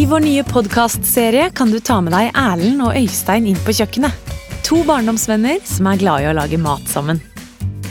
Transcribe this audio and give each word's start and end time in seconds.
I 0.00 0.06
vår 0.06 0.20
nye 0.20 0.44
podkastserie 0.44 1.50
kan 1.50 1.68
du 1.70 1.76
ta 1.84 1.98
med 2.00 2.14
deg 2.14 2.30
Erlend 2.32 2.80
og 2.80 2.94
Øystein 2.96 3.44
inn 3.50 3.58
på 3.66 3.74
kjøkkenet. 3.76 4.30
To 4.64 4.78
barndomsvenner 4.88 5.58
som 5.68 5.90
er 5.90 6.00
glade 6.00 6.24
i 6.24 6.30
å 6.30 6.36
lage 6.38 6.56
mat 6.56 6.86
sammen. 6.88 7.20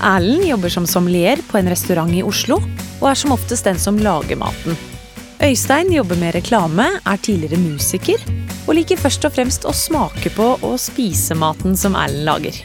Erlend 0.01 0.47
jobber 0.47 0.73
som 0.73 0.87
sommelier 0.89 1.43
på 1.45 1.59
en 1.59 1.69
restaurant 1.69 2.09
i 2.17 2.23
Oslo, 2.25 2.57
og 2.97 3.05
er 3.11 3.21
som 3.21 3.35
oftest 3.35 3.69
den 3.69 3.77
som 3.77 4.01
lager 4.01 4.41
maten. 4.41 4.73
Øystein 5.37 5.93
jobber 5.93 6.17
med 6.17 6.33
reklame, 6.39 6.89
er 6.97 7.21
tidligere 7.21 7.61
musiker, 7.61 8.25
og 8.65 8.73
liker 8.79 8.97
først 8.97 9.29
og 9.29 9.37
fremst 9.37 9.69
å 9.69 9.77
smake 9.77 10.33
på 10.33 10.55
og 10.57 10.79
spise 10.81 11.37
maten 11.37 11.77
som 11.77 11.93
Erlend 11.93 12.25
lager. 12.25 12.57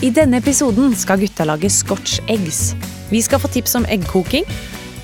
I 0.00 0.08
denne 0.08 0.40
episoden 0.40 0.96
skal 0.96 1.20
gutta 1.20 1.44
lage 1.44 1.68
scotch 1.68 2.22
eggs. 2.32 2.70
Vi 3.12 3.20
skal 3.20 3.44
få 3.44 3.52
tips 3.52 3.76
om 3.76 3.84
eggkoking. 3.92 4.48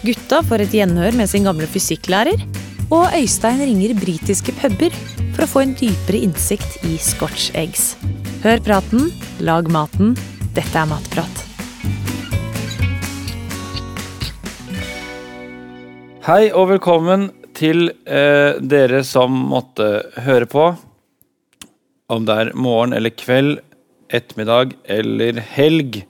Gutta 0.01 0.41
får 0.49 0.65
et 0.65 0.79
gjenhør 0.81 1.21
med 1.21 1.29
sin 1.29 1.45
gamle 1.45 1.69
fysikklærer. 1.69 2.41
Og 2.87 3.11
Øystein 3.19 3.59
ringer 3.59 3.97
britiske 3.99 4.53
puber 4.61 4.95
for 5.35 5.43
å 5.43 5.49
få 5.51 5.63
en 5.65 5.73
dypere 5.75 6.21
innsikt 6.23 6.85
i 6.87 6.93
scotch 7.03 7.49
eggs. 7.59 7.97
Hør 8.45 8.63
praten, 8.63 9.09
lag 9.43 9.67
maten. 9.75 10.13
Dette 10.55 10.79
er 10.79 10.87
Matprat. 10.87 11.43
Hei 16.29 16.53
og 16.53 16.71
velkommen 16.77 17.33
til 17.59 17.89
eh, 18.07 18.55
dere 18.63 19.03
som 19.03 19.35
måtte 19.51 19.91
høre 20.23 20.47
på. 20.47 20.71
Om 22.07 22.31
det 22.31 22.39
er 22.39 22.55
morgen 22.55 22.95
eller 22.95 23.11
kveld, 23.19 23.65
ettermiddag 24.15 24.79
eller 24.87 25.43
helg, 25.59 26.05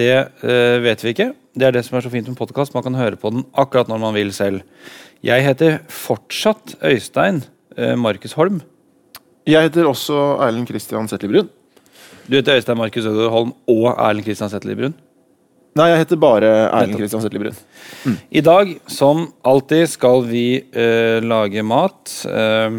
det 0.00 0.14
eh, 0.16 0.78
vet 0.80 1.04
vi 1.04 1.12
ikke. 1.12 1.34
Det 1.56 1.68
er 1.68 1.76
det 1.76 1.86
som 1.86 1.96
er 1.96 2.04
så 2.04 2.12
fint 2.12 2.28
med 2.28 2.36
podkast. 2.40 2.72
Man 2.76 2.84
kan 2.84 2.96
høre 2.96 3.20
på 3.20 3.32
den 3.32 3.44
akkurat 3.56 3.88
når 3.88 4.00
man 4.00 4.16
vil 4.16 4.32
selv. 4.36 4.64
Jeg 5.24 5.44
heter 5.46 5.78
fortsatt 5.90 6.76
Øystein 6.84 7.42
eh, 7.78 7.94
Markus 7.98 8.32
Holm. 8.36 8.60
Jeg 9.46 9.62
heter 9.68 9.86
også 9.88 10.16
Erlend 10.44 10.66
Kristian 10.68 11.08
Zetli 11.08 11.28
Brun. 11.30 11.48
Du 12.26 12.36
heter 12.36 12.56
Øystein 12.58 12.78
Markus 12.78 13.06
Ødegaard 13.06 13.32
Holm 13.34 13.52
og 13.70 13.88
Erlend 13.94 14.26
Kristian 14.26 14.50
Zetli 14.52 14.74
Brun. 14.78 14.94
Nei, 15.76 15.90
jeg 15.92 16.02
heter 16.04 16.16
bare 16.20 16.48
Erlend 16.50 16.94
Nettopp. 16.94 17.00
Kristian 17.02 17.22
Zetli 17.24 17.42
Brun. 17.42 18.18
I 18.30 18.42
dag, 18.44 18.74
som 18.90 19.26
alltid, 19.46 19.86
skal 19.92 20.24
vi 20.28 20.44
eh, 20.72 21.18
lage 21.24 21.62
mat 21.66 22.12
eh, 22.30 22.78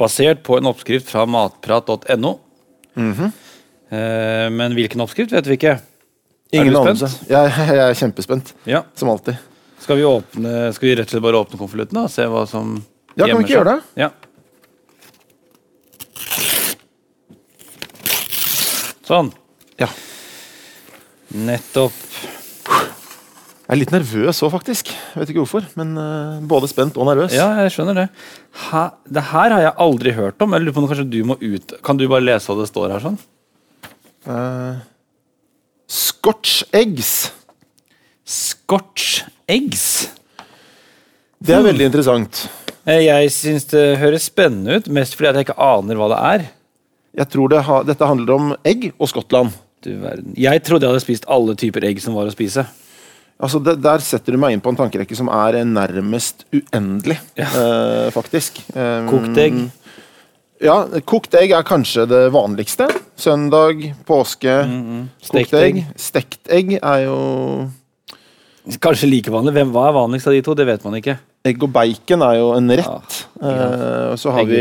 basert 0.00 0.42
på 0.46 0.56
en 0.60 0.70
oppskrift 0.70 1.10
fra 1.12 1.26
matprat.no. 1.28 2.34
Mhm. 3.00 3.30
eh, 3.92 4.48
men 4.54 4.74
hvilken 4.76 5.02
oppskrift 5.04 5.32
vet 5.36 5.46
vi 5.50 5.58
ikke. 5.60 5.76
Ingen 6.56 6.74
anelse. 6.80 7.10
Jeg, 7.30 7.52
jeg 7.78 7.84
er 7.86 7.94
kjempespent, 8.00 8.54
Ja. 8.66 8.82
som 8.98 9.12
alltid. 9.12 9.38
Skal 9.80 9.96
vi, 9.96 10.04
åpne, 10.04 10.72
skal 10.76 10.90
vi 10.90 10.96
rett 10.98 11.08
og 11.08 11.14
slett 11.14 11.24
bare 11.24 11.40
åpne 11.40 11.58
konvolutten 11.60 12.02
og 12.02 12.10
se 12.12 12.26
hva 12.28 12.44
som 12.48 12.76
Ja, 13.16 13.24
kan 13.26 13.40
vi 13.40 13.46
ikke 13.46 13.56
gjøre 13.56 13.72
det? 13.72 14.04
Ja. 14.04 14.10
Sånn. 19.08 19.32
Ja. 19.80 19.88
Nettopp. 21.34 21.96
Jeg 23.70 23.76
er 23.76 23.78
litt 23.78 23.92
nervøs 23.94 24.38
òg, 24.42 24.50
faktisk. 24.50 24.88
Jeg 24.90 25.22
vet 25.22 25.32
ikke 25.32 25.44
hvorfor, 25.44 25.66
men 25.78 25.92
uh, 25.94 26.38
både 26.50 26.66
spent 26.70 26.96
og 26.98 27.06
nervøs. 27.06 27.34
Ja, 27.34 27.48
jeg 27.62 27.70
skjønner 27.74 28.00
det. 28.00 28.06
Ha, 28.66 28.84
det 29.06 29.22
her 29.30 29.54
har 29.54 29.62
jeg 29.62 29.74
aldri 29.86 30.14
hørt 30.16 30.42
om. 30.42 30.54
Jeg 30.54 30.64
lurer 30.64 30.76
på 30.76 30.82
om 30.82 30.88
kanskje 30.90 31.06
du 31.06 31.20
må 31.26 31.36
ut 31.38 31.76
Kan 31.86 31.98
du 32.00 32.08
bare 32.10 32.26
lese 32.26 32.50
hva 32.50 32.58
det 32.60 32.66
står 32.70 32.94
her? 32.96 33.04
sånn? 33.04 33.18
Uh, 34.26 34.82
scotch 35.86 36.64
eggs. 36.74 37.12
Scotch 38.26 39.22
eggs. 39.50 39.84
Det 41.40 41.54
er 41.56 41.64
veldig 41.64 41.86
interessant. 41.88 42.44
Eh, 42.86 43.02
Jeg 43.06 43.30
syns 43.34 43.66
det 43.72 43.84
høres 44.00 44.28
spennende 44.30 44.78
ut, 44.80 44.90
mest 44.92 45.16
fordi 45.16 45.32
jeg 45.40 45.48
ikke 45.48 45.58
aner 45.60 45.98
hva 46.00 46.08
det 46.12 46.20
er. 46.32 46.46
Jeg 47.20 47.30
tror 47.32 47.50
det 47.50 47.64
ha, 47.66 47.80
dette 47.82 48.06
handler 48.06 48.36
om 48.36 48.52
egg 48.64 48.90
og 48.98 49.08
Skottland. 49.10 49.50
Du 49.82 49.94
verden. 50.02 50.34
Jeg 50.36 50.60
trodde 50.66 50.84
jeg 50.84 50.92
hadde 50.92 51.02
spist 51.02 51.24
alle 51.32 51.54
typer 51.58 51.86
egg 51.88 52.00
som 52.04 52.14
var 52.14 52.28
å 52.28 52.34
spise. 52.34 52.66
Altså, 53.40 53.56
det, 53.64 53.78
Der 53.80 54.02
setter 54.04 54.36
du 54.36 54.38
meg 54.38 54.52
inn 54.52 54.60
på 54.60 54.68
en 54.68 54.76
tankerekke 54.76 55.16
som 55.16 55.30
er 55.32 55.62
nærmest 55.64 56.44
uendelig, 56.52 57.16
eh, 57.40 58.10
faktisk. 58.12 58.60
Um, 58.76 59.08
Kokt 59.08 59.38
egg. 59.40 59.56
Ja, 60.60 60.82
kokt 61.08 61.32
egg 61.40 61.54
er 61.56 61.64
kanskje 61.64 62.04
det 62.10 62.26
vanligste. 62.34 62.90
Søndag, 63.16 63.80
påske, 64.04 64.58
Stekt 65.24 65.48
kokt 65.48 65.56
egg. 65.56 65.78
egg. 65.80 65.86
Stekt 65.96 66.52
egg 66.52 66.74
er 66.82 67.06
jo 67.06 67.16
Kanskje 68.78 69.10
like 69.10 69.32
vanlig. 69.32 69.54
Hvem 69.56 69.74
Hva 69.74 69.88
er 69.88 69.96
vanligst 69.96 70.30
av 70.30 70.36
de 70.36 70.42
to? 70.46 70.54
Det 70.54 70.66
vet 70.68 70.84
man 70.86 70.98
ikke. 71.00 71.18
Egg 71.48 71.62
og 71.64 71.72
bacon 71.74 72.22
er 72.26 72.38
jo 72.38 72.50
en 72.54 72.74
rett. 72.78 73.20
Ja, 73.40 73.54
ja. 73.54 74.16
så 74.20 74.34
har 74.36 74.44
vi 74.48 74.60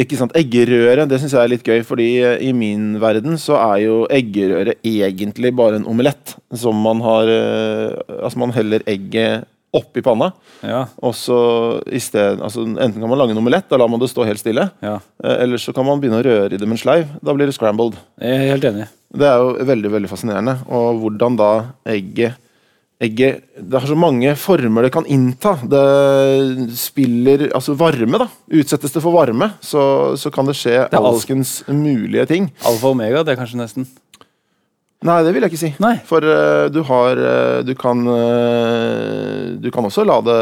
ikke 0.00 0.18
sant, 0.18 0.34
eggerøre. 0.34 1.06
Det 1.06 1.20
syns 1.22 1.34
jeg 1.36 1.42
er 1.44 1.50
litt 1.52 1.68
gøy, 1.68 1.82
fordi 1.86 2.08
eh, 2.18 2.40
i 2.48 2.50
min 2.56 2.96
verden 3.02 3.36
så 3.38 3.58
er 3.60 3.84
jo 3.84 3.98
eggerøre 4.10 4.74
egentlig 4.82 5.52
bare 5.54 5.78
en 5.78 5.86
omelett. 5.90 6.34
Som 6.58 6.80
man 6.82 7.02
har 7.04 7.30
eh, 7.30 7.98
Altså, 8.18 8.40
man 8.42 8.54
heller 8.56 8.82
egget 8.90 9.46
oppi 9.74 10.02
panna. 10.06 10.30
Ja, 10.62 10.84
Og 11.02 11.14
så 11.18 11.36
i 11.90 11.98
sted, 12.02 12.38
altså 12.38 12.62
Enten 12.62 13.00
kan 13.00 13.10
man 13.10 13.18
lage 13.18 13.34
en 13.34 13.40
omelett, 13.42 13.66
da 13.70 13.78
lar 13.80 13.90
man 13.90 14.02
det 14.02 14.10
stå 14.12 14.26
helt 14.26 14.42
stille. 14.42 14.68
ja. 14.82 15.00
Eh, 15.22 15.36
eller 15.44 15.58
så 15.62 15.74
kan 15.74 15.86
man 15.86 16.02
begynne 16.02 16.22
å 16.22 16.26
røre 16.26 16.54
i 16.54 16.58
det 16.58 16.66
med 16.66 16.78
en 16.78 16.84
sleiv. 16.84 17.10
Da 17.22 17.34
blir 17.34 17.50
det 17.50 17.56
scrambled. 17.58 17.98
Jeg 18.22 18.38
er 18.38 18.50
helt 18.54 18.70
enig. 18.70 18.88
Det 19.14 19.26
er 19.30 19.42
jo 19.42 19.66
veldig 19.70 19.90
veldig 19.94 20.10
fascinerende. 20.10 20.56
Og 20.74 21.02
hvordan 21.02 21.38
da 21.38 21.50
egget 21.86 22.38
Egget 23.04 23.44
Det 23.58 23.80
har 23.80 23.88
så 23.90 23.96
mange 23.98 24.32
former 24.40 24.86
det 24.86 24.92
kan 24.94 25.06
innta. 25.10 25.54
Det 25.60 26.74
spiller 26.78 27.48
Altså 27.54 27.76
varme, 27.78 28.20
da. 28.24 28.28
Utsettes 28.54 28.94
det 28.94 29.02
for 29.04 29.14
varme, 29.14 29.52
så, 29.64 30.14
så 30.20 30.32
kan 30.34 30.48
det 30.48 30.56
skje 30.58 30.78
det 30.90 31.00
alskens 31.00 31.60
mulige 31.68 32.26
ting. 32.30 32.50
Alfa 32.66 32.90
og 32.90 32.96
omega, 32.96 33.22
det 33.24 33.34
er 33.34 33.40
kanskje 33.40 33.60
nesten. 33.60 33.86
Nei, 35.04 35.18
det 35.20 35.34
vil 35.36 35.44
jeg 35.44 35.52
ikke 35.52 35.60
si. 35.60 35.70
Nei. 35.84 35.92
For 36.08 36.24
uh, 36.24 36.66
du 36.72 36.80
har 36.88 37.18
uh, 37.20 37.58
Du 37.66 37.74
kan 37.76 38.00
uh, 38.08 39.52
Du 39.60 39.68
kan 39.74 39.84
også 39.84 40.04
la 40.08 40.16
det 40.24 40.38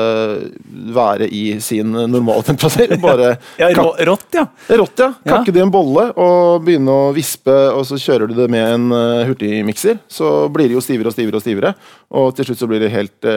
være 0.94 1.26
i 1.34 1.58
sin 1.64 1.90
normale 1.90 2.44
temperatur. 2.50 2.94
Bare 3.02 3.32
Ja, 3.60 3.72
ja, 3.72 3.82
Rått, 4.06 4.28
ja. 4.36 4.46
Rått, 4.78 5.02
ja. 5.02 5.10
Ja. 5.24 5.38
Kakke 5.38 5.54
det 5.54 5.62
i 5.62 5.64
en 5.64 5.72
bolle 5.72 6.08
og 6.20 6.62
begynne 6.66 6.94
å 6.94 7.10
vispe, 7.14 7.52
og 7.74 7.84
så 7.88 7.98
kjører 8.00 8.30
du 8.30 8.36
det 8.36 8.48
med 8.52 8.76
en 8.76 8.94
hurtigmikser. 9.28 10.00
Så 10.10 10.48
blir 10.52 10.70
det 10.70 10.76
jo 10.76 10.82
stivere 10.84 11.10
og 11.10 11.14
stivere 11.14 11.38
og 11.38 11.44
stivere, 11.44 11.72
og 12.18 12.32
til 12.36 12.48
slutt 12.48 12.62
så 12.62 12.68
blir 12.70 12.82
det 12.82 12.92
helt 12.92 13.28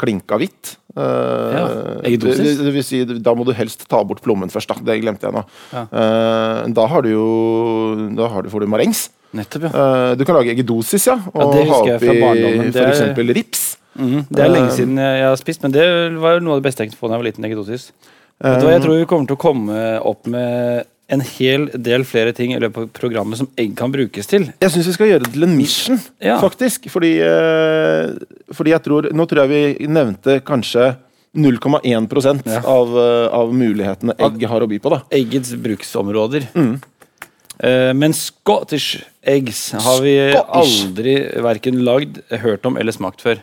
klinka 0.00 0.38
hvitt. 0.40 0.76
Ja, 0.96 1.64
det, 2.04 2.16
det 2.22 2.74
vil 2.74 2.86
si, 2.86 3.02
da 3.04 3.34
må 3.36 3.46
du 3.48 3.54
helst 3.56 3.86
ta 3.90 4.02
bort 4.06 4.22
plommen 4.24 4.52
først, 4.52 4.72
da. 4.72 4.86
Det 4.92 5.00
glemte 5.02 5.28
jeg 5.28 5.36
nå. 5.36 5.44
Ja. 5.72 5.86
Da 6.78 6.86
har 6.92 7.04
du 7.04 7.10
jo 7.12 7.26
Da 8.18 8.30
har 8.32 8.44
du, 8.44 8.52
får 8.52 8.64
du 8.64 8.72
marengs. 8.72 9.08
Nettopp, 9.32 9.62
ja. 9.62 9.70
Eh, 10.10 10.14
du 10.16 10.24
kan 10.28 10.36
lage 10.36 10.52
eggedosis, 10.54 11.06
ja. 11.06 11.16
Ja, 11.16 11.30
Og 11.46 11.54
det 11.54 11.66
ha 11.68 11.78
oppi. 11.80 12.06
Det 12.72 12.76
er- 12.76 12.92
f.eks. 12.92 13.34
rips. 13.34 13.76
Mm, 13.98 14.26
Det 14.30 14.40
er 14.44 14.48
lenge 14.48 14.68
Eh, 14.70 14.76
siden 14.76 14.96
jeg 14.96 15.22
har 15.24 15.36
spist, 15.36 15.62
men 15.62 15.72
det 15.72 15.84
var 16.20 16.34
jo 16.38 16.40
noe 16.40 16.56
av 16.56 16.62
det 16.62 16.66
beste 16.70 16.80
jeg 16.84 16.90
kunne 16.92 17.00
få 17.00 17.08
da 17.08 17.14
jeg 17.14 17.22
var 17.22 17.30
liten. 17.30 17.44
eggedosis. 17.44 17.92
Um, 18.44 18.60
Jeg 18.70 18.82
tror 18.82 18.98
vi 18.98 19.04
kommer 19.06 19.26
til 19.28 19.36
å 19.36 19.38
komme 19.38 20.00
opp 20.02 20.26
med 20.26 20.84
en 21.08 21.20
hel 21.20 21.66
del 21.76 22.04
flere 22.04 22.32
ting 22.34 22.52
i 22.52 22.58
løpet 22.58 22.76
av 22.76 22.88
programmet 22.92 23.36
som 23.36 23.48
egg 23.58 23.76
kan 23.76 23.92
brukes 23.92 24.26
til. 24.26 24.52
Jeg 24.60 24.70
syns 24.70 24.86
vi 24.86 24.92
skal 24.92 25.06
gjøre 25.08 25.24
det 25.24 25.32
til 25.34 25.42
en 25.44 25.56
mission, 25.56 26.00
Ja. 26.20 26.38
faktisk. 26.40 26.88
Fordi, 26.90 27.20
eh, 27.20 28.14
fordi 28.52 28.70
jeg 28.70 28.82
tror 28.82 29.12
Nå 29.12 29.26
tror 29.28 29.46
jeg 29.46 29.76
vi 29.78 29.86
nevnte 29.86 30.40
kanskje 30.42 30.96
0,1 31.36 32.42
Ja. 32.46 32.60
av, 32.64 32.88
eh, 32.96 33.28
av 33.32 33.52
mulighetene 33.52 34.14
egg 34.18 34.42
har 34.46 34.60
å 34.60 34.68
by 34.68 34.78
på. 34.78 34.90
da 34.90 35.02
Eggets 35.10 35.54
bruksområder. 35.54 36.48
Mm. 36.54 36.80
Eh, 37.60 37.92
men 37.92 38.12
Scottish 38.12 39.02
eggs 39.24 39.72
har 39.72 40.00
vi 40.02 40.16
Scottish. 40.32 40.84
aldri 40.86 41.14
verken 41.42 41.82
lagd, 41.86 42.20
hørt 42.42 42.66
om 42.66 42.76
eller 42.80 42.92
smakt 42.92 43.20
før. 43.22 43.40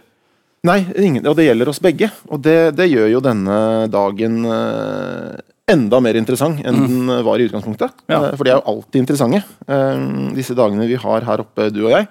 Nei, 0.68 0.82
ingen, 1.00 1.24
og 1.26 1.38
det 1.40 1.46
gjelder 1.48 1.70
oss 1.72 1.80
begge. 1.80 2.10
Og 2.28 2.42
det, 2.44 2.76
det 2.76 2.90
gjør 2.92 3.08
jo 3.14 3.22
denne 3.24 3.60
dagen 3.88 4.42
eh, 4.44 5.38
enda 5.72 6.02
mer 6.04 6.18
interessant 6.20 6.60
enn 6.68 6.82
den 6.84 7.14
var 7.24 7.40
i 7.40 7.46
utgangspunktet. 7.48 7.94
Mm. 8.10 8.12
Ja. 8.12 8.20
Eh, 8.28 8.36
for 8.36 8.44
de 8.44 8.52
er 8.52 8.58
jo 8.60 8.66
alltid 8.74 9.00
interessante, 9.06 9.40
eh, 9.72 10.02
disse 10.36 10.58
dagene 10.60 10.88
vi 10.90 11.00
har 11.00 11.24
her 11.30 11.46
oppe, 11.46 11.70
du 11.72 11.86
og 11.86 11.94
jeg. 11.96 12.10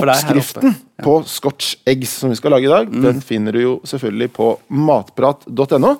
Oppskriften 0.00 0.70
Ja, 0.70 1.02
på 1.04 1.18
scotch 1.26 1.74
eggs 1.88 2.12
som 2.22 2.30
vi 2.32 2.36
skal 2.38 2.52
lage 2.54 2.68
i 2.68 2.72
dag, 2.72 2.88
Mm. 2.88 3.02
den 3.04 3.20
finner 3.20 3.52
du 3.52 3.60
jo 3.60 3.72
selvfølgelig 3.84 4.30
på 4.32 4.58
matprat.no. 4.70 5.96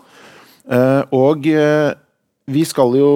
Og 1.13 1.47
vi 2.51 2.65
skal 2.65 2.95
jo 2.97 3.11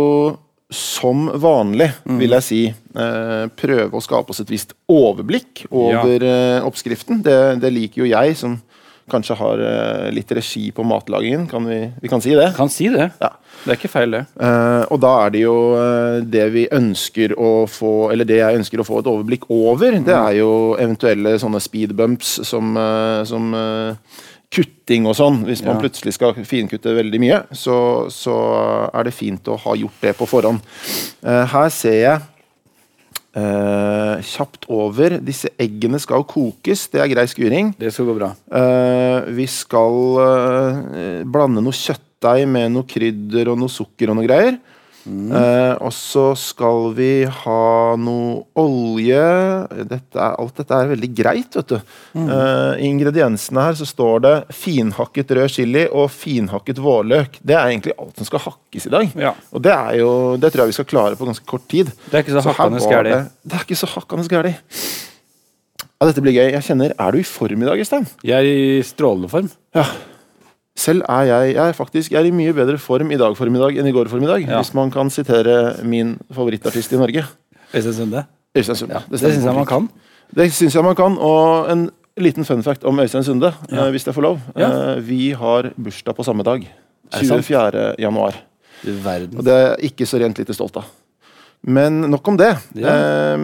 som 0.71 1.27
vanlig, 1.35 1.93
Mm. 2.07 2.19
vil 2.19 2.31
jeg 2.31 2.43
si, 2.43 2.67
eh, 2.67 3.47
prøve 3.57 3.93
å 3.93 4.03
skape 4.03 4.31
oss 4.31 4.41
et 4.41 4.51
visst 4.51 4.73
overblikk 4.89 5.67
over 5.71 6.23
eh, 6.25 6.61
oppskriften. 6.65 7.23
Det, 7.23 7.61
det 7.61 7.73
liker 7.73 8.03
jo 8.05 8.11
jeg, 8.11 8.37
som 8.37 8.61
kanskje 9.11 9.37
har 9.37 9.61
eh, 9.61 10.11
litt 10.15 10.31
regi 10.33 10.71
på 10.75 10.85
matlagingen. 10.87 11.47
Kan 11.51 11.67
vi, 11.69 11.81
vi 12.01 12.09
kan 12.09 12.23
si 12.25 12.35
det? 12.37 12.51
Kan 12.57 12.71
si 12.73 12.89
det. 12.93 13.11
Ja. 13.21 13.31
Det 13.65 13.73
er 13.73 13.79
ikke 13.79 13.93
feil, 13.93 14.17
det. 14.17 14.25
Uh, 14.41 14.83
og 14.93 14.99
da 15.05 15.13
er 15.25 15.33
det 15.35 15.43
jo 15.45 15.57
eh, 15.79 16.19
det 16.27 16.47
vi 16.53 16.65
ønsker 16.75 17.37
å 17.39 17.53
få 17.71 18.11
Eller 18.13 18.27
det 18.29 18.41
jeg 18.41 18.59
ønsker 18.59 18.83
å 18.83 18.87
få 18.87 18.99
et 19.01 19.09
overblikk 19.09 19.47
over, 19.53 19.95
det 20.05 20.17
er 20.17 20.39
jo 20.41 20.51
eventuelle 20.81 21.37
sånne 21.41 21.63
speed 21.63 21.95
bumps 21.97 22.41
som, 22.45 22.75
som 23.29 23.55
uh, 23.57 24.21
kutting 24.55 25.09
og 25.09 25.17
sånn. 25.19 25.43
Hvis 25.49 25.65
man 25.65 25.79
Ja. 25.79 25.83
plutselig 25.85 26.17
skal 26.17 26.35
finkutte 26.47 26.95
veldig 26.97 27.21
mye, 27.23 27.41
så, 27.57 27.79
så 28.13 28.37
er 28.93 29.09
det 29.09 29.17
fint 29.17 29.49
å 29.49 29.59
ha 29.65 29.77
gjort 29.79 30.05
det 30.05 30.15
på 30.19 30.29
forhånd. 30.29 30.63
Uh, 31.25 31.45
her 31.55 31.73
ser 31.73 31.99
jeg 32.01 32.23
eh, 33.39 34.23
kjapt 34.25 34.69
over. 34.73 35.19
Disse 35.25 35.51
eggene 35.61 36.01
skal 36.03 36.27
kokes, 36.29 36.87
det 36.93 37.03
er 37.03 37.11
grei 37.13 37.27
skuring. 37.31 37.73
Det 37.79 37.93
skal 37.95 38.09
gå 38.11 38.17
bra. 38.19 38.33
Uh, 38.49 39.31
vi 39.37 39.47
skal 39.51 39.99
uh, 40.21 41.23
blande 41.27 41.65
noe 41.65 41.75
kjøttdeig 41.75 42.47
med 42.51 42.73
noe 42.75 42.89
krydder 42.89 43.53
og 43.53 43.61
noe 43.61 43.73
sukker 43.73 44.13
og 44.13 44.21
noe 44.21 44.29
greier. 44.29 44.59
Eh, 45.05 45.75
og 45.85 45.93
så 45.93 46.31
skal 46.39 46.95
vi 46.97 47.27
ha 47.29 47.65
noe 48.01 48.45
olje 48.57 49.21
dette 49.85 50.17
er, 50.17 50.37
Alt 50.41 50.63
dette 50.63 50.79
er 50.79 50.89
veldig 50.95 51.11
greit, 51.17 51.59
vet 51.59 51.75
du. 51.75 51.93
Eh, 52.23 52.81
I 52.81 52.89
ingrediensene 52.89 53.67
her 53.67 53.77
så 53.79 53.87
står 53.89 54.25
det 54.25 54.35
finhakket 54.57 55.35
rød 55.37 55.53
chili 55.53 55.85
og 55.91 56.09
finhakket 56.15 56.81
vårløk. 56.81 57.37
Det 57.45 57.57
er 57.59 57.69
egentlig 57.75 57.97
alt 57.99 58.17
som 58.21 58.29
skal 58.31 58.45
hakkes 58.47 58.89
i 58.89 58.95
dag. 58.97 59.13
Ja. 59.27 59.35
Og 59.53 59.65
det, 59.67 59.75
er 59.75 60.01
jo, 60.01 60.11
det 60.41 60.53
tror 60.55 60.65
jeg 60.65 60.73
vi 60.75 60.79
skal 60.81 60.89
klare 60.95 61.21
på 61.21 61.29
ganske 61.29 61.49
kort 61.49 61.69
tid. 61.69 61.93
Det 62.09 62.17
er 62.17 62.25
ikke 62.25 62.39
så 62.39 62.47
så 62.47 62.57
hakkende 62.57 62.81
gæli. 62.81 63.13
Det, 63.13 63.51
det 63.51 63.59
er 63.61 63.69
ikke 63.69 63.81
så 63.83 63.91
hakkende 63.93 64.33
gæli. 64.33 64.57
Ja, 65.95 66.09
dette 66.09 66.25
blir 66.25 66.35
gøy. 66.37 66.49
Jeg 66.57 66.65
kjenner, 66.67 66.97
Er 66.99 67.13
du 67.13 67.21
i 67.21 67.29
form 67.29 67.63
i 67.63 67.69
dag, 67.69 67.81
Øystein? 67.81 68.09
Jeg 68.25 68.41
er 68.41 68.49
i 68.49 68.83
strålende 68.85 69.31
form. 69.33 69.53
Ja. 69.77 69.85
Selv 70.77 71.03
er 71.09 71.23
jeg, 71.29 71.55
jeg 71.55 71.69
er 71.71 71.73
faktisk 71.77 72.11
jeg 72.13 72.19
er 72.19 72.27
i 72.27 72.35
mye 72.35 72.53
bedre 72.57 72.79
form 72.83 73.13
i 73.15 73.19
dag 73.21 73.37
formiddag 73.39 73.77
enn 73.79 73.87
i 73.87 73.93
går 73.95 74.09
formiddag. 74.11 74.43
Ja. 74.49 74.59
Hvis 74.59 74.73
man 74.75 74.91
kan 74.91 75.11
sitere 75.11 75.77
min 75.87 76.17
favorittartist 76.35 76.93
i 76.93 76.99
Norge. 76.99 77.23
Øystein 77.75 77.95
Sunde. 77.95 78.25
Øystein 78.57 78.77
Sunde. 78.81 79.03
Det 79.11 79.21
det 79.21 79.33
syns 79.35 79.45
jeg 79.47 79.55
man 79.55 79.67
kan. 79.71 79.87
Det 80.35 80.49
syns 80.53 80.75
jeg 80.75 80.83
man 80.85 80.97
kan. 80.99 81.15
Og 81.19 81.71
en 81.71 81.85
liten 82.19 82.45
fun 82.45 82.63
fact 82.67 82.85
om 82.85 82.99
Øystein 82.99 83.25
Sunde, 83.25 83.53
Ja. 83.71 83.85
eh, 83.87 83.91
hvis 83.95 84.07
jeg 84.07 84.15
får 84.15 84.23
lov. 84.23 84.41
Ja. 84.57 84.71
Eh, 84.97 85.01
Vi 85.07 85.31
har 85.33 85.71
bursdag 85.79 86.15
på 86.17 86.25
samme 86.25 86.43
dag. 86.43 86.67
Er 87.13 87.19
det 87.21 87.29
sant? 87.29 87.45
24. 87.45 87.95
januar. 87.99 88.35
Verden. 88.85 89.39
Og 89.39 89.45
det 89.45 89.53
er 89.55 89.77
jeg 89.79 89.93
ikke 89.93 90.07
så 90.07 90.19
rent 90.21 90.39
lite 90.39 90.55
stolt 90.55 90.77
av. 90.77 90.85
Men 91.63 92.01
nok 92.11 92.29
om 92.29 92.37
det. 92.37 92.57
Ja. 92.75 93.37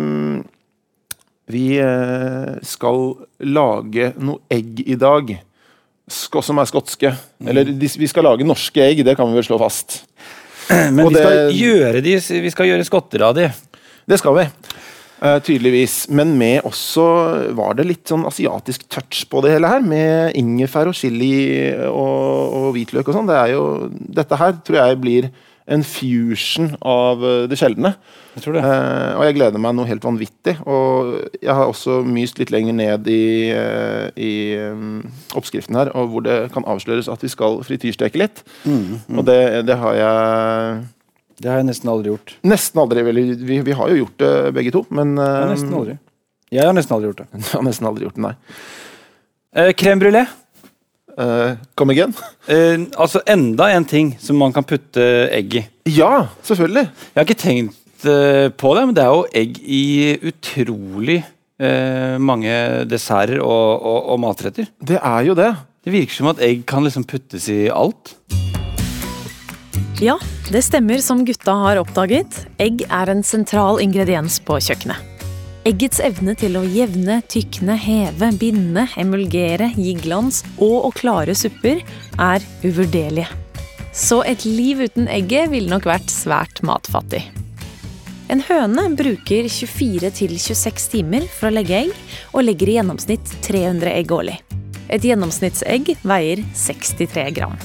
Vi 1.50 1.78
eh, 1.82 2.58
skal 2.62 3.14
lage 3.40 4.12
noe 4.22 4.38
egg 4.50 4.82
i 4.86 4.94
dag. 4.94 5.32
Som 6.10 6.58
er 6.58 6.68
skotske. 6.68 7.14
Eller 7.46 7.68
de, 7.70 7.88
vi 8.00 8.08
skal 8.10 8.26
lage 8.26 8.46
norske 8.46 8.82
egg, 8.82 9.04
det 9.06 9.16
kan 9.18 9.30
vi 9.30 9.38
vel 9.38 9.46
slå 9.46 9.60
fast. 9.60 10.02
Men 10.70 11.06
vi, 11.08 11.14
vi 11.14 11.20
skal 11.20 11.56
gjøre 11.56 12.02
de 12.04 12.14
Vi 12.44 12.52
skal 12.54 12.68
gjøre 12.70 12.86
skotter 12.86 13.26
av 13.26 13.34
de. 13.38 13.48
Det 14.10 14.18
skal 14.20 14.36
vi. 14.38 14.46
Uh, 15.20 15.36
tydeligvis. 15.44 16.06
Men 16.08 16.32
med 16.40 16.64
også 16.68 17.04
var 17.58 17.76
det 17.76 17.88
litt 17.90 18.08
sånn 18.08 18.24
asiatisk 18.28 18.86
touch 18.88 19.26
på 19.30 19.42
det 19.44 19.54
hele 19.54 19.70
her. 19.70 19.84
Med 19.84 20.38
ingefær 20.38 20.90
og 20.90 20.96
chili 20.96 21.70
og, 21.90 22.56
og 22.56 22.70
hvitløk 22.76 23.10
og 23.10 23.18
sånn. 23.18 23.30
Det 23.30 23.38
er 23.38 23.54
jo 23.54 23.64
Dette 23.90 24.40
her 24.40 24.56
tror 24.64 24.80
jeg 24.80 25.00
blir 25.02 25.30
en 25.66 25.84
fusion 25.86 26.70
av 26.80 27.24
eh, 27.26 27.42
det 27.50 27.58
sjeldne. 27.60 27.92
Jeg 28.36 28.44
tror 28.44 28.56
det. 28.56 28.62
Eh, 28.64 29.12
og 29.18 29.24
jeg 29.26 29.36
gleder 29.38 29.62
meg 29.62 29.76
noe 29.76 29.88
helt 29.88 30.04
vanvittig. 30.06 30.56
Og 30.64 31.12
jeg 31.40 31.52
har 31.52 31.66
også 31.66 32.00
myst 32.06 32.40
litt 32.40 32.52
lenger 32.54 32.76
ned 32.78 33.10
i, 33.10 33.24
eh, 33.54 34.06
i 34.16 34.32
um, 34.70 35.02
oppskriften 35.38 35.78
her, 35.78 35.92
og 35.94 36.12
hvor 36.14 36.26
det 36.26 36.38
kan 36.54 36.66
avsløres 36.68 37.10
at 37.12 37.22
vi 37.24 37.32
skal 37.32 37.60
frityrsteke 37.66 38.20
litt. 38.20 38.44
Og 38.66 39.24
det, 39.28 39.40
det 39.68 39.78
har 39.80 39.98
jeg 39.98 40.84
Det 41.40 41.48
har 41.48 41.62
jeg 41.62 41.70
nesten 41.70 41.88
aldri 41.88 42.12
gjort. 42.12 42.36
nesten 42.42 42.80
aldri 42.82 43.02
vel, 43.06 43.24
vi, 43.40 43.60
vi 43.64 43.72
har 43.76 43.88
jo 43.88 44.04
gjort 44.04 44.18
det 44.20 44.34
begge 44.54 44.74
to, 44.74 44.84
men 44.90 45.16
Jeg 45.16 45.56
har. 45.72 45.96
Jeg 46.50 46.66
har 46.66 46.74
nesten 46.74 46.96
aldri 46.96 47.12
gjort 47.12 47.22
det. 47.22 47.28
jeg 47.46 47.52
har 47.54 47.66
nesten 47.66 47.86
aldri 47.86 48.06
gjort 48.08 48.18
det, 48.18 48.26
nei. 48.26 48.34
Eh, 49.50 49.72
crème 49.74 50.02
brulé. 50.02 50.24
Eh, 51.18 51.58
Come 51.74 51.94
again? 51.96 52.14
Uh, 52.46 52.86
altså 52.98 53.22
enda 53.26 53.70
en 53.74 53.86
ting 53.88 54.14
som 54.20 54.38
man 54.40 54.54
kan 54.54 54.66
putte 54.66 55.02
egg 55.32 55.60
i. 55.60 55.66
Ja, 55.90 56.28
selvfølgelig. 56.46 56.86
Jeg 56.86 57.18
har 57.18 57.28
ikke 57.28 57.42
tenkt 57.42 58.06
uh, 58.06 58.48
på 58.52 58.74
det, 58.76 58.86
men 58.86 58.96
det 58.96 59.04
er 59.04 59.12
jo 59.14 59.26
egg 59.42 59.60
i 59.64 59.84
utrolig 60.30 61.22
eh, 61.60 62.16
mange 62.20 62.54
desserter 62.90 63.40
og, 63.44 63.82
og, 63.82 64.00
og 64.14 64.22
matretter. 64.22 64.70
Det 64.80 64.98
er 65.00 65.26
jo 65.28 65.36
det. 65.38 65.52
Det 65.84 65.94
virker 65.94 66.16
som 66.16 66.32
at 66.32 66.42
egg 66.44 66.64
kan 66.68 66.84
liksom 66.84 67.06
puttes 67.08 67.48
i 67.52 67.62
alt. 67.72 68.14
Ja, 70.00 70.16
det 70.48 70.64
stemmer 70.64 71.02
som 71.04 71.26
gutta 71.28 71.58
har 71.66 71.80
oppdaget. 71.82 72.44
Egg 72.60 72.86
er 72.88 73.12
en 73.12 73.24
sentral 73.26 73.82
ingrediens 73.84 74.40
på 74.44 74.56
kjøkkenet. 74.60 75.09
Eggets 75.68 75.98
evne 76.00 76.32
til 76.40 76.54
å 76.56 76.62
jevne, 76.64 77.18
tykne, 77.28 77.74
heve, 77.76 78.30
binde, 78.40 78.86
emulgere, 78.96 79.66
gi 79.76 79.92
glans 79.98 80.40
og 80.56 80.86
å 80.88 80.90
klare 80.96 81.34
supper 81.36 81.82
er 82.16 82.46
uvurderlige. 82.64 83.28
Så 83.92 84.22
et 84.24 84.46
liv 84.48 84.80
uten 84.80 85.10
egget 85.12 85.50
ville 85.52 85.68
nok 85.68 85.84
vært 85.90 86.08
svært 86.08 86.62
matfattig. 86.64 87.26
En 88.32 88.40
høne 88.46 88.86
bruker 88.96 89.50
24-26 89.52 90.88
timer 90.94 91.28
for 91.28 91.50
å 91.50 91.54
legge 91.58 91.76
egg, 91.82 91.94
og 92.32 92.46
legger 92.46 92.70
i 92.70 92.78
gjennomsnitt 92.78 93.36
300 93.44 93.92
egg 93.98 94.16
årlig. 94.16 94.40
Et 94.88 95.04
gjennomsnittsegg 95.04 95.92
veier 96.00 96.40
63 96.56 97.28
gram. 97.36 97.60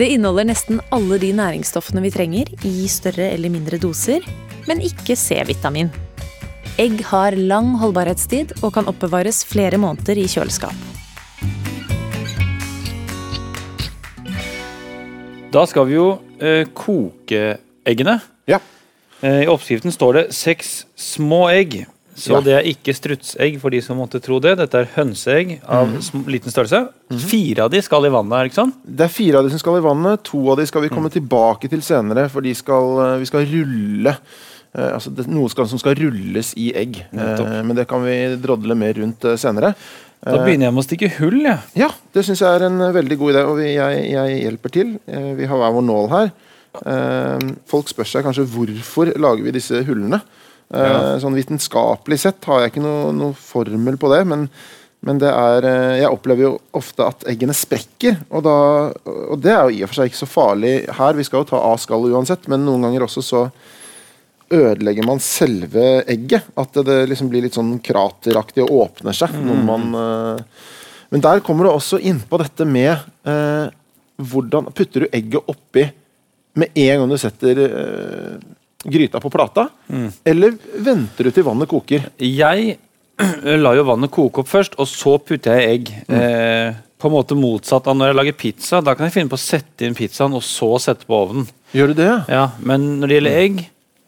Det 0.00 0.08
inneholder 0.14 0.48
nesten 0.48 0.80
alle 0.94 1.20
de 1.20 1.34
næringsstoffene 1.36 2.08
vi 2.08 2.14
trenger, 2.14 2.56
i 2.64 2.88
større 2.88 3.34
eller 3.34 3.52
mindre 3.52 3.82
doser, 3.82 4.24
men 4.70 4.80
ikke 4.80 5.18
C-vitamin. 5.18 5.92
Egg 6.78 7.00
har 7.08 7.34
lang 7.34 7.72
holdbarhetstid 7.80 8.52
og 8.62 8.70
kan 8.76 8.86
oppbevares 8.86 9.40
flere 9.50 9.80
måneder 9.82 10.20
i 10.22 10.28
kjøleskap. 10.30 10.76
Da 15.50 15.64
skal 15.66 15.88
vi 15.88 15.96
jo 15.96 16.06
eh, 16.38 16.68
koke 16.78 17.56
eggene. 17.82 18.20
Ja. 18.46 18.60
Eh, 19.18 19.42
I 19.42 19.48
oppskriften 19.50 19.90
står 19.90 20.20
det 20.20 20.24
seks 20.38 20.84
små 20.94 21.48
egg. 21.50 21.80
Så 22.14 22.36
Ja. 22.36 22.40
det 22.46 22.54
er 22.54 22.68
ikke 22.70 22.94
strutsegg 22.94 23.58
for 23.62 23.74
de 23.74 23.80
som 23.82 23.98
måtte 23.98 24.20
tro 24.22 24.38
det. 24.42 24.56
Dette 24.58 24.78
er 24.78 24.92
hønseegg 24.94 25.56
av 25.66 25.90
mm. 25.90 26.26
liten 26.30 26.54
størrelse. 26.54 26.84
Fire 27.26 27.66
av 27.66 27.72
de 27.74 27.82
skal 27.82 28.06
i 28.06 28.12
vannet, 28.14 28.34
er 28.34 28.46
det 28.46 28.52
ikke 28.52 28.60
sånn? 28.62 28.74
Det 28.86 29.06
er 29.06 29.16
fire 29.16 29.38
av 29.38 29.46
de 29.46 29.50
som 29.54 29.62
skal 29.62 29.80
i 29.80 29.86
vannet. 29.86 30.22
To 30.30 30.44
av 30.50 30.62
de 30.62 30.66
skal 30.70 30.86
vi 30.86 30.92
komme 30.94 31.10
tilbake 31.14 31.70
til 31.70 31.82
senere, 31.82 32.28
for 32.30 32.46
de 32.46 32.54
skal, 32.58 32.94
eh, 33.02 33.18
vi 33.18 33.30
skal 33.30 33.50
rulle. 33.50 34.14
Eh, 34.76 34.90
altså 34.92 35.12
det, 35.14 35.26
noe 35.32 35.48
skal, 35.52 35.68
som 35.70 35.80
skal 35.80 35.96
rulles 35.98 36.52
i 36.60 36.70
egg. 36.76 37.00
Eh, 37.12 37.46
men 37.64 37.76
det 37.78 37.88
kan 37.90 38.04
vi 38.04 38.18
drodle 38.40 38.76
mer 38.78 38.96
rundt 39.00 39.24
eh, 39.28 39.38
senere. 39.40 39.74
Da 40.18 40.40
begynner 40.42 40.66
jeg 40.66 40.74
med 40.74 40.82
å 40.82 40.86
stikke 40.86 41.10
hull, 41.20 41.38
jeg. 41.44 41.58
Ja, 41.78 41.92
det 42.14 42.24
syns 42.26 42.42
jeg 42.42 42.58
er 42.58 42.66
en 42.66 42.82
veldig 42.94 43.16
god 43.20 43.32
idé, 43.32 43.42
og 43.46 43.60
vi, 43.60 43.68
jeg, 43.76 44.00
jeg 44.10 44.40
hjelper 44.42 44.72
til. 44.74 44.88
Vi 45.38 45.46
har 45.46 45.60
hver 45.60 45.76
vår 45.76 45.84
nål 45.86 46.08
her. 46.10 46.32
Folk 47.70 47.92
spør 47.92 48.10
seg 48.10 48.26
kanskje 48.26 48.48
hvorfor 48.50 49.12
lager 49.14 49.46
vi 49.46 49.54
disse 49.54 49.84
hullene. 49.86 50.18
Ja. 50.74 51.14
Sånn 51.22 51.38
vitenskapelig 51.38 52.18
sett 52.24 52.50
har 52.50 52.64
jeg 52.64 52.74
ikke 52.74 52.82
noe, 52.82 53.14
noe 53.14 53.38
formel 53.38 53.94
på 54.02 54.10
det, 54.10 54.20
men, 54.28 54.48
men 55.06 55.22
det 55.22 55.30
er 55.30 55.70
Jeg 56.02 56.10
opplever 56.10 56.48
jo 56.48 56.52
ofte 56.76 57.06
at 57.06 57.22
eggene 57.30 57.54
sprekker, 57.56 58.18
og, 58.26 58.42
da, 58.44 58.58
og 59.06 59.38
det 59.46 59.54
er 59.54 59.62
jo 59.70 59.78
i 59.78 59.84
og 59.86 59.94
for 59.94 60.00
seg 60.00 60.10
ikke 60.10 60.24
så 60.26 60.32
farlig 60.34 60.74
her. 60.98 61.14
Vi 61.14 61.30
skal 61.30 61.46
jo 61.46 61.52
ta 61.54 61.62
av 61.62 61.78
skallet 61.78 62.18
uansett, 62.18 62.50
men 62.50 62.66
noen 62.66 62.90
ganger 62.90 63.06
også 63.06 63.22
så 63.22 63.46
ødelegger 64.54 65.06
man 65.06 65.22
selve 65.22 65.86
egget. 66.08 66.48
At 66.58 66.74
det, 66.76 66.86
det 66.88 66.98
liksom 67.12 67.30
blir 67.32 67.44
litt 67.44 67.56
sånn 67.58 67.76
krateraktig 67.84 68.64
og 68.66 68.74
åpner 68.84 69.16
seg 69.16 69.36
når 69.36 69.62
man 69.68 69.88
uh, 69.94 70.66
Men 71.12 71.24
der 71.24 71.42
kommer 71.44 71.66
du 71.66 71.72
også 71.72 72.00
innpå 72.00 72.40
dette 72.42 72.66
med 72.68 72.94
uh, 73.28 73.68
hvordan 74.18 74.72
Putter 74.74 75.06
du 75.06 75.12
egget 75.14 75.50
oppi 75.50 75.86
med 76.58 76.74
en 76.74 77.02
gang 77.02 77.12
du 77.12 77.18
setter 77.20 77.62
uh, 77.64 78.34
gryta 78.84 79.20
på 79.22 79.30
plata? 79.32 79.68
Eller 80.24 80.56
venter 80.74 81.28
du 81.28 81.34
til 81.34 81.46
vannet 81.46 81.70
koker? 81.70 82.10
Jeg 82.22 82.78
la 83.64 83.72
jo 83.74 83.86
vannet 83.86 84.12
koke 84.14 84.42
opp 84.42 84.50
først, 84.50 84.76
og 84.78 84.88
så 84.90 85.16
putter 85.22 85.58
jeg 85.58 85.72
egg. 85.72 85.90
Eh, 86.06 86.76
på 86.98 87.08
en 87.08 87.14
måte 87.14 87.38
motsatt 87.38 87.86
av 87.90 87.96
når 87.96 88.10
jeg 88.10 88.18
lager 88.18 88.36
pizza. 88.38 88.80
Da 88.82 88.94
kan 88.98 89.08
jeg 89.08 89.14
finne 89.14 89.32
på 89.32 89.38
å 89.38 89.42
sette 89.42 89.86
inn 89.86 89.96
pizzaen, 89.98 90.34
og 90.34 90.44
så 90.46 90.70
sette 90.82 91.06
på 91.06 91.18
ovnen. 91.18 91.48
Gjør 91.74 91.92
du 91.92 92.00
det? 92.00 92.12
Ja, 92.30 92.48
Men 92.58 92.86
når 92.98 93.10
det 93.10 93.18
gjelder 93.18 93.40
egg, 93.42 93.60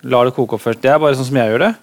lar 0.03 0.25
det 0.25 0.35
koke 0.35 0.55
opp 0.57 0.63
først. 0.65 0.81
Det 0.83 0.91
er 0.91 0.99
bare 1.03 1.15
sånn 1.19 1.29
som 1.29 1.37
jeg 1.37 1.53
gjør 1.53 1.65
det. 1.69 1.75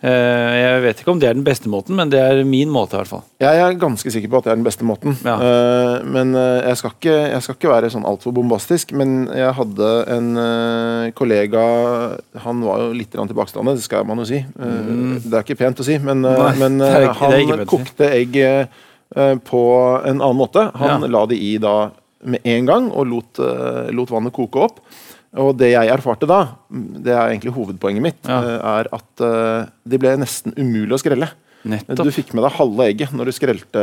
Eh, 0.00 0.52
jeg 0.56 0.80
vet 0.80 1.00
ikke 1.02 1.12
om 1.12 1.18
det 1.20 1.28
er 1.28 1.34
den 1.36 1.44
beste 1.44 1.68
måten, 1.68 1.92
men 1.98 2.08
det 2.08 2.20
er 2.24 2.38
min 2.48 2.70
måte. 2.72 2.96
i 2.96 3.02
hvert 3.02 3.10
fall 3.10 3.24
Jeg 3.42 3.58
er 3.60 3.74
ganske 3.76 4.08
sikker 4.08 4.30
på 4.32 4.38
at 4.38 4.46
det 4.46 4.52
er 4.54 4.56
den 4.56 4.64
beste 4.64 4.86
måten. 4.88 5.12
Ja. 5.26 5.34
Eh, 5.36 6.04
men 6.08 6.32
eh, 6.34 6.68
jeg, 6.70 6.78
skal 6.80 6.94
ikke, 6.94 7.16
jeg 7.34 7.42
skal 7.44 7.58
ikke 7.58 7.72
være 7.74 7.90
sånn 7.92 8.06
altfor 8.08 8.32
bombastisk. 8.32 8.94
Men 8.96 9.26
jeg 9.28 9.52
hadde 9.58 9.90
en 10.16 10.30
kollega 11.18 11.64
Han 12.46 12.62
var 12.64 12.86
jo 12.86 12.94
litt 12.96 13.12
tilbakestående, 13.12 13.76
det 13.76 13.84
skal 13.84 14.06
man 14.08 14.22
jo 14.24 14.28
si. 14.30 14.40
Mm. 14.56 15.20
Det 15.26 15.34
er 15.36 15.44
ikke 15.44 15.58
pent 15.60 15.84
å 15.84 15.86
si, 15.90 15.98
men. 16.00 16.24
Nei, 16.24 16.54
men 16.62 16.80
ikke- 17.04 17.52
han 17.52 17.66
kokte 17.68 18.08
egg 18.08 18.40
på 19.44 19.62
en 20.06 20.20
annen 20.22 20.38
måte. 20.38 20.70
Han 20.80 21.02
Ja. 21.04 21.12
la 21.12 21.26
det 21.26 21.36
i 21.36 21.58
da 21.58 21.90
med 22.24 22.40
en 22.44 22.66
gang 22.66 22.90
og 22.92 23.06
lot, 23.08 23.38
lot 23.92 24.08
vannet 24.12 24.32
koke 24.32 24.64
opp. 24.64 24.80
Og 25.38 25.52
det 25.60 25.68
jeg 25.70 25.90
erfarte 25.94 26.26
da, 26.26 26.40
det 26.70 27.12
er 27.14 27.28
egentlig 27.30 27.52
hovedpoenget 27.54 28.02
mitt, 28.02 28.18
Ja. 28.26 28.40
eh, 28.42 28.80
er 28.80 28.88
at 28.92 29.20
eh, 29.22 29.68
de 29.86 29.98
ble 30.02 30.16
nesten 30.18 30.52
umulig 30.58 30.96
å 30.96 30.98
skrelle. 30.98 31.28
Nettopp. 31.62 32.06
Du 32.08 32.10
fikk 32.10 32.30
med 32.32 32.40
deg 32.46 32.54
halve 32.56 32.86
egget 32.88 33.10
når 33.12 33.28
du 33.28 33.32
skrelte 33.36 33.80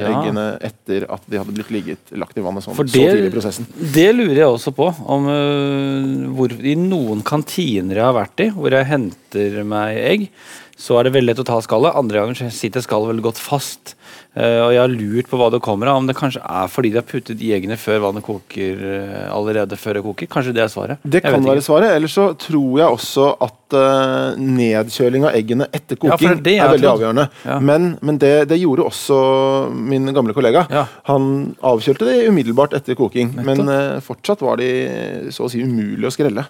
Ja. 0.00 0.08
eggene 0.10 0.58
etter 0.60 1.06
at 1.08 1.22
de 1.30 1.38
hadde 1.38 1.54
blitt 1.54 1.70
ligget, 1.70 2.10
lagt 2.18 2.36
i 2.36 2.42
vannet 2.42 2.64
sånn, 2.66 2.74
For 2.74 2.82
så 2.84 2.98
tidlig 2.98 3.28
i 3.30 3.30
prosessen. 3.30 3.66
det 3.94 4.08
lurer 4.12 4.34
jeg 4.42 4.50
også 4.50 4.74
på. 4.74 4.88
Om 5.06 5.28
uh, 5.30 6.34
hvor, 6.34 6.50
I 6.50 6.74
noen 6.74 7.22
kantiner 7.22 7.94
jeg 8.00 8.04
har 8.04 8.16
vært 8.18 8.42
i, 8.42 8.50
hvor 8.50 8.74
jeg 8.74 8.84
henter 8.90 9.62
meg 9.64 9.96
egg, 10.02 10.28
så 10.76 10.98
er 10.98 11.06
det 11.06 11.14
veldig 11.14 11.32
lett 11.32 11.40
å 11.40 11.46
ta 11.48 11.56
skallet. 11.64 11.96
Andre 11.96 12.20
ganger 12.20 12.50
sitter 12.52 12.84
skallet 12.84 13.08
veldig 13.14 13.24
godt 13.24 13.38
fast. 13.40 13.94
Eh, 14.36 14.58
og 14.60 14.74
jeg 14.74 14.80
har 14.82 14.92
lurt 14.92 15.28
på 15.30 15.38
hva 15.40 15.48
det 15.54 15.62
kommer 15.64 15.88
av. 15.88 16.02
Om 16.02 16.08
det 16.10 16.16
kanskje 16.18 16.42
er 16.44 16.68
fordi 16.68 16.90
de 16.92 17.00
har 17.00 17.06
puttet 17.08 17.40
i 17.40 17.54
eggene 17.56 17.78
før 17.80 18.02
vannet 18.04 18.24
koker 18.26 18.82
eh, 18.84 19.22
allerede 19.32 19.78
før 19.80 19.96
det 19.96 20.02
koker. 20.04 20.28
Kanskje 20.34 20.52
det 20.58 20.66
er 20.66 20.68
svaret. 20.72 21.00
Det 21.00 21.22
kan 21.24 21.40
være 21.46 21.64
svaret. 21.64 21.94
Ellers 21.96 22.16
så 22.18 22.26
tror 22.42 22.82
jeg 22.82 22.98
også 22.98 23.30
at 23.46 23.76
uh, 23.78 24.36
nedkjøling 24.36 25.24
av 25.24 25.38
eggene 25.38 25.70
etter 25.72 25.96
koking 25.96 26.28
ja, 26.28 26.36
er 26.36 26.66
er 26.66 26.74
veldig 26.74 26.90
avgjørende. 26.92 27.26
Ja. 27.48 27.56
Men, 27.72 27.88
men 28.04 28.20
det, 28.20 28.34
det 28.52 28.60
gjorde 28.60 28.90
også 28.90 29.18
min 29.72 30.12
gamle 30.12 30.36
kollega. 30.36 30.66
Ja. 30.68 30.84
Han 31.08 31.56
avkjølte 31.64 32.10
det 32.10 32.18
umiddelbart 32.28 32.76
etter 32.76 33.00
koking, 33.00 33.32
Nettopp. 33.32 33.48
men 33.48 33.72
eh, 33.72 34.04
fortsatt 34.04 34.44
var 34.44 34.60
de 34.60 34.70
så 35.32 35.48
å 35.48 35.50
si 35.52 35.64
umulig 35.64 36.10
å 36.10 36.12
skrelle. 36.12 36.44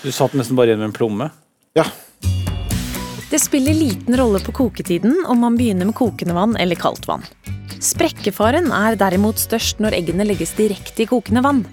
Du 0.00 0.08
satt 0.14 0.32
nesten 0.38 0.56
bare 0.56 0.72
igjen 0.72 0.80
med 0.80 0.94
en 0.94 0.96
plomme. 0.96 1.28
Ja, 1.76 1.84
Det 3.30 3.38
spiller 3.42 3.74
liten 3.74 4.16
rolle 4.16 4.38
på 4.40 4.52
koketiden 4.52 5.24
om 5.28 5.40
man 5.42 5.56
begynner 5.56 5.88
med 5.88 5.94
kokende 5.98 6.34
vann 6.34 6.56
eller 6.56 6.78
kaldt 6.78 7.08
vann. 7.08 7.24
Sprekkefaren 7.82 8.70
er 8.72 8.94
derimot 8.96 9.40
størst 9.42 9.80
når 9.82 9.96
eggene 9.98 10.24
legges 10.28 10.54
direkte 10.54 11.02
i 11.02 11.08
kokende 11.10 11.42
vann. 11.42 11.64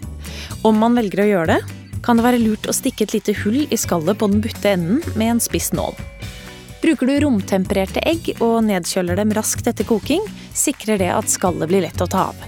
Om 0.66 0.82
man 0.82 0.98
velger 0.98 1.22
å 1.22 1.28
gjøre 1.30 1.54
det, 1.54 1.76
kan 2.04 2.18
det 2.18 2.26
være 2.26 2.42
lurt 2.42 2.66
å 2.68 2.74
stikke 2.76 3.06
et 3.06 3.14
lite 3.14 3.36
hull 3.44 3.68
i 3.70 3.78
skallet 3.78 4.18
på 4.18 4.32
den 4.32 4.42
butte 4.42 4.74
enden 4.74 5.04
med 5.14 5.36
en 5.36 5.44
spiss 5.44 5.70
nål. 5.78 5.94
Bruker 6.82 7.08
du 7.08 7.14
romtempererte 7.24 8.02
egg 8.02 8.34
og 8.40 8.58
nedkjøler 8.66 9.22
dem 9.22 9.32
raskt 9.38 9.70
etter 9.70 9.88
koking, 9.88 10.26
sikrer 10.58 10.98
det 11.00 11.12
at 11.14 11.32
skallet 11.32 11.70
blir 11.70 11.86
lett 11.86 12.02
å 12.02 12.10
ta 12.10 12.26
av. 12.34 12.42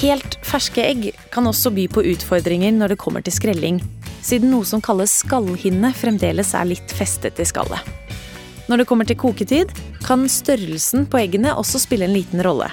Helt 0.00 0.40
ferske 0.44 0.82
egg 0.82 1.12
kan 1.30 1.46
også 1.46 1.70
by 1.76 1.84
på 1.92 2.02
utfordringer 2.16 2.72
når 2.74 2.96
det 2.96 3.00
kommer 3.04 3.22
til 3.22 3.36
skrelling, 3.36 3.78
siden 4.24 4.50
noe 4.50 4.66
som 4.66 4.82
kalles 4.82 5.20
skallhinne 5.20 5.92
fremdeles 5.94 6.56
er 6.58 6.72
litt 6.72 6.96
festet 6.96 7.38
i 7.38 7.46
skallet. 7.46 8.05
Når 8.66 8.82
det 8.82 8.86
kommer 8.90 9.06
til 9.06 9.18
koketid, 9.18 9.70
kan 10.02 10.24
størrelsen 10.30 11.04
på 11.06 11.20
eggene 11.20 11.52
også 11.54 11.78
spille 11.84 12.08
en 12.08 12.16
liten 12.16 12.42
rolle. 12.42 12.66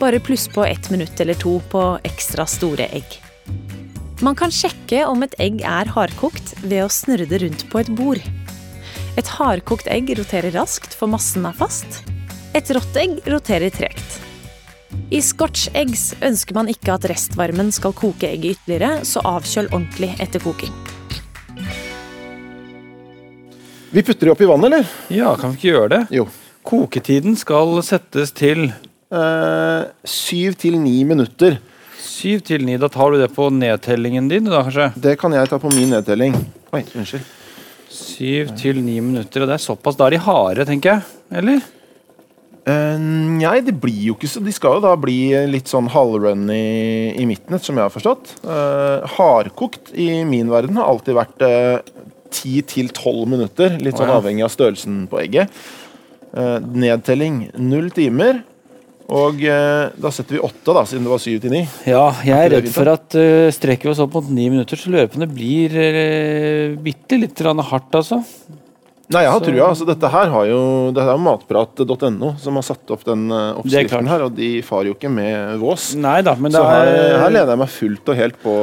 Bare 0.00 0.18
pluss 0.20 0.48
på 0.50 0.64
ett 0.66 0.90
minutt 0.90 1.20
eller 1.22 1.38
to 1.38 1.60
på 1.70 1.82
ekstra 2.04 2.48
store 2.50 2.88
egg. 2.98 3.20
Man 4.26 4.34
kan 4.34 4.50
sjekke 4.50 5.04
om 5.06 5.22
et 5.22 5.36
egg 5.38 5.62
er 5.62 5.92
hardkokt 5.92 6.56
ved 6.64 6.82
å 6.82 6.90
snurre 6.90 7.28
det 7.30 7.42
rundt 7.44 7.66
på 7.70 7.82
et 7.82 7.92
bord. 7.94 8.22
Et 9.16 9.32
hardkokt 9.38 9.86
egg 9.92 10.10
roterer 10.18 10.50
raskt, 10.56 10.96
for 10.96 11.08
massen 11.08 11.46
er 11.46 11.56
fast. 11.56 12.02
Et 12.56 12.74
rått 12.74 12.98
egg 12.98 13.20
roterer 13.30 13.70
tregt. 13.70 14.18
I 15.14 15.22
scotch 15.22 15.68
eggs 15.78 16.10
ønsker 16.24 16.56
man 16.58 16.72
ikke 16.72 16.96
at 16.96 17.06
restvarmen 17.12 17.70
skal 17.74 17.94
koke 17.94 18.26
egget 18.32 18.58
ytterligere, 18.58 19.04
så 19.06 19.22
avkjøl 19.22 19.70
ordentlig 19.70 20.14
etter 20.18 20.42
koking. 20.42 20.74
Vi 23.96 24.02
putter 24.02 24.26
de 24.26 24.32
oppi 24.34 24.44
vann, 24.44 24.64
eller? 24.64 24.84
Ja, 25.08 25.30
kan 25.40 25.54
vi 25.54 25.56
ikke 25.56 25.70
gjøre 25.70 25.88
det? 25.88 25.98
Jo. 26.12 26.26
Koketiden 26.68 27.32
skal 27.40 27.70
settes 27.80 28.28
til 28.36 28.66
eh, 28.68 29.86
Syv 30.04 30.58
til 30.60 30.76
ni 30.82 30.98
minutter. 31.08 31.56
Syv 31.96 32.42
til 32.44 32.66
ni. 32.68 32.74
Da 32.76 32.90
tar 32.92 33.14
du 33.14 33.16
det 33.22 33.30
på 33.32 33.46
nedtellingen 33.48 34.28
din, 34.28 34.50
da 34.52 34.60
kanskje? 34.66 34.90
Det 35.00 35.14
kan 35.16 35.32
jeg 35.32 35.48
ta 35.48 35.56
på 35.62 35.72
min 35.72 35.96
nedtelling. 35.96 36.36
Oi, 36.76 36.82
unnskyld. 36.92 37.24
Syv 37.88 38.52
til 38.60 38.82
ni 38.84 38.98
minutter. 39.00 39.46
Og 39.46 39.48
det 39.48 39.56
er 39.56 39.64
såpass. 39.64 39.96
Da 39.96 40.10
er 40.10 40.18
de 40.18 40.20
harde, 40.28 40.68
tenker 40.68 40.92
jeg. 40.92 41.16
Eller? 41.40 41.64
Eh, 42.68 43.00
nei, 43.00 43.58
det 43.64 43.78
blir 43.80 44.10
jo 44.10 44.18
ikke 44.18 44.28
så 44.28 44.40
De 44.42 44.52
skal 44.52 44.76
jo 44.76 44.84
da 44.84 44.92
bli 44.98 45.30
litt 45.48 45.72
sånn 45.72 45.88
halvrunny 45.96 47.14
i 47.16 47.24
midten, 47.32 47.56
som 47.64 47.80
jeg 47.80 47.88
har 47.88 47.96
forstått. 47.96 48.36
Eh, 48.44 49.12
hardkokt 49.16 49.96
i 49.96 50.10
min 50.28 50.52
verden 50.52 50.76
har 50.76 50.92
alltid 50.92 51.16
vært 51.16 51.48
eh, 51.48 51.94
10 52.30 52.92
12 52.94 53.26
minutter, 53.30 53.78
litt 53.82 53.98
sånn 53.98 54.12
avhengig 54.12 54.46
av 54.46 54.52
størrelsen 54.54 55.04
på 55.10 55.20
egget. 55.22 55.52
Eh, 56.36 56.58
nedtelling 56.60 57.46
null 57.64 57.88
timer. 57.96 58.42
Og 59.06 59.38
eh, 59.46 59.86
da 60.02 60.10
setter 60.10 60.34
vi 60.34 60.42
åtte, 60.42 60.72
da, 60.74 60.82
siden 60.88 61.06
det 61.06 61.12
var 61.12 61.22
syv 61.22 61.38
til 61.44 61.54
ni. 61.54 61.62
Ja, 61.86 62.08
jeg 62.26 62.36
er 62.36 62.54
redd 62.56 62.70
for 62.74 62.90
at 62.90 63.14
uh, 63.14 63.46
strekker 63.54 63.86
vi 63.86 63.92
oss 63.92 64.02
opp 64.02 64.16
mot 64.18 64.30
ni 64.34 64.48
minutter, 64.50 64.80
så 64.80 64.90
løpene 64.90 65.28
blir 65.30 65.76
uh, 65.78 66.74
bitte 66.82 67.20
litt 67.22 67.44
hardt, 67.46 67.94
altså. 67.94 68.18
Nei, 69.08 69.20
jeg 69.22 69.30
har 69.30 69.38
Så- 69.38 69.46
trua. 69.46 69.66
Altså, 69.70 69.86
dette 69.86 70.08
her 70.10 70.30
har 70.34 70.46
jo 70.50 70.90
Det 70.92 71.02
er 71.02 71.18
matprat.no 71.22 72.30
som 72.42 72.54
har 72.58 72.62
satt 72.66 72.90
opp 72.90 73.04
den 73.04 73.30
eh, 73.30 73.52
oppskriften 73.60 74.08
her, 74.10 74.24
og 74.26 74.34
de 74.34 74.48
farer 74.66 74.86
jo 74.90 74.94
ikke 74.96 75.10
med 75.12 75.60
vås. 75.60 75.94
Nei 75.94 76.22
da, 76.26 76.34
men 76.34 76.50
det 76.50 76.58
Så 76.58 76.64
her, 76.66 76.86
er 76.86 77.18
her 77.22 77.30
leder 77.30 77.52
jeg 77.54 77.58
meg 77.58 77.68
fullt 77.70 78.08
og 78.08 78.16
helt 78.16 78.40
på, 78.42 78.54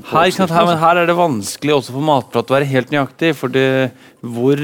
på 0.00 0.16
her, 0.16 0.30
sant, 0.30 0.50
her, 0.50 0.62
altså. 0.62 0.66
men 0.72 0.78
her 0.78 0.96
er 1.02 1.06
det 1.06 1.16
vanskelig 1.18 1.74
også 1.76 1.92
for 1.92 2.00
matprat 2.08 2.48
å 2.48 2.56
være 2.56 2.70
helt 2.72 2.90
nøyaktig. 2.94 3.34
For 3.36 3.48
det, 3.52 3.92
hvor 4.24 4.56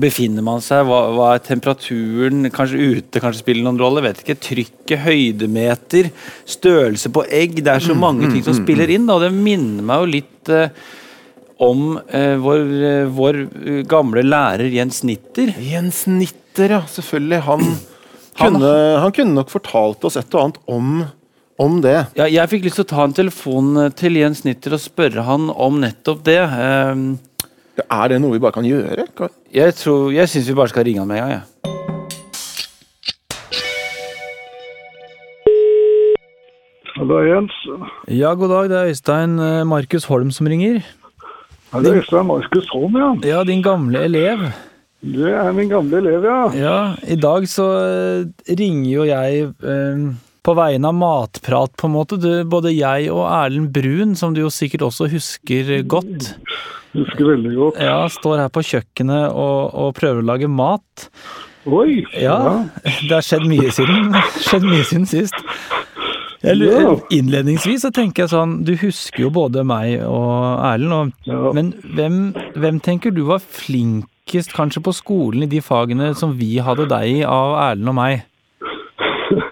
befinner 0.00 0.42
man 0.46 0.60
seg? 0.64 0.86
Hva, 0.86 1.00
hva 1.12 1.34
er 1.34 1.42
temperaturen? 1.44 2.48
Kanskje 2.54 2.80
ute 2.96 3.20
kanskje 3.20 3.42
spiller 3.42 3.66
noen 3.66 3.80
rolle? 3.82 4.00
Vet 4.06 4.22
ikke. 4.24 4.38
Trykket, 4.40 5.04
høydemeter, 5.04 6.08
størrelse 6.48 7.12
på 7.12 7.26
egg. 7.28 7.60
Det 7.60 7.74
er 7.74 7.84
så 7.84 7.96
mange 7.98 8.30
ting 8.30 8.42
som 8.46 8.54
spiller 8.56 8.88
inn. 8.88 9.04
Da, 9.04 9.18
og 9.18 9.26
det 9.26 9.32
minner 9.36 9.82
meg 9.84 10.00
jo 10.00 10.10
litt 10.16 10.48
eh, 10.54 10.72
om 11.60 11.98
eh, 12.08 12.36
vår, 12.40 12.60
eh, 12.88 13.06
vår 13.12 13.38
eh, 13.44 13.80
gamle 13.88 14.22
lærer 14.24 14.70
Jens 14.72 15.02
Nitter. 15.04 15.52
Jens 15.60 16.06
Nitter, 16.08 16.76
ja. 16.78 16.82
Selvfølgelig. 16.88 17.40
Han, 17.46 17.64
kunne, 18.40 18.70
han 19.04 19.12
kunne 19.16 19.36
nok 19.36 19.52
fortalt 19.52 20.04
oss 20.08 20.16
et 20.20 20.32
og 20.34 20.46
annet 20.46 20.60
om, 20.72 21.02
om 21.60 21.80
det. 21.84 21.98
Ja, 22.16 22.28
jeg 22.32 22.48
fikk 22.54 22.64
lyst 22.68 22.80
til 22.80 22.86
å 22.88 22.92
ta 22.94 23.04
en 23.04 23.16
telefon 23.16 23.74
eh, 23.84 23.90
til 23.92 24.16
Jens 24.20 24.44
Nitter 24.48 24.78
og 24.78 24.82
spørre 24.82 25.26
han 25.28 25.50
om 25.52 25.80
nettopp 25.84 26.24
det. 26.28 26.40
Ehm, 26.48 27.10
Er 27.86 28.08
det 28.12 28.20
noe 28.24 28.34
vi 28.36 28.42
bare 28.42 28.56
kan 28.56 28.66
gjøre? 28.68 29.06
Jeg, 29.52 29.76
tror, 29.80 30.08
jeg 30.16 30.28
syns 30.32 30.48
vi 30.48 30.56
bare 30.56 30.72
skal 30.72 30.88
ringe 30.88 31.04
han 31.04 31.12
med 31.12 31.20
en 31.20 31.28
gang. 31.28 31.38
Ja. 31.40 31.46
Hallo, 37.00 37.20
Jens. 37.24 37.54
Ja, 38.12 38.32
god 38.36 38.50
dag. 38.52 38.66
Det 38.72 38.76
er 38.80 38.90
Øystein 38.92 39.38
eh, 39.40 39.62
Markus 39.68 40.04
Holm 40.10 40.32
som 40.34 40.48
ringer. 40.50 40.82
Er 41.70 41.84
det 41.84 41.92
Øystein 42.00 42.26
Markus 42.26 42.68
Holm, 42.74 42.96
ja? 42.98 43.10
Ja, 43.28 43.44
din 43.46 43.62
gamle 43.62 44.02
elev. 44.08 44.42
Det 45.00 45.30
er 45.32 45.52
min 45.56 45.70
gamle 45.70 46.00
elev, 46.02 46.24
ja. 46.26 46.40
Ja, 46.58 46.78
I 47.08 47.16
dag 47.16 47.46
så 47.48 47.66
eh, 47.78 48.54
ringer 48.58 48.90
jo 48.90 49.04
jeg 49.08 49.44
eh, 49.62 50.02
på 50.44 50.54
vegne 50.58 50.90
av 50.90 50.96
Matprat, 50.98 51.72
på 51.78 51.86
en 51.88 51.94
måte. 51.94 52.18
Du, 52.20 52.28
både 52.50 52.72
jeg 52.74 53.06
og 53.14 53.22
Erlend 53.28 53.70
Brun, 53.76 54.16
som 54.18 54.34
du 54.36 54.42
jo 54.42 54.50
sikkert 54.52 54.84
også 54.90 55.08
husker 55.12 55.76
godt, 55.88 56.32
Husker 56.90 57.22
veldig 57.28 57.52
godt. 57.54 57.76
ja, 57.86 58.00
står 58.10 58.40
her 58.42 58.48
på 58.50 58.64
kjøkkenet 58.66 59.28
og, 59.30 59.70
og 59.78 59.92
prøver 59.94 60.24
å 60.24 60.26
lage 60.32 60.48
mat. 60.50 61.06
Oi! 61.70 62.00
Ja, 62.18 62.66
det 63.06 63.12
har 63.14 63.22
skjedd 63.22 63.46
mye 63.46 63.70
siden, 63.72 64.10
skjedd 64.48 64.66
mye 64.66 64.82
siden 64.88 65.06
sist. 65.06 65.38
Jeg, 66.40 66.56
Innledningsvis 67.12 67.82
så 67.84 67.90
tenker 67.92 68.24
jeg 68.24 68.32
sånn, 68.32 68.54
du 68.64 68.72
husker 68.80 69.26
jo 69.26 69.30
både 69.34 69.60
meg 69.68 69.98
og 70.06 70.62
Erlend, 70.64 70.94
og, 70.96 71.10
Ja. 71.28 71.52
men 71.52 71.74
hvem, 71.96 72.20
hvem 72.56 72.78
tenker 72.80 73.12
du 73.12 73.22
var 73.28 73.42
flinkest 73.44 74.54
kanskje 74.56 74.80
på 74.86 74.94
skolen 74.96 75.44
i 75.44 75.50
de 75.52 75.60
fagene 75.60 76.14
som 76.16 76.32
vi 76.38 76.54
hadde 76.64 76.88
deg 76.88 77.18
i 77.18 77.22
av 77.28 77.58
Erlend 77.70 77.92
og 77.92 77.98
meg? 78.00 78.22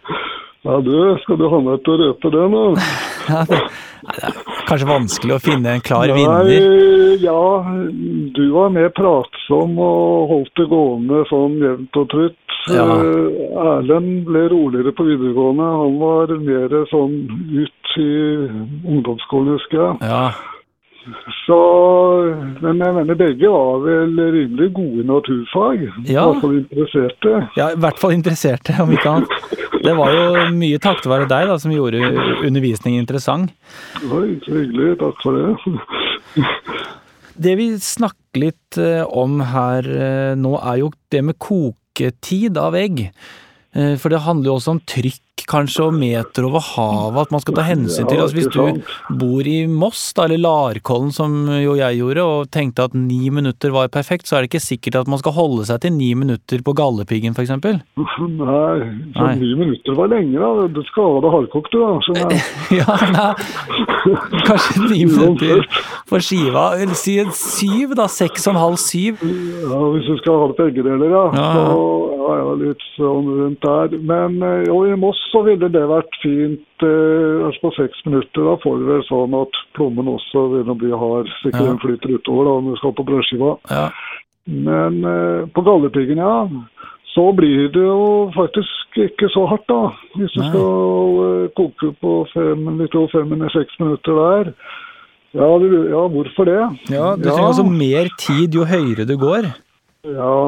Ja, 0.69 0.75
du, 0.85 0.91
skal 1.23 1.39
du 1.41 1.47
ha 1.49 1.59
meg 1.65 1.79
til 1.87 1.95
å 1.95 2.01
røpe 2.09 2.33
det 2.35 2.47
nå? 2.53 2.65
Ja, 3.29 3.43
det, 3.49 3.61
nei, 4.09 4.33
det 4.33 4.33
kanskje 4.69 4.89
vanskelig 4.89 5.37
å 5.37 5.43
finne 5.43 5.77
en 5.77 5.85
klar 5.85 6.11
vinner. 6.15 6.51
Ja, 7.23 7.41
du 8.37 8.45
var 8.55 8.71
mer 8.75 8.91
pratsom 8.95 9.79
og 9.83 10.29
holdt 10.33 10.53
det 10.61 10.69
gående 10.71 11.25
sånn 11.31 11.57
jevnt 11.63 11.99
og 11.99 12.11
trutt. 12.13 12.37
Ja. 12.69 12.85
Eh, 12.85 13.65
Erlend 13.65 14.27
ble 14.29 14.45
roligere 14.53 14.93
på 14.93 15.07
videregående. 15.09 15.67
Han 15.83 15.99
var 16.03 16.35
mer 16.45 16.77
sånn 16.93 17.17
ut 17.55 17.97
i 17.99 18.11
ungdomsskolen, 18.93 19.57
husker 19.57 19.83
jeg. 19.87 19.99
Ja, 20.13 20.29
Så, 21.47 21.57
men 22.61 22.83
jeg 22.85 22.93
mener 22.99 23.17
begge 23.17 23.49
var 23.49 23.79
vel 23.81 24.11
rimelig 24.35 24.67
gode 24.77 25.07
naturfag. 25.09 25.87
Ja. 26.05 26.27
I 26.27 26.35
hvert 26.35 26.43
fall 26.43 26.59
interesserte. 26.59 27.33
ja, 27.57 27.71
i 27.73 27.81
hvert 27.81 28.03
fall 28.03 28.13
interesserte, 28.13 28.77
om 28.85 28.93
ikke 28.93 29.15
annet. 29.17 29.39
Det 29.85 29.95
var 29.97 30.13
jo 30.15 30.45
mye 30.57 30.79
takket 30.83 31.07
være 31.11 31.29
deg 31.31 31.49
da, 31.51 31.57
som 31.61 31.73
gjorde 31.75 32.01
undervisningen 32.47 33.03
interessant. 33.03 33.53
Oi, 34.09 34.39
så 34.45 34.57
hyggelig. 34.57 34.95
Takk 35.01 35.21
for 35.23 35.39
det. 35.39 36.47
Det 37.39 37.55
vi 37.61 37.69
snakker 37.79 38.43
litt 38.43 38.79
eh, 38.83 39.05
om 39.07 39.39
her 39.53 39.87
eh, 39.87 40.33
nå, 40.39 40.57
er 40.59 40.81
jo 40.83 40.91
det 41.15 41.21
med 41.29 41.39
koketid 41.43 42.59
av 42.59 42.75
egg. 42.79 43.05
Eh, 43.75 43.95
For 44.01 44.11
det 44.11 44.25
handler 44.27 44.51
jo 44.51 44.57
også 44.59 44.75
om 44.75 44.81
trykk, 44.91 45.23
kanskje, 45.47 45.87
og 45.89 45.95
meter 45.95 46.47
over 46.49 46.65
havet, 46.75 47.27
at 47.27 47.35
man 47.35 47.43
skal 47.45 47.55
ta 47.59 47.67
hensyn 47.69 48.09
til. 48.09 48.23
Altså, 48.23 48.37
hvis 48.39 48.51
du 48.53 49.19
bor 49.21 49.47
i 49.49 49.67
Moss, 49.71 50.13
da, 50.17 50.27
eller 50.27 50.41
Larkollen, 50.43 51.13
som 51.15 51.47
jo 51.63 51.77
jeg 51.79 52.01
gjorde, 52.01 52.25
og 52.25 52.51
tenkte 52.55 52.89
at 52.89 52.97
ni 52.99 53.31
minutter 53.35 53.71
var 53.75 53.91
perfekt, 53.93 54.27
så 54.27 54.39
er 54.39 54.45
det 54.45 54.51
ikke 54.53 54.65
sikkert 54.65 55.01
at 55.03 55.11
man 55.11 55.21
skal 55.23 55.37
holde 55.37 55.67
seg 55.69 55.83
til 55.85 55.95
ni 55.95 56.11
minutter 56.19 56.63
på 56.65 56.75
Galdhøpiggen, 56.79 57.37
f.eks. 57.37 57.55
Nei, 57.59 58.91
så 59.15 59.31
ni 59.39 59.53
minutter 59.55 59.99
var 59.99 60.11
lenge, 60.13 60.39
da. 60.39 60.67
Du 60.73 60.83
skal 60.89 61.15
ha 61.15 61.23
det 61.25 61.35
hardkokt, 61.37 61.73
du, 61.73 61.79
da. 61.85 62.43
Ja, 62.79 62.99
nei, 63.15 63.33
kanskje 64.49 64.89
ni 64.91 65.05
minutter 65.13 65.65
på 66.09 66.21
skiva. 66.25 66.71
Eller 66.81 66.97
si 66.99 67.19
en 67.23 67.33
syv, 67.37 67.95
da. 67.99 68.09
Seks 68.11 68.47
og 68.49 68.55
en 68.57 68.63
halv, 68.63 68.79
syv. 68.83 69.23
Ja, 69.23 69.81
Hvis 69.95 70.09
du 70.09 70.17
skal 70.23 70.43
ha 70.43 70.51
det 70.53 70.59
begge 70.61 70.85
deler, 70.87 71.09
ja. 71.13 71.25
Ja, 71.35 71.49
ja. 71.59 71.67
Så 71.69 72.19
ja, 72.19 72.37
ja, 72.43 72.55
litt 72.61 72.85
sånn 72.97 73.29
rundt 73.39 73.65
der. 73.65 73.95
Men 74.11 74.39
eh, 74.45 74.67
jo, 74.69 74.83
i 74.89 74.97
Moss 75.01 75.21
så 75.31 75.43
ville 75.47 75.69
det 75.73 75.83
vært 75.91 76.17
fint 76.23 76.85
eh, 76.87 77.45
altså 77.47 77.61
på 77.67 77.71
seks 77.77 78.01
minutter. 78.07 78.47
Da 78.49 78.55
får 78.63 78.79
vi 78.81 78.89
vel 78.93 79.03
sånn 79.09 79.35
at 79.39 79.59
plommen 79.77 80.09
også 80.13 80.45
begynner 80.53 80.75
å 80.75 80.81
bli 80.81 80.91
hard. 81.03 81.29
Sikkert 81.43 81.61
Ja. 81.63 81.69
den 81.73 81.81
flyter 81.85 82.15
utover 82.19 82.45
da 82.49 82.55
når 82.61 82.71
du 82.77 82.81
skal 82.81 82.95
på 82.99 83.07
brødskiva. 83.11 83.53
Ja. 83.71 83.87
Men 84.49 85.01
eh, 85.05 85.47
på 85.55 85.65
Galdhøpiggen, 85.67 86.19
ja. 86.25 86.35
Så 87.15 87.33
blir 87.35 87.69
det 87.75 87.83
jo 87.83 88.31
faktisk 88.37 88.99
ikke 89.09 89.29
så 89.33 89.47
hardt, 89.51 89.65
da. 89.69 89.91
Hvis 90.17 90.33
du 90.37 90.43
skal 90.49 91.19
eh, 91.25 91.49
koke 91.57 91.91
på 92.01 92.13
fem, 92.33 92.69
litt 92.79 92.95
over 92.95 93.11
fem 93.13 93.33
eller 93.37 93.53
seks 93.53 93.77
minutter 93.81 94.17
der. 94.23 94.53
Ja, 95.37 95.49
du, 95.61 95.67
ja 95.91 96.07
hvorfor 96.09 96.49
det? 96.49 96.61
ja, 96.89 97.11
du 97.17 97.27
trenger 97.29 97.51
altså 97.51 97.67
mer 97.69 98.09
tid 98.19 98.55
jo 98.57 98.65
høyere 98.65 99.05
du 99.05 99.17
går. 99.21 99.51
Ja, 100.09 100.39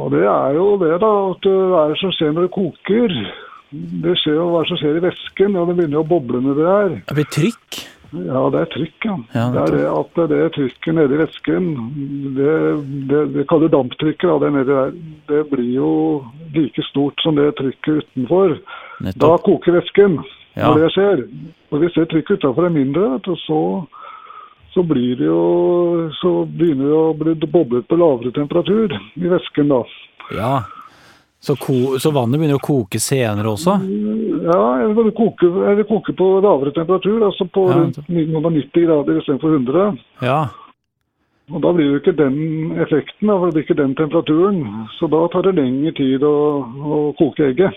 og 0.00 0.10
det 0.14 0.22
er 0.24 0.54
jo 0.56 0.78
det, 0.80 0.94
da. 1.02 1.10
At 1.34 1.44
det 1.44 1.56
er 1.82 1.96
som 2.00 2.12
skjer 2.16 2.32
når 2.32 2.46
det 2.48 2.54
koker? 2.56 3.16
Det 3.70 4.16
skjer 4.18 4.34
jo 4.40 4.48
hva 4.50 4.64
som 4.66 4.78
skjer 4.80 4.98
i 4.98 5.04
væsken. 5.04 5.56
og 5.56 5.68
det 5.70 5.76
begynner 5.78 6.02
å 6.02 6.08
boble 6.10 6.40
nedi 6.42 6.64
der. 6.66 6.94
Det 7.06 7.16
blir 7.18 7.28
trykk. 7.36 7.80
Ja, 8.10 8.40
det 8.50 8.58
er 8.64 8.70
trykk, 8.72 9.04
ja. 9.06 9.14
Ja, 9.36 9.44
det 9.54 9.60
er 9.62 9.74
det 9.76 9.90
at 9.94 10.16
det 10.32 10.40
trykket 10.56 10.96
nedi 10.96 11.18
væsken, 11.20 11.68
det, 12.34 12.54
det, 13.06 13.20
det 13.36 13.44
kaller 13.52 13.70
damptrykket, 13.70 14.26
da, 14.26 14.38
det 14.42 14.50
nedi 14.56 14.72
der, 14.74 14.90
det 15.30 15.42
blir 15.52 15.68
jo 15.76 15.90
like 16.56 16.82
stort 16.88 17.22
som 17.22 17.38
det 17.38 17.52
trykket 17.60 18.02
utenfor. 18.02 18.56
Da 19.14 19.36
koker 19.46 19.78
væsken 19.78 20.18
Ja. 20.58 20.66
når 20.66 20.80
det 20.82 20.90
skjer. 20.96 21.20
Og 21.70 21.78
hvis 21.78 21.94
det 21.94 22.08
trykket 22.10 22.42
utenfor 22.42 22.66
er 22.66 22.74
mindre, 22.74 23.20
så, 23.46 23.60
så 24.74 24.82
blir 24.82 25.14
det 25.16 25.28
jo 25.30 26.10
Så 26.18 26.32
begynner 26.50 26.90
det 26.90 26.98
å 26.98 27.14
bli 27.14 27.34
boblet 27.46 27.86
på 27.86 27.94
lavere 27.96 28.34
temperatur 28.34 28.90
i 29.14 29.30
væsken, 29.30 29.70
da. 29.70 29.84
Ja. 30.34 30.52
Så, 31.40 31.56
ko 31.56 31.96
så 31.96 32.10
vannet 32.12 32.36
begynner 32.36 32.58
å 32.58 32.64
koke 32.64 33.00
senere 33.00 33.48
også? 33.48 33.78
Ja, 34.44 34.62
eller 34.84 35.06
det 35.08 35.14
koker, 35.16 35.48
koke, 35.48 35.70
eller 35.72 35.86
koke 35.88 36.12
på 36.16 36.26
lavere 36.44 36.72
temperatur, 36.76 37.22
altså 37.30 37.46
på 37.48 37.64
Ja, 37.70 37.78
rundt 37.78 38.00
90 38.08 38.84
grader 38.84 39.20
istedenfor 39.22 39.54
100. 39.56 39.86
Ja. 40.20 40.40
Og 41.50 41.62
Da 41.64 41.72
blir 41.74 41.88
det 41.90 42.02
ikke 42.02 42.16
den 42.18 42.76
effekten, 42.78 43.26
da, 43.26 43.38
for 43.38 43.48
det 43.48 43.56
blir 43.56 43.64
ikke 43.64 43.78
den 43.80 43.96
temperaturen. 43.98 44.60
Så 44.98 45.08
da 45.10 45.24
tar 45.32 45.48
det 45.48 45.56
lengre 45.56 45.96
tid 45.96 46.22
å, 46.22 46.36
å 46.62 47.00
koke 47.18 47.48
egget. 47.48 47.74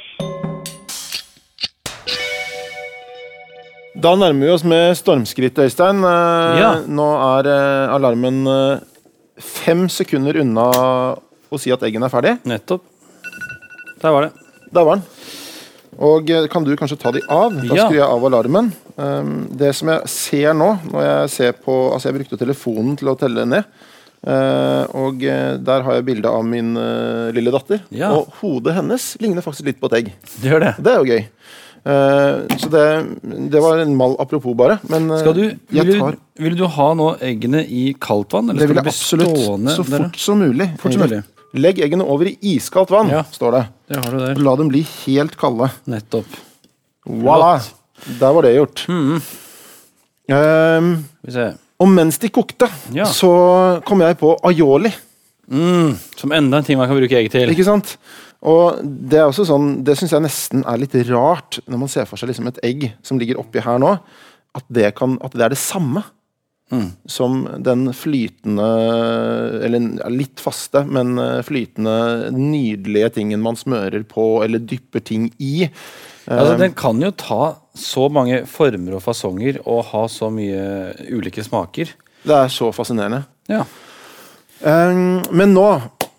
Da 4.04 4.12
nærmer 4.20 4.50
vi 4.50 4.52
oss 4.54 4.66
med 4.68 4.98
stormskritt, 5.00 5.58
Øystein. 5.64 6.04
Eh, 6.04 6.60
Ja. 6.60 6.72
Nå 6.86 7.08
er 7.40 7.50
eh, 7.50 7.96
alarmen 7.96 8.44
eh, 8.48 8.80
fem 9.40 9.88
sekunder 9.90 10.42
unna 10.44 10.68
å 11.50 11.58
si 11.62 11.72
at 11.72 11.82
eggene 11.88 12.12
er 12.12 12.14
ferdig. 12.14 12.36
Nettopp. 12.44 12.84
Der 14.04 14.12
var 14.12 14.28
det. 14.28 14.32
Der 14.74 14.84
var 14.84 15.00
den. 15.00 15.06
Og 16.04 16.30
eh, 16.30 16.48
kan 16.52 16.66
du 16.66 16.74
kanskje 16.76 16.98
ta 17.00 17.14
de 17.16 17.22
av? 17.32 17.54
Da 17.56 17.86
skrur 17.86 17.96
jeg 17.96 18.06
av 18.06 18.26
alarmen. 18.28 18.72
Um, 18.98 19.34
det 19.50 19.72
som 19.78 19.90
jeg 19.94 20.12
ser 20.12 20.54
nå, 20.58 20.70
når 20.92 21.06
jeg 21.08 21.34
ser 21.34 21.56
på 21.58 21.74
Altså, 21.94 22.10
jeg 22.10 22.20
brukte 22.20 22.38
telefonen 22.38 22.98
til 23.00 23.10
å 23.10 23.18
telle 23.18 23.46
ned. 23.50 23.70
Uh, 24.24 24.88
og 25.04 25.24
eh, 25.28 25.58
der 25.60 25.84
har 25.84 25.98
jeg 25.98 26.06
bilde 26.08 26.32
av 26.32 26.46
min 26.48 26.76
uh, 26.80 27.32
lille 27.36 27.52
datter. 27.54 27.84
Ja. 27.96 28.14
Og 28.16 28.32
hodet 28.42 28.78
hennes 28.78 29.14
ligner 29.24 29.46
faktisk 29.46 29.68
litt 29.72 29.82
på 29.82 29.92
et 29.92 30.00
egg. 30.02 30.12
Det 30.40 30.52
gjør 30.52 30.64
det. 30.64 30.74
Det 30.80 30.94
er 30.94 31.00
jo 31.00 31.16
gøy. 31.16 31.26
Uh, 31.84 32.60
så 32.60 32.70
det, 32.72 32.86
det 33.52 33.64
var 33.64 33.84
en 33.84 33.96
mal 34.00 34.16
apropos, 34.24 34.56
bare. 34.60 34.80
Men 34.92 35.12
Skal 35.20 35.36
du, 35.36 35.44
jeg 35.76 35.90
vil, 35.90 36.00
tar 36.00 36.16
du, 36.16 36.24
vil 36.46 36.56
du 36.60 36.64
ha 36.76 36.90
nå 36.96 37.10
eggene 37.24 37.64
i 37.68 37.90
kaldt 38.00 38.36
vann, 38.36 38.52
eller 38.52 38.64
Det 38.64 38.72
vil 38.72 38.84
jeg 38.84 38.94
absolutt. 38.94 39.36
stående 39.36 39.76
Så 39.76 39.88
fort 39.88 40.20
som 40.28 40.44
mulig. 40.44 40.72
Fort 40.84 40.96
som 40.96 41.04
mulig. 41.04 41.24
Legg 41.54 41.80
eggene 41.86 42.06
over 42.10 42.26
i 42.32 42.38
iskaldt 42.56 42.90
vann, 42.90 43.10
Ja. 43.14 43.24
står 43.30 43.52
det. 43.52 43.64
Det 43.90 43.98
har 44.06 44.12
du 44.12 44.18
der. 44.26 44.36
La 44.42 44.56
dem 44.56 44.70
bli 44.70 44.82
helt 45.06 45.38
kalde. 45.38 45.70
Nettopp. 45.86 46.26
Voilà! 47.06 47.62
Der 48.20 48.34
var 48.34 48.42
det 48.42 48.56
gjort. 48.56 48.86
Mm. 48.90 49.22
Um, 50.34 51.06
og 51.80 51.88
mens 51.92 52.18
de 52.20 52.30
kokte, 52.30 52.70
Ja. 52.94 53.06
så 53.06 53.82
kom 53.86 54.00
jeg 54.02 54.18
på 54.18 54.38
aioli. 54.44 54.92
Mm, 55.52 55.98
som 56.16 56.32
enda 56.32 56.58
en 56.58 56.64
ting 56.64 56.78
man 56.78 56.88
kan 56.88 56.98
bruke 56.98 57.18
egg 57.20 57.30
til. 57.32 57.50
Ikke 57.50 57.66
sant? 57.66 57.98
Og 58.42 58.80
det 58.84 59.20
er 59.20 59.28
også 59.28 59.46
sånn, 59.46 59.84
det 59.84 59.98
syns 59.98 60.12
jeg 60.12 60.22
nesten 60.24 60.64
er 60.66 60.78
litt 60.78 60.96
rart, 61.10 61.60
når 61.68 61.80
man 61.80 61.88
ser 61.92 62.06
for 62.06 62.18
seg 62.18 62.30
liksom 62.30 62.48
et 62.48 62.60
egg 62.64 62.94
som 63.04 63.20
ligger 63.20 63.40
oppi 63.40 63.60
her 63.64 63.78
nå, 63.80 64.00
at 64.56 64.64
det, 64.72 64.96
kan, 64.96 65.18
at 65.24 65.32
det 65.32 65.42
er 65.42 65.50
det 65.50 65.58
samme. 65.58 66.04
Mm. 66.74 66.88
Som 67.10 67.36
den 67.64 67.86
flytende, 67.94 68.70
eller 69.66 70.10
litt 70.14 70.42
faste, 70.42 70.82
men 70.90 71.14
eh, 71.22 71.42
flytende, 71.46 72.32
nydelige 72.34 73.14
tingen 73.20 73.44
man 73.44 73.60
smører 73.60 74.04
på 74.10 74.26
eller 74.46 74.64
dypper 74.64 75.04
ting 75.06 75.30
i. 75.38 75.68
Altså, 76.26 76.54
Eh, 76.54 76.60
den 76.62 76.74
kan 76.74 77.02
jo 77.04 77.12
ta 77.12 77.56
så 77.76 78.08
mange 78.12 78.46
former 78.48 78.96
og 78.96 79.04
fasonger 79.04 79.60
og 79.66 79.84
ha 79.92 80.06
så 80.08 80.30
mye 80.32 80.94
ulike 81.12 81.44
smaker. 81.44 81.92
Det 82.24 82.36
er 82.38 82.52
så 82.54 82.70
fascinerende. 82.72 83.26
Ja. 83.52 83.66
Um, 84.64 85.20
men 85.36 85.52
nå 85.52 85.68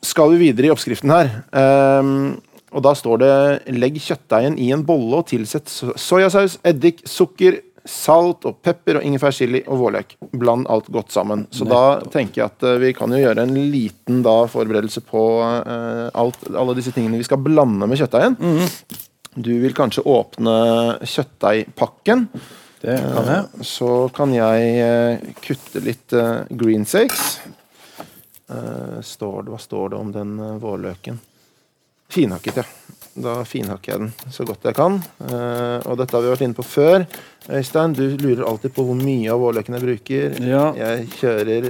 skal 0.05 0.35
vi 0.35 0.43
videre 0.51 0.69
i 0.69 0.73
oppskriften 0.75 1.09
her. 1.15 1.31
Um, 1.57 2.43
og 2.75 2.83
da 2.85 2.93
står 2.99 3.21
det 3.23 3.35
'legg 3.73 3.97
kjøttdeigen 4.03 4.59
i 4.59 4.73
en 4.75 4.85
bolle 4.85 5.23
og 5.23 5.29
tilsett 5.31 5.71
so- 5.71 5.95
soyasaus, 5.97 6.59
eddik, 6.67 7.01
sukker, 7.07 7.61
salt 7.89 8.47
og 8.49 8.61
pepper 8.65 8.99
og 8.99 9.07
ingefærchili 9.07 9.65
og 9.69 9.81
vårløk'. 9.83 10.17
Bland 10.33 10.69
alt 10.73 10.91
godt 10.93 11.13
sammen. 11.13 11.47
Så 11.51 11.67
da 11.69 12.01
tenker 12.13 12.43
jeg 12.43 12.51
at 12.53 12.67
uh, 12.67 12.79
vi 12.81 12.93
kan 12.97 13.13
jo 13.13 13.21
gjøre 13.21 13.45
en 13.45 13.55
liten 13.73 14.23
da 14.25 14.37
forberedelse 14.51 15.05
på 15.05 15.25
uh, 15.43 16.11
alt, 16.15 16.49
alle 16.51 16.77
disse 16.79 16.95
tingene 16.97 17.21
vi 17.21 17.29
skal 17.29 17.43
blande 17.45 17.89
med 17.89 18.01
kjøttdeigen. 18.01 18.39
Du 19.35 19.53
vil 19.63 19.75
kanskje 19.75 20.07
åpne 20.07 20.55
kjøttdeigpakken. 21.03 22.29
Det 22.85 23.01
kan 23.01 23.29
jeg. 23.33 23.67
Så 23.67 23.91
kan 24.15 24.33
jeg 24.37 24.81
uh, 24.85 25.35
kutte 25.45 25.85
litt 25.85 26.17
uh, 26.17 26.45
greensakes. 26.51 27.39
Eh, 28.49 29.01
står 29.01 29.43
det, 29.43 29.51
hva 29.51 29.59
står 29.59 29.89
det 29.89 29.97
om 29.97 30.13
den 30.13 30.39
eh, 30.41 30.57
vårløken? 30.61 31.21
Finhakket, 32.09 32.57
ja. 32.61 32.65
Da 33.15 33.45
finhakker 33.47 33.93
jeg 33.93 34.01
den 34.03 34.31
så 34.35 34.43
godt 34.49 34.65
jeg 34.67 34.75
kan. 34.75 34.97
Eh, 35.23 35.81
og 35.87 35.99
dette 36.01 36.17
har 36.17 36.25
vi 36.25 36.33
vært 36.33 36.43
inne 36.49 36.57
på 36.59 36.65
før. 36.67 37.05
Øystein, 37.55 37.93
du 37.95 38.03
lurer 38.19 38.43
alltid 38.49 38.73
på 38.75 38.83
hvor 38.89 38.99
mye 38.99 39.31
av 39.31 39.39
vårløken 39.45 39.77
jeg 39.77 39.85
bruker. 39.85 40.39
Ja. 40.43 40.65
Jeg 40.75 41.05
kjører 41.21 41.69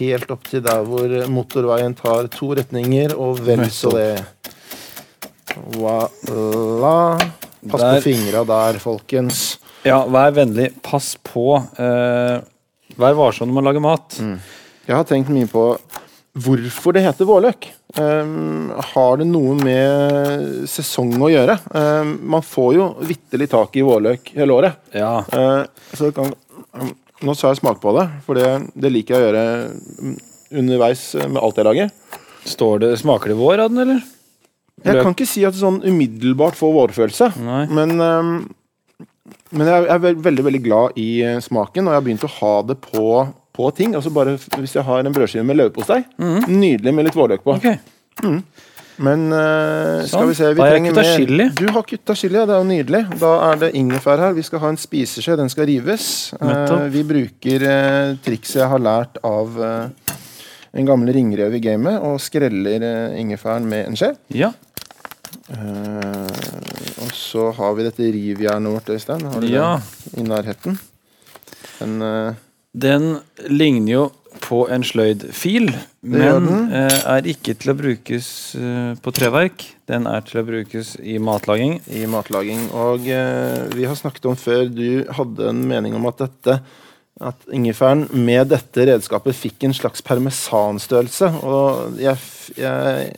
helt 0.00 0.30
opp 0.34 0.48
til 0.50 0.64
der 0.66 0.82
hvor 0.88 1.14
motorveien 1.30 1.94
tar 1.98 2.26
to 2.34 2.50
retninger, 2.58 3.14
og 3.14 3.38
vel 3.46 3.62
så 3.70 3.92
det. 3.94 4.10
Voilà. 5.76 7.18
Pass 7.70 7.82
Der. 7.82 7.96
på 8.00 8.04
fingra 8.08 8.44
der, 8.48 8.78
folkens. 8.80 9.58
Ja, 9.84 10.02
vær 10.08 10.32
vennlig. 10.36 10.70
Pass 10.82 11.14
på. 11.22 11.56
eh, 11.78 12.40
vær 13.00 13.14
varsom 13.18 13.48
når 13.48 13.54
man 13.60 13.64
lager 13.68 13.80
mat. 13.84 14.16
Jeg 14.88 14.96
har 14.96 15.04
tenkt 15.04 15.28
mye 15.30 15.46
på 15.46 15.64
hvorfor 16.38 16.94
det 16.94 17.02
heter 17.04 17.26
vårløk. 17.28 17.68
Um, 17.98 18.70
har 18.92 19.18
det 19.18 19.26
noe 19.26 19.56
med 19.58 20.66
sesong 20.70 21.16
å 21.18 21.30
gjøre? 21.30 21.56
Um, 21.74 22.12
man 22.36 22.44
får 22.46 22.70
jo 22.76 22.86
vitterlig 23.06 23.50
tak 23.50 23.74
i 23.80 23.84
vårløk 23.86 24.30
hele 24.36 24.54
året. 24.54 24.78
Ja. 24.94 25.24
Uh, 25.26 25.64
så 25.98 26.12
kan, 26.14 26.30
um, 26.78 26.92
nå 27.26 27.34
sa 27.34 27.50
jeg 27.50 27.60
smak 27.62 27.80
på 27.82 27.94
det, 27.98 28.06
for 28.26 28.38
det, 28.38 28.46
det 28.78 28.92
liker 28.94 29.16
jeg 29.16 29.24
å 29.24 29.26
gjøre 29.26 29.44
um, 30.06 30.14
underveis 30.62 31.04
med 31.26 31.42
alt 31.42 31.58
jeg 31.58 31.68
lager. 31.70 31.92
Står 32.46 32.84
det, 32.84 32.94
smaker 33.02 33.34
det 33.34 33.40
vår 33.40 33.66
av 33.66 33.74
den, 33.74 33.82
eller? 33.82 34.06
Jeg 34.80 34.96
Løk. 34.96 35.02
kan 35.04 35.18
ikke 35.18 35.28
si 35.28 35.42
at 35.44 35.52
det 35.52 35.60
sånn 35.60 35.82
umiddelbart 35.84 36.56
får 36.56 36.70
vårfølelse, 36.72 37.26
Nei. 37.44 37.66
men, 37.68 37.90
men 39.52 39.68
jeg 39.68 39.90
er 39.92 40.00
veldig 40.00 40.44
veldig 40.46 40.60
glad 40.64 40.96
i 40.96 41.20
smaken, 41.44 41.84
og 41.84 41.92
jeg 41.92 41.98
har 41.98 42.06
begynt 42.06 42.24
å 42.24 42.30
ha 42.38 42.52
det 42.70 42.78
på, 42.86 43.04
på 43.60 43.70
ting. 43.76 43.94
Altså 43.98 44.10
bare 44.16 44.38
Hvis 44.56 44.74
jeg 44.80 44.84
har 44.88 45.04
en 45.06 45.12
brødskive 45.14 45.44
med 45.44 45.60
leverpostei, 45.60 46.02
nydelig 46.48 46.94
med 46.96 47.08
litt 47.10 47.16
vårløk 47.20 47.44
på. 47.44 47.56
Ok. 47.60 48.36
Men 49.00 49.22
uh, 49.32 50.02
skal 50.04 50.10
Sånn. 50.10 50.26
vi 50.28 50.34
se 50.36 50.48
vi 50.50 50.58
Da 50.58 50.64
har 50.66 50.74
jeg 50.76 50.90
kuttet 50.90 51.06
chili. 51.16 51.44
Du 51.56 51.62
har 51.72 51.84
kutta 51.88 52.14
chili, 52.20 52.36
ja. 52.36 52.42
Det 52.44 52.52
er 52.52 52.58
jo 52.60 52.66
nydelig. 52.68 52.98
Da 53.22 53.30
er 53.46 53.60
det 53.62 53.70
ingefær 53.80 54.20
her. 54.20 54.34
Vi 54.36 54.42
skal 54.44 54.60
ha 54.60 54.72
en 54.74 54.76
spiseskje. 54.80 55.36
Den 55.40 55.48
skal 55.52 55.70
rives. 55.70 56.08
Uh, 56.36 56.82
vi 56.92 57.00
bruker 57.08 57.64
uh, 57.64 58.18
trikset 58.26 58.60
jeg 58.60 58.68
har 58.68 58.82
lært 58.84 59.16
av 59.24 59.56
uh, 59.56 60.18
en 60.76 60.86
gammel 60.90 61.14
ringrev 61.16 61.56
i 61.56 61.62
gamet, 61.64 61.96
og 62.04 62.20
skreller 62.22 62.84
ingefæren 63.18 63.64
med 63.72 63.88
en 63.88 63.96
skje. 63.98 64.12
Ja. 64.36 64.52
Og 67.00 67.10
så 67.16 67.48
har 67.56 67.72
vi 67.78 67.88
dette 67.88 68.06
rivjernet 68.14 68.76
vårt, 68.76 68.92
Øystein. 68.94 69.24
Har 69.32 69.40
du 69.42 69.48
Ja. 69.50 69.72
det 69.80 70.20
i 70.20 70.28
nærheten? 70.28 70.76
Den 71.80 71.96
Den 72.72 73.18
ligner 73.50 73.92
jo 73.92 74.02
på 74.40 74.60
en 74.70 74.84
sløydfil, 74.86 75.72
men 76.06 76.46
eh, 76.70 76.98
er 77.12 77.26
ikke 77.28 77.56
til 77.58 77.72
å 77.72 77.76
brukes 77.78 78.28
eh, 78.58 78.92
på 79.02 79.12
treverk. 79.14 79.64
Den 79.90 80.06
er 80.06 80.22
til 80.26 80.40
å 80.40 80.44
brukes 80.46 80.94
i 81.02 81.18
matlaging. 81.22 81.80
i 81.90 82.04
matlaging. 82.10 82.68
Og 82.70 83.08
eh, 83.10 83.66
vi 83.74 83.88
har 83.90 83.98
snakket 83.98 84.30
om 84.30 84.38
før 84.38 84.70
du 84.70 85.02
hadde 85.18 85.50
en 85.50 85.64
mening 85.66 85.98
om 85.98 86.06
at 86.10 86.22
dette 86.22 86.60
at 87.20 87.42
ingefæren 87.52 88.06
med 88.16 88.48
dette 88.48 88.86
redskapet 88.88 89.36
fikk 89.36 89.66
en 89.66 89.74
slags 89.76 90.00
parmesanstørrelse. 90.06 91.28
Og 91.44 91.98
jeg, 92.00 92.16
jeg 92.56 93.10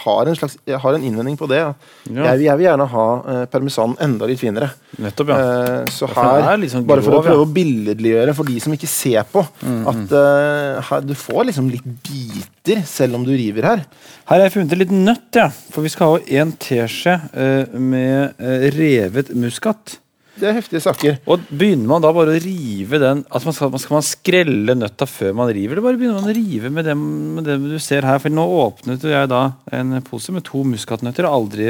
har 0.00 0.28
en 0.30 0.36
slags 0.38 0.56
Jeg 0.68 0.80
har 0.82 0.96
en 0.96 1.04
innvending 1.06 1.36
på 1.40 1.48
det. 1.50 1.60
Ja. 1.60 1.74
Jeg, 2.08 2.44
jeg 2.46 2.60
vil 2.60 2.66
gjerne 2.66 2.86
ha 2.92 3.06
eh, 3.32 3.42
parmesan 3.52 3.96
enda 4.02 4.28
litt 4.30 4.40
finere. 4.40 4.70
Nettopp, 5.00 5.32
ja. 5.32 5.38
Eh, 5.40 5.90
så 5.94 6.08
her, 6.10 6.56
liksom 6.60 6.84
litt 6.84 6.90
bare 6.90 7.04
for 7.06 7.18
å 7.18 7.22
prøve 7.24 7.38
ja. 7.38 7.46
å 7.46 7.54
billedliggjøre 7.58 8.36
for 8.38 8.50
de 8.50 8.58
som 8.62 8.76
ikke 8.76 8.90
ser 8.90 9.24
på, 9.30 9.44
at 9.92 10.14
eh, 10.20 10.80
her, 10.90 11.06
du 11.06 11.14
får 11.18 11.50
liksom 11.50 11.70
litt 11.72 11.86
biter 12.06 12.84
selv 12.88 13.18
om 13.18 13.26
du 13.26 13.32
river 13.34 13.68
her. 13.68 13.86
Her 14.30 14.38
har 14.38 14.46
jeg 14.46 14.56
funnet 14.58 14.78
liten 14.78 15.02
nøtt, 15.06 15.28
ja. 15.36 15.48
For 15.74 15.86
vi 15.86 15.92
skal 15.92 16.14
ha 16.14 16.40
en 16.42 16.54
teskje 16.60 17.16
eh, 17.32 17.80
med 17.80 18.38
eh, 18.38 18.70
revet 18.76 19.34
muskat. 19.34 19.98
Det 20.40 20.48
er 20.48 20.56
heftige 20.56 20.80
saker. 20.82 21.18
Og 21.28 21.42
begynner 21.50 21.88
man 21.90 22.04
da 22.04 22.12
bare 22.16 22.32
å 22.32 22.40
rive 22.40 23.00
den 23.02 23.20
Altså 23.28 23.50
man 23.50 23.56
skal, 23.56 23.70
man 23.74 23.82
skal 23.82 23.96
man 23.98 24.06
skrelle 24.06 24.76
nøtta 24.78 25.08
før 25.08 25.34
man 25.36 25.50
river, 25.52 25.76
eller 25.76 25.84
bare 25.84 26.00
begynner 26.00 26.20
man 26.20 26.32
å 26.32 26.36
rive 26.36 26.70
med 26.72 26.88
det, 26.88 26.96
med 26.96 27.48
det 27.48 27.58
du 27.60 27.76
ser 27.82 28.08
her? 28.08 28.20
For 28.22 28.32
nå 28.32 28.44
åpnet 28.62 29.04
jeg 29.04 29.30
da 29.30 29.42
en 29.76 29.98
pose 30.06 30.32
med 30.34 30.46
to 30.48 30.64
muskatnøtter. 30.66 31.28
Jeg 31.28 31.40
Aldri, 31.40 31.68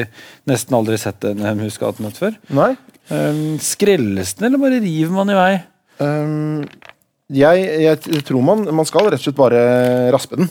nesten 0.50 0.78
aldri 0.78 0.96
sett 1.00 1.26
en 1.28 1.42
eh, 1.44 1.58
muskatnøtt 1.58 2.20
før. 2.20 2.38
Nei? 2.56 2.72
Um, 3.10 3.58
skrelles 3.62 4.36
den, 4.38 4.48
eller 4.48 4.62
bare 4.62 4.82
river 4.82 5.12
man 5.14 5.32
i 5.32 5.38
vei? 5.38 5.54
Um, 6.00 6.60
jeg, 7.30 7.56
jeg 7.84 8.24
tror 8.26 8.42
man, 8.46 8.58
man 8.74 8.86
skal 8.88 9.10
rett 9.10 9.20
og 9.20 9.24
slett 9.26 9.38
bare 9.38 9.60
raspe 10.14 10.34
den. 10.38 10.48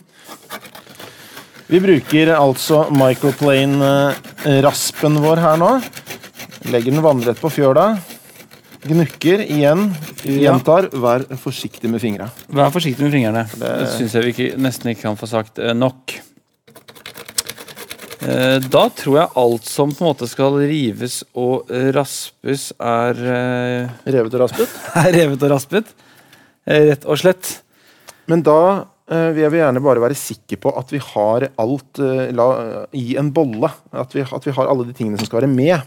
Vi 1.69 1.77
bruker 1.83 2.31
altså 2.33 2.77
microplane-raspen 2.97 5.19
vår 5.21 5.37
her 5.43 5.57
nå. 5.61 5.71
Legger 6.67 6.91
den 6.91 7.01
vannrett 7.03 7.39
på 7.39 7.49
fjøla. 7.53 7.85
Gnukker 8.83 9.41
igjen. 9.43 9.89
Gjentar, 10.23 10.89
vær 10.91 11.23
forsiktig 11.39 11.89
med 11.91 12.01
fingra. 12.03 12.29
Vær 12.55 12.71
forsiktig 12.71 13.03
med 13.05 13.13
fingrene. 13.15 13.45
Det, 13.51 13.59
Det- 13.79 13.93
syns 13.97 14.13
jeg 14.15 14.23
vi 14.23 14.33
ikke, 14.33 14.57
nesten 14.59 14.91
ikke 14.91 15.01
kan 15.07 15.17
få 15.19 15.27
sagt 15.27 15.59
eh, 15.59 15.73
nok. 15.73 16.15
Eh, 18.19 18.59
da 18.67 18.83
tror 18.91 19.15
jeg 19.21 19.31
alt 19.39 19.65
som 19.67 19.91
på 19.95 20.03
en 20.03 20.09
måte 20.11 20.27
skal 20.27 20.57
rives 20.59 21.21
og 21.39 21.69
raspes, 21.95 22.69
er, 22.79 23.15
eh, 23.15 24.11
Revet 24.11 24.33
og 24.35 24.41
raspet. 24.43 24.69
er 24.99 25.11
revet 25.15 25.43
og 25.43 25.51
raspet. 25.55 25.85
Rett 26.67 27.05
og 27.07 27.17
slett. 27.17 27.61
Men 28.29 28.43
da 28.45 28.85
vil 29.09 29.39
jeg 29.41 29.51
gjerne 29.57 29.81
bare 29.81 30.03
være 30.03 30.13
sikker 30.13 30.59
på 30.61 30.69
at 30.77 30.91
vi 30.93 30.99
har 31.01 31.47
alt 31.57 31.97
la, 32.37 32.45
i 32.93 33.15
en 33.17 33.31
bolle. 33.33 33.71
At 33.91 34.13
vi, 34.13 34.21
at 34.21 34.45
vi 34.45 34.51
har 34.53 34.69
alle 34.69 34.85
de 34.85 34.93
tingene 34.93 35.17
som 35.17 35.25
skal 35.25 35.41
være 35.41 35.49
med. 35.49 35.81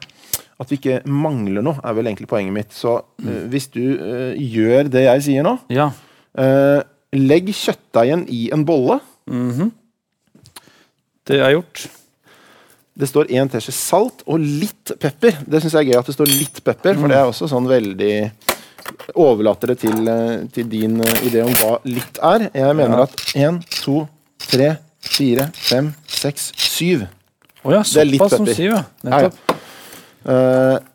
At 0.61 0.71
vi 0.71 0.77
ikke 0.79 1.01
mangler 1.09 1.63
noe, 1.65 1.79
er 1.83 1.95
vel 1.97 2.07
egentlig 2.07 2.29
poenget 2.31 2.53
mitt. 2.55 2.73
Så 2.77 2.99
uh, 3.03 3.31
hvis 3.51 3.69
du 3.73 3.81
uh, 3.99 4.35
gjør 4.37 4.91
det 4.93 5.05
jeg 5.09 5.23
sier 5.23 5.43
nå, 5.47 5.57
Ja. 5.73 5.91
uh, 6.39 6.83
legg 7.13 7.49
kjøttdeigen 7.53 8.27
i 8.29 8.51
en 8.53 8.65
bolle. 8.69 9.01
mhm. 9.27 9.73
Det 11.27 11.37
er 11.39 11.53
gjort. 11.55 11.85
Det 12.99 13.07
står 13.09 13.29
én 13.31 13.49
teskje 13.49 13.73
salt 13.73 14.25
og 14.27 14.41
litt 14.43 14.91
pepper. 15.01 15.37
Det 15.47 15.61
syns 15.63 15.73
jeg 15.79 15.87
er 15.87 15.93
gøy 15.93 15.99
at 16.01 16.09
det 16.11 16.15
står 16.17 16.27
litt 16.33 16.59
pepper, 16.67 16.99
for 16.99 17.09
det 17.09 17.17
er 17.17 17.29
også 17.31 17.49
sånn 17.49 17.69
veldig 17.71 18.17
Overlater 19.15 19.71
det 19.71 19.77
til, 19.85 20.09
til 20.53 20.67
din 20.69 20.97
idé 21.23 21.45
om 21.45 21.53
hva 21.55 21.77
litt 21.87 22.19
er. 22.19 22.49
Jeg 22.51 22.75
mener 22.75 22.99
Ja. 22.99 23.03
at 23.07 23.15
én, 23.39 23.61
to, 23.71 24.09
tre, 24.43 24.73
fire, 24.99 25.47
fem, 25.55 25.93
seks, 26.11 26.49
syv 26.59 27.05
Å 27.63 27.71
ja, 27.77 27.83
Det 27.87 28.01
er 28.03 28.09
litt 28.11 28.25
pepper. 28.27 28.51
sier, 28.59 28.73
ja. 28.75 28.83
Ja, 29.07 29.31
Nettopp. 30.25 30.89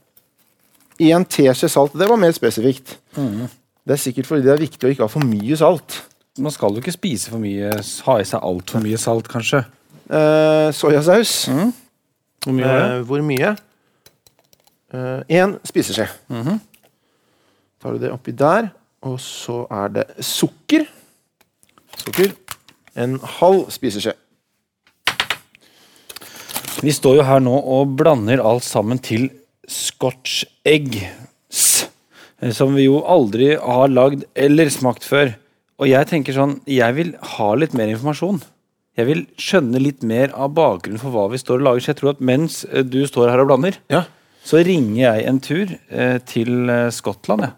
Eh, 0.97 1.09
en 1.11 1.25
teskje 1.25 1.69
salt. 1.69 1.93
Det 1.93 2.07
var 2.09 2.17
mer 2.17 2.31
spesifikt. 2.33 2.97
Mm. 3.17 3.47
Det 3.87 3.93
er 3.95 4.01
sikkert 4.01 4.27
fordi 4.27 4.43
det 4.47 4.53
er 4.53 4.63
viktig 4.63 4.87
å 4.87 4.91
ikke 4.91 5.05
ha 5.05 5.11
for 5.11 5.25
mye 5.25 5.57
salt. 5.59 6.01
Man 6.41 6.51
skal 6.53 6.73
jo 6.75 6.81
ikke 6.81 6.93
spise 6.93 7.31
for 7.33 7.41
mye, 7.41 7.69
ha 8.05 8.15
i 8.21 8.25
seg 8.27 8.43
altfor 8.45 8.81
mye 8.83 8.97
salt, 9.01 9.29
kanskje. 9.31 9.63
Uh, 10.09 10.69
soyasaus. 10.75 11.47
Hvor 12.45 12.53
mye 12.53 12.67
Uh. 12.67 13.01
Hvor 13.07 13.21
mye? 13.25 13.55
Én 15.29 15.57
spiseskje. 15.67 16.07
Mhm. 16.31 16.59
Tar 17.81 17.91
du 17.93 17.99
det 17.99 18.11
oppi 18.11 18.31
der, 18.31 18.69
og 19.01 19.19
så 19.19 19.65
er 19.69 19.87
det 19.93 20.05
sukker. 20.23 20.85
Sukker. 21.97 22.31
En 22.95 23.19
halv 23.19 23.67
spiseskje. 23.69 24.13
Vi 26.83 26.93
står 26.93 27.19
jo 27.19 27.25
her 27.25 27.41
nå 27.43 27.55
og 27.57 27.95
blander 27.99 28.41
alt 28.45 28.65
sammen 28.65 28.99
til 29.03 29.29
scotch 29.67 30.43
eggs. 30.67 31.87
eh, 32.41 32.51
Som 32.53 32.75
vi 32.75 32.85
jo 32.85 33.01
aldri 33.03 33.55
har 33.57 33.87
lagd 33.89 34.25
eller 34.35 34.69
smakt 34.69 35.03
før. 35.07 35.33
Og 35.79 35.87
jeg 35.89 36.07
tenker 36.09 36.33
sånn, 36.33 36.59
jeg 36.65 36.93
vil 36.97 37.15
ha 37.37 37.49
litt 37.55 37.73
mer 37.77 37.89
informasjon. 37.93 38.41
Jeg 38.97 39.05
vil 39.05 39.25
skjønne 39.37 39.81
litt 39.81 40.01
mer 40.03 40.31
av 40.33 40.53
bakgrunnen 40.57 41.01
for 41.01 41.13
hva 41.13 41.27
vi 41.29 41.37
står 41.41 41.59
og 41.61 41.65
lager. 41.67 41.81
Så 41.85 41.91
jeg 41.93 41.99
tror 42.01 42.13
at 42.15 42.21
mens 42.21 42.63
eh, 42.71 42.83
du 42.83 43.03
står 43.09 43.29
her 43.33 43.41
og 43.43 43.49
blander, 43.51 43.77
Ja. 43.93 44.03
så 44.43 44.61
ringer 44.65 45.01
jeg 45.17 45.25
en 45.27 45.39
tur 45.39 45.65
eh, 45.89 46.17
til 46.25 46.69
Skottland, 46.93 47.41
jeg. 47.47 47.53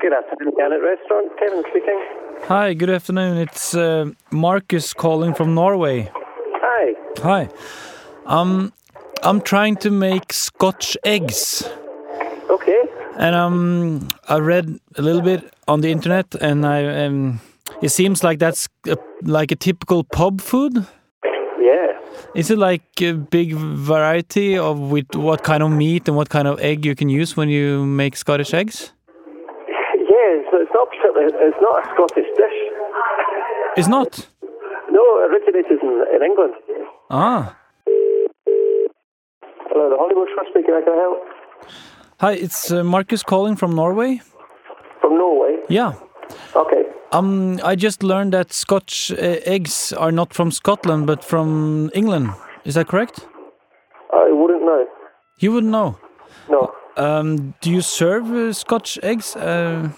Good 0.00 0.12
afternoon, 0.14 0.54
Gannett 0.58 0.82
Restaurant. 0.82 1.28
Kevin 1.40 1.64
speaking. 1.70 2.00
Hi, 2.48 2.74
good 2.74 2.90
afternoon. 2.90 3.38
It's 3.38 3.74
uh, 3.74 4.12
Marcus 4.30 4.94
calling 4.94 5.34
from 5.34 5.56
Norway. 5.56 6.08
Hi. 6.14 6.94
Hi. 7.20 7.48
Um, 8.24 8.72
I'm 9.24 9.40
trying 9.40 9.74
to 9.78 9.90
make 9.90 10.32
Scotch 10.32 10.96
eggs. 11.04 11.68
Okay. 12.48 12.82
And 13.18 13.34
um, 13.34 14.08
I 14.28 14.38
read 14.38 14.78
a 14.94 15.02
little 15.02 15.22
bit 15.22 15.52
on 15.66 15.80
the 15.80 15.90
internet, 15.90 16.36
and 16.36 16.64
I 16.64 17.06
um, 17.06 17.40
it 17.82 17.88
seems 17.88 18.22
like 18.22 18.38
that's 18.38 18.68
a, 18.86 18.96
like 19.22 19.50
a 19.50 19.56
typical 19.56 20.04
pub 20.04 20.40
food. 20.40 20.86
Yeah. 21.58 21.98
Is 22.36 22.52
it 22.52 22.58
like 22.58 23.02
a 23.02 23.14
big 23.14 23.54
variety 23.54 24.56
of 24.56 24.78
with 24.78 25.16
what 25.16 25.42
kind 25.42 25.64
of 25.64 25.72
meat 25.72 26.06
and 26.06 26.16
what 26.16 26.28
kind 26.28 26.46
of 26.46 26.60
egg 26.60 26.86
you 26.86 26.94
can 26.94 27.08
use 27.08 27.36
when 27.36 27.48
you 27.48 27.84
make 27.84 28.16
Scottish 28.16 28.54
eggs? 28.54 28.92
It's 31.18 31.32
not 31.32 31.32
particularly, 31.32 31.48
it's 31.48 31.60
not 31.60 31.76
a 31.82 31.84
Scottish 31.94 32.30
dish. 32.36 32.58
It's 33.76 33.88
not. 33.88 34.28
No, 34.90 35.02
it 35.20 35.30
originated 35.30 35.78
in, 35.82 36.04
in 36.14 36.22
England. 36.22 36.54
Ah, 37.10 37.56
Hello, 39.68 39.90
the 39.90 39.96
Hollywood 39.98 40.28
Trust 40.34 40.50
speaking. 40.50 40.74
How 40.74 40.82
can 40.84 40.92
I 40.92 40.96
help? 40.96 41.18
hi. 42.20 42.32
It's 42.32 42.70
uh, 42.70 42.82
Marcus 42.84 43.22
calling 43.22 43.56
from 43.56 43.74
Norway. 43.74 44.20
From 45.00 45.18
Norway. 45.18 45.56
Yeah. 45.68 45.92
Okay. 46.54 46.82
Um, 47.12 47.60
I 47.62 47.76
just 47.76 48.02
learned 48.02 48.32
that 48.32 48.52
Scotch 48.52 49.12
uh, 49.12 49.16
eggs 49.44 49.92
are 49.92 50.10
not 50.12 50.34
from 50.34 50.50
Scotland 50.50 51.06
but 51.06 51.22
from 51.24 51.90
England. 51.94 52.30
Is 52.64 52.74
that 52.74 52.88
correct? 52.88 53.26
I 54.12 54.30
wouldn't 54.32 54.62
know. 54.64 54.86
You 55.38 55.52
wouldn't 55.52 55.72
know. 55.72 55.98
No. 56.48 56.72
Um, 56.96 57.54
do 57.60 57.70
you 57.70 57.80
serve 57.82 58.30
uh, 58.30 58.52
Scotch 58.52 58.98
eggs? 59.02 59.36
Uh. 59.36 59.90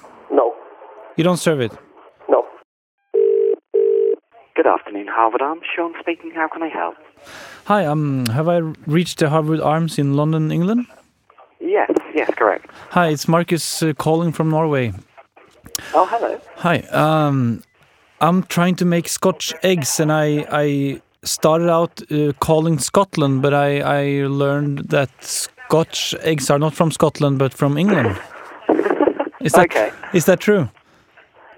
You 1.18 1.24
don't 1.24 1.36
serve 1.36 1.60
it. 1.60 1.72
No. 2.28 2.44
Good 4.56 4.66
afternoon, 4.66 5.06
Harvard 5.08 5.42
Arms. 5.42 5.62
Sean 5.74 5.92
speaking. 6.00 6.30
How 6.34 6.48
can 6.48 6.62
I 6.62 6.68
help? 6.68 6.94
Hi. 7.66 7.84
Um, 7.84 8.26
have 8.26 8.48
I 8.48 8.58
reached 8.86 9.18
the 9.18 9.28
Harvard 9.28 9.60
Arms 9.60 9.98
in 9.98 10.14
London, 10.14 10.50
England? 10.50 10.86
Yes, 11.60 11.90
yes, 12.14 12.30
correct. 12.36 12.70
Hi, 12.90 13.08
it's 13.08 13.26
Marcus 13.28 13.82
uh, 13.82 13.92
calling 13.94 14.32
from 14.32 14.48
Norway. 14.50 14.92
Oh, 15.92 16.06
hello. 16.06 16.40
Hi. 16.56 16.78
Um, 16.92 17.62
I'm 18.20 18.42
trying 18.44 18.76
to 18.76 18.84
make 18.84 19.08
Scotch 19.08 19.52
eggs, 19.62 20.00
and 20.00 20.10
I 20.12 20.46
I 20.50 21.00
started 21.24 21.68
out 21.68 22.00
uh, 22.10 22.32
calling 22.40 22.78
Scotland, 22.78 23.42
but 23.42 23.52
I 23.54 23.80
I 23.80 24.26
learned 24.26 24.88
that 24.90 25.10
Scotch 25.20 26.14
eggs 26.22 26.50
are 26.50 26.58
not 26.58 26.74
from 26.74 26.90
Scotland 26.90 27.38
but 27.38 27.52
from 27.54 27.76
England. 27.76 28.16
Is 29.40 29.52
that 29.52 29.66
Okay. 29.70 29.90
is 30.12 30.24
that 30.24 30.40
true? 30.40 30.68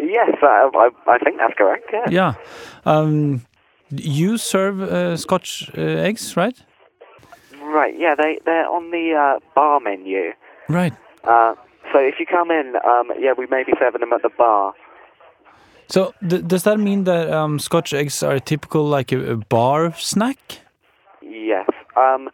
Yes, 0.00 0.36
I, 0.42 0.70
I, 0.74 1.12
I 1.12 1.18
think 1.18 1.38
that's 1.38 1.54
correct. 1.54 1.90
Yeah. 1.92 2.08
Yeah. 2.10 2.34
Um, 2.84 3.42
you 3.90 4.38
serve 4.38 4.80
uh, 4.80 5.16
Scotch 5.16 5.70
uh, 5.76 5.80
eggs, 5.80 6.36
right? 6.36 6.56
Right. 7.62 7.94
Yeah, 7.98 8.14
they 8.14 8.38
they're 8.44 8.68
on 8.68 8.90
the 8.90 9.12
uh, 9.14 9.40
bar 9.54 9.80
menu. 9.80 10.32
Right. 10.68 10.92
Uh, 11.24 11.54
so 11.92 11.98
if 11.98 12.14
you 12.18 12.26
come 12.26 12.50
in, 12.50 12.74
um, 12.84 13.10
yeah, 13.18 13.32
we 13.36 13.46
may 13.46 13.64
be 13.64 13.72
serving 13.78 14.00
them 14.00 14.12
at 14.12 14.22
the 14.22 14.30
bar. 14.36 14.74
So 15.88 16.14
th- 16.28 16.46
does 16.46 16.62
that 16.62 16.78
mean 16.78 17.04
that 17.04 17.30
um, 17.30 17.58
Scotch 17.58 17.92
eggs 17.92 18.22
are 18.22 18.36
a 18.36 18.40
typical 18.40 18.84
like 18.84 19.12
a, 19.12 19.32
a 19.32 19.36
bar 19.36 19.92
snack? 19.96 20.60
Yes. 21.20 21.68
Um, 21.96 22.30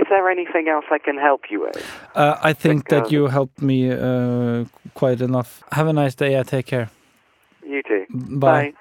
is 0.00 0.06
there 0.08 0.28
anything 0.30 0.68
else 0.68 0.86
I 0.90 0.98
can 0.98 1.18
help 1.18 1.50
you 1.50 1.60
with? 1.64 1.78
Uh, 2.14 2.36
I 2.42 2.52
think 2.52 2.88
that 2.88 3.06
um, 3.06 3.12
you 3.12 3.26
helped 3.28 3.62
me 3.62 3.90
uh, 3.90 4.64
quite 4.94 5.20
enough. 5.20 5.62
Have 5.72 5.88
a 5.88 5.92
nice 5.92 6.14
day. 6.14 6.32
Yeah, 6.32 6.42
take 6.42 6.66
care. 6.66 6.88
You 7.64 7.82
too. 7.82 8.04
Bye. 8.10 8.74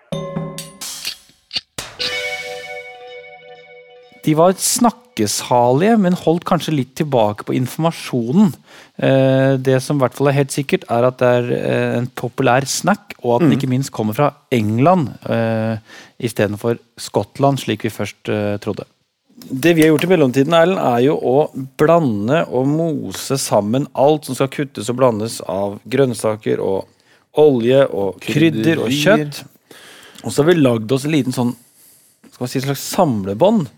De 4.25 4.33
var 4.33 4.55
snakkesalige, 4.57 5.97
men 6.01 6.15
holdt 6.17 6.47
kanskje 6.49 6.73
litt 6.73 6.95
tilbake 6.97 7.45
på 7.45 7.53
informasjonen. 7.53 8.55
Eh, 8.97 9.53
det 9.61 9.77
som 9.85 9.99
i 9.99 10.01
hvert 10.01 10.17
fall 10.17 10.31
er 10.31 10.39
helt 10.39 10.55
sikkert, 10.55 10.87
er 10.89 11.05
at 11.05 11.19
det 11.19 11.29
er 11.29 11.51
eh, 11.59 11.97
en 11.99 12.09
populær 12.09 12.65
snack, 12.65 13.13
og 13.21 13.35
at 13.35 13.45
den 13.45 13.53
ikke 13.53 13.69
minst 13.69 13.93
kommer 13.93 14.17
fra 14.17 14.31
England 14.49 15.11
eh, 15.29 15.77
istedenfor 16.17 16.81
Skottland, 16.97 17.61
slik 17.61 17.85
vi 17.85 17.93
først 17.93 18.33
eh, 18.33 18.55
trodde. 18.65 18.89
Det 19.49 19.75
vi 19.77 19.83
har 19.83 19.91
gjort 19.93 20.03
i 20.07 20.09
mellomtiden, 20.09 20.53
Erlend, 20.57 20.81
er 20.81 21.03
jo 21.05 21.15
å 21.19 21.35
blande 21.79 22.41
og 22.49 22.67
mose 22.69 23.37
sammen 23.41 23.85
alt 23.93 24.25
som 24.27 24.37
skal 24.37 24.49
kuttes 24.53 24.89
og 24.89 24.97
blandes 24.99 25.37
av 25.45 25.77
grønnsaker 25.85 26.63
og 26.63 26.89
olje 27.37 27.83
og 27.91 28.19
krydder 28.23 28.81
og 28.81 28.93
kjøtt. 28.95 29.43
Og 30.23 30.31
så 30.31 30.41
har 30.41 30.49
vi 30.49 30.57
lagd 30.57 30.91
oss 30.95 31.05
en 31.05 31.13
liten 31.13 31.35
sånn 31.35 31.53
skal 32.35 32.47
vi 32.47 32.51
si, 32.51 32.63
slags 32.65 32.83
samlebånd. 32.95 33.69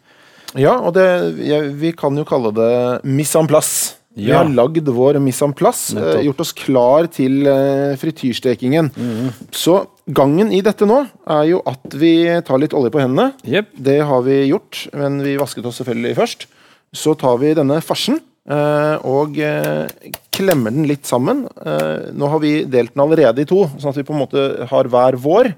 Ja, 0.57 0.77
og 0.79 0.95
det, 0.95 1.05
ja, 1.45 1.59
vi 1.77 1.91
kan 1.93 2.17
jo 2.17 2.25
kalle 2.25 2.53
det 2.55 2.71
mise 3.05 3.37
en 3.37 3.49
place. 3.49 3.97
Vi 4.17 4.31
har 4.33 4.47
lagd 4.49 4.87
vår 4.89 5.19
mise 5.21 5.45
en 5.45 5.53
place, 5.53 5.93
eh, 5.93 6.23
gjort 6.25 6.39
oss 6.41 6.55
klar 6.57 7.05
til 7.13 7.45
eh, 7.45 7.93
frityrstekingen. 8.01 8.89
Så 9.53 9.83
gangen 10.07 10.53
i 10.55 10.61
dette 10.65 10.87
nå 10.87 11.01
er 11.27 11.43
jo 11.51 11.59
at 11.67 11.97
vi 11.99 12.13
tar 12.47 12.61
litt 12.61 12.75
olje 12.77 12.93
på 12.93 13.01
hendene. 13.03 13.33
Yep. 13.47 13.75
Det 13.89 13.99
har 14.07 14.23
vi 14.27 14.39
gjort, 14.47 14.87
men 14.95 15.19
vi 15.25 15.37
vasket 15.39 15.67
oss 15.67 15.81
selvfølgelig 15.81 16.17
først. 16.17 16.47
Så 16.95 17.17
tar 17.19 17.37
vi 17.41 17.51
denne 17.57 17.81
farsen 17.83 18.21
eh, 18.47 18.95
og 19.07 19.35
eh, 19.43 19.89
klemmer 20.31 20.71
den 20.71 20.87
litt 20.87 21.07
sammen. 21.09 21.43
Eh, 21.59 22.07
nå 22.15 22.29
har 22.31 22.41
vi 22.43 22.53
delt 22.69 22.93
den 22.95 23.03
allerede 23.03 23.43
i 23.43 23.49
to, 23.49 23.65
sånn 23.75 23.91
at 23.91 23.99
vi 23.99 24.05
på 24.07 24.15
en 24.15 24.21
måte 24.21 24.45
har 24.71 24.89
hver 24.93 25.19
vår 25.19 25.51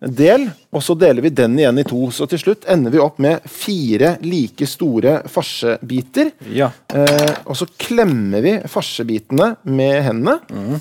del. 0.00 0.48
Og 0.74 0.82
så 0.82 0.96
deler 0.98 1.22
vi 1.22 1.34
den 1.38 1.54
igjen 1.60 1.78
i 1.78 1.86
to. 1.86 2.08
Så 2.14 2.26
til 2.30 2.42
slutt 2.42 2.66
ender 2.72 2.94
vi 2.94 3.02
opp 3.02 3.20
med 3.22 3.46
fire 3.50 4.16
like 4.26 4.66
store 4.68 5.20
farsebiter. 5.30 6.34
Ja. 6.50 6.72
Eh, 6.90 7.34
og 7.46 7.54
så 7.60 7.70
klemmer 7.78 8.42
vi 8.44 8.58
farsebitene 8.66 9.54
med 9.70 10.00
hendene. 10.08 10.80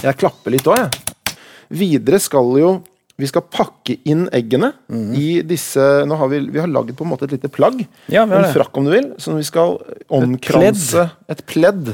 Jeg 0.00 0.20
klapper 0.20 0.52
litt 0.52 0.68
òg, 0.68 0.84
jeg. 0.84 1.09
Videre 1.70 2.18
skal 2.22 2.56
jo 2.60 2.72
vi 3.20 3.28
skal 3.28 3.44
pakke 3.52 3.98
inn 4.08 4.22
eggene 4.32 4.70
i 4.88 5.42
disse 5.44 5.82
Nå 6.08 6.16
har 6.16 6.30
vi, 6.32 6.38
vi 6.48 6.60
har 6.62 6.70
lagd 6.72 6.94
på 6.96 7.04
en 7.04 7.10
måte 7.12 7.26
et 7.28 7.34
lite 7.36 7.50
plagg. 7.52 7.82
Ja, 8.08 8.24
en 8.24 8.46
frakk, 8.54 8.72
om 8.80 8.86
du 8.88 8.94
vil. 8.94 9.10
Som 9.20 9.36
vi 9.36 9.44
skal 9.44 9.76
omkranse 10.08 11.10
Et 11.28 11.42
pledd. 11.44 11.92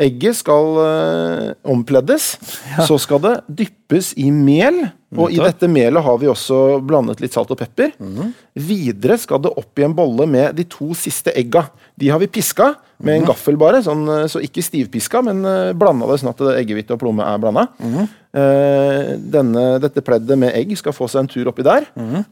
Egget 0.00 0.38
skal 0.40 0.78
uh, 0.78 1.52
ompleddes. 1.68 2.34
Så 2.88 2.98
skal 3.02 3.22
det 3.24 3.36
dyppes 3.62 4.12
i 4.20 4.30
mel. 4.34 4.84
Og 5.12 5.28
i 5.28 5.36
dette 5.36 5.68
melet 5.68 6.00
har 6.00 6.16
vi 6.22 6.30
også 6.30 6.78
blandet 6.88 7.20
litt 7.20 7.34
salt 7.36 7.50
og 7.52 7.58
pepper. 7.60 7.90
Videre 8.56 9.18
skal 9.20 9.42
det 9.44 9.52
opp 9.60 9.76
i 9.76 9.84
en 9.84 9.92
bolle 9.96 10.24
med 10.24 10.56
de 10.56 10.64
to 10.64 10.94
siste 10.96 11.34
egga. 11.36 11.66
De 12.00 12.08
har 12.08 12.22
vi 12.22 12.30
piska 12.32 12.70
med 13.02 13.18
en 13.18 13.26
gaffel, 13.32 13.56
bare, 13.58 13.80
sånn, 13.82 14.06
eh, 14.08 14.28
så 14.30 14.40
ikke 14.44 14.62
stivpiska, 14.62 15.20
men 15.26 15.42
uh, 15.42 15.72
blanda 15.74 16.06
det 16.06 16.20
sånn 16.22 16.30
at 16.30 16.42
eggehvite 16.54 16.94
og 16.94 17.00
plomme 17.02 17.26
er 17.26 17.40
blanda. 17.42 17.66
denne, 18.32 19.62
dette 19.82 20.00
pleddet 20.00 20.38
med 20.40 20.54
egg 20.56 20.70
skal 20.78 20.94
få 20.96 21.04
seg 21.10 21.24
en 21.24 21.28
tur 21.28 21.50
oppi 21.50 21.66
der. 21.66 21.84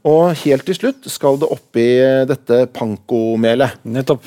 Og 0.08 0.30
helt 0.44 0.64
til 0.64 0.78
slutt 0.78 1.10
skal 1.12 1.40
det 1.42 1.50
oppi 1.52 1.88
eh, 2.00 2.22
dette 2.30 2.62
pankomelet. 2.72 3.82
Nettopp. 3.84 4.24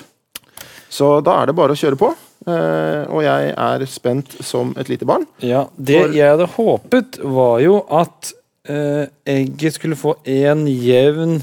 Så 0.94 1.16
da 1.26 1.40
er 1.42 1.50
det 1.50 1.58
bare 1.58 1.74
å 1.74 1.80
kjøre 1.80 1.98
på. 1.98 2.12
Eh, 2.44 3.04
og 3.08 3.22
jeg 3.24 3.54
er 3.56 3.86
spent 3.88 4.34
som 4.44 4.74
et 4.78 4.90
lite 4.92 5.06
barn. 5.08 5.24
Ja, 5.40 5.66
det 5.78 6.00
For- 6.02 6.16
jeg 6.18 6.32
hadde 6.34 6.48
håpet, 6.58 7.20
var 7.24 7.60
jo 7.64 7.78
at 7.90 8.34
eh, 8.68 9.06
egget 9.26 9.78
skulle 9.78 9.96
få 10.00 10.18
en 10.28 10.66
jevn 10.68 11.38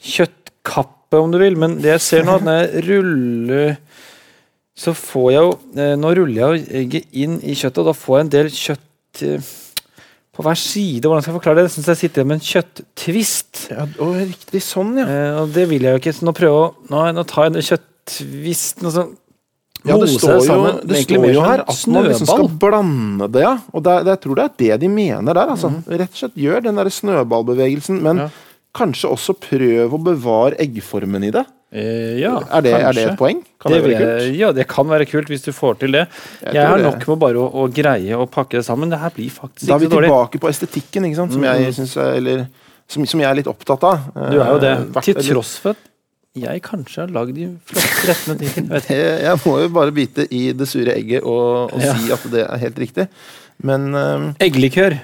kjøttkappe, 0.00 1.18
om 1.18 1.32
du 1.32 1.38
vil. 1.42 1.56
Men 1.58 1.78
det 1.82 1.94
jeg 1.96 2.04
ser 2.04 2.26
nå, 2.28 2.36
at 2.38 2.44
når 2.46 2.60
jeg 2.60 2.84
ruller 2.90 3.76
Så 4.80 4.92
får 4.96 5.30
jeg 5.34 5.40
jo 5.42 5.50
eh, 5.76 5.96
Nå 5.98 6.12
ruller 6.16 6.38
jeg 6.40 6.60
jo 6.62 6.78
egget 6.80 7.08
inn 7.24 7.34
i 7.42 7.56
kjøttet, 7.58 7.80
og 7.82 7.90
da 7.90 7.96
får 7.98 8.16
jeg 8.20 8.24
en 8.26 8.34
del 8.36 8.52
kjøtt 8.54 9.24
på 10.30 10.44
hver 10.46 10.56
side. 10.56 11.02
Hvordan 11.04 11.24
skal 11.24 11.32
jeg 11.34 11.38
forklare 11.40 11.58
det? 11.58 11.64
Jeg 11.66 11.74
syns 11.74 11.88
jeg 11.90 11.98
sitter 12.04 12.24
med 12.30 12.38
en 12.38 12.46
kjøtttvist. 12.46 13.64
Ja, 13.74 13.84
og 14.00 14.14
riktig 14.22 14.62
sånn, 14.64 14.94
ja. 15.02 15.04
Eh, 15.10 15.40
og 15.42 15.50
det 15.56 15.66
vil 15.68 15.82
jeg 15.84 15.96
jo 15.96 16.00
ikke. 16.00 16.14
Så 16.16 16.24
nå 16.28 16.32
prøver 16.38 16.54
jeg 16.54 16.70
å 16.70 16.92
Nå, 16.94 17.02
nå 17.18 17.24
tar 17.28 17.48
jeg 17.48 17.56
den 17.58 17.66
kjøttvisten 17.66 18.88
og 18.88 18.94
så 18.94 19.04
Ja, 19.88 19.96
det 19.96 20.08
står 20.12 20.42
jo, 20.44 20.56
det 20.84 21.02
står 21.06 21.26
jo 21.32 21.40
her 21.46 21.62
at 21.64 21.86
man 21.88 22.04
liksom 22.10 22.28
skal 22.28 22.48
blande 22.60 23.28
det, 23.32 23.44
ja. 23.46 23.54
Og 23.72 23.82
det, 23.86 23.94
det, 24.04 24.16
jeg 24.16 24.20
tror 24.26 24.36
det 24.40 24.44
er 24.44 24.54
det 24.64 24.80
de 24.82 24.88
mener 24.92 25.34
der. 25.38 25.54
altså. 25.54 25.70
Rett 25.88 26.10
og 26.12 26.20
slett 26.20 26.36
gjør 26.36 26.66
den 26.66 26.76
der 26.80 26.90
snøballbevegelsen, 26.92 28.02
men 28.04 28.24
Ja. 28.24 28.28
kanskje 28.76 29.08
også 29.10 29.34
prøv 29.40 29.94
å 29.96 30.02
bevare 30.04 30.58
eggformen 30.60 31.24
i 31.24 31.32
det. 31.34 31.46
Eh, 31.72 32.18
ja, 32.18 32.32
er, 32.50 32.62
det 32.66 32.72
er 32.74 32.92
det 32.92 33.02
et 33.12 33.18
poeng? 33.18 33.44
Kan 33.62 33.70
det 33.72 33.82
det, 33.84 33.90
være 33.92 34.06
kult? 34.26 34.36
Ja, 34.40 34.48
det 34.52 34.64
kan 34.68 34.88
være 34.90 35.06
kult 35.06 35.28
hvis 35.30 35.44
du 35.46 35.52
får 35.54 35.78
til 35.84 35.92
det. 35.94 36.06
Jeg, 36.42 36.66
har 36.66 36.78
nok 36.82 37.04
med 37.12 37.20
bare 37.22 37.38
å, 37.38 37.46
å 37.62 37.68
greie 37.70 38.16
å 38.18 38.26
pakke 38.26 38.58
det 38.58 38.64
sammen. 38.66 38.90
Det 38.90 38.98
her 38.98 39.12
blir 39.14 39.30
faktisk 39.30 39.68
ikke 39.68 39.76
dårlig. 39.86 39.86
Da 39.86 39.86
er 39.86 39.86
vi 39.86 39.94
så 39.94 40.08
tilbake 40.10 40.40
på 40.42 40.50
estetikken, 40.50 41.06
ikke 41.06 41.20
sant? 41.20 41.32
Som, 41.36 41.44
jeg, 41.46 41.74
synes 41.78 41.94
er, 41.96 42.16
eller, 42.18 42.42
som, 42.90 43.06
som 43.06 43.22
jeg 43.22 43.30
er 43.30 43.38
litt 43.38 43.50
opptatt 43.52 43.86
av. 43.86 44.08
Du 44.18 44.40
er 44.42 44.50
jo 44.50 44.58
det. 44.66 44.72
Eh, 44.80 44.84
hvert- 44.96 45.10
Til 45.12 45.22
tross 45.30 45.52
for 45.62 45.70
at 45.78 45.86
jeg 46.38 46.62
kanskje 46.62 47.02
har 47.02 47.10
lagd 47.14 47.34
de 47.34 47.46
flotte 47.66 48.06
rettene 48.10 48.36
til. 48.38 48.68
Jeg. 49.26 49.36
Må 49.44 49.54
jo 49.64 49.68
bare 49.74 49.92
bite 49.94 50.26
i 50.30 50.52
det 50.54 50.68
sure 50.70 50.94
egget 50.94 51.24
og, 51.26 51.72
og 51.74 51.80
Ja. 51.82 51.94
si 51.98 52.12
at 52.14 52.26
det 52.30 52.44
er 52.46 52.60
helt 52.62 52.78
riktig. 52.78 53.08
Men 53.66 53.88
um, 53.94 54.28
Eggelikør. 54.40 54.94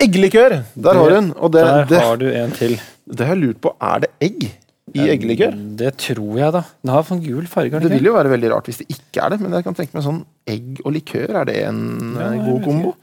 eggelikør! 0.00 0.54
Der 0.74 0.94
har 0.98 1.08
du 1.10 1.14
den. 1.14 1.32
Og 1.36 1.52
det, 1.52 1.64
Der 1.66 1.84
det, 1.90 2.00
har 2.00 2.16
du 2.16 2.26
en 2.30 2.52
til. 2.56 2.78
det 3.06 3.26
har 3.26 3.34
jeg 3.34 3.42
lurt 3.44 3.60
på, 3.60 3.74
er 3.80 3.98
det 4.06 4.10
egg 4.20 4.46
i 4.94 5.04
eggelikør? 5.08 5.52
Det 5.78 5.92
tror 6.00 6.38
jeg, 6.38 6.52
da. 6.54 6.62
Den 6.82 6.92
har 6.94 7.04
sånn 7.08 7.20
gul 7.24 7.46
farge. 7.50 7.80
Det 7.82 7.90
vil 7.92 8.08
jo 8.10 8.14
være 8.16 8.32
veldig 8.32 8.50
rart 8.54 8.66
hvis 8.70 8.80
det 8.82 8.88
ikke 8.94 9.22
er 9.26 9.34
det, 9.34 9.40
men 9.42 9.52
jeg 9.58 9.66
kan 9.66 9.74
tenke 9.78 9.94
meg 9.98 10.06
sånn 10.06 10.22
egg 10.48 10.80
og 10.84 10.92
likør, 10.96 11.34
er 11.42 11.44
det 11.50 11.58
en 11.68 11.82
Ja, 12.18 12.30
god 12.46 12.64
kombo? 12.66 12.94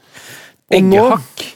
Eggehakk. 0.70 1.46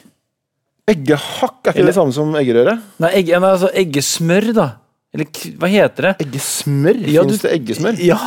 Eggehakk, 0.91 1.61
er 1.65 1.71
ikke 1.73 1.79
Eller- 1.79 1.91
det 1.93 1.95
samme 1.97 2.13
som 2.13 2.33
eggerøre? 2.37 2.79
Nei, 3.01 3.11
egg, 3.21 3.29
altså 3.41 3.69
eggesmør, 3.73 4.53
da. 4.53 4.67
Eller 5.15 5.29
hva 5.61 5.69
heter 5.71 6.09
det? 6.09 6.13
Eggesmør? 6.25 7.01
Ja, 7.07 7.23
Fins 7.25 7.43
det 7.45 7.51
eggesmør? 7.55 7.99
Ja, 8.03 8.17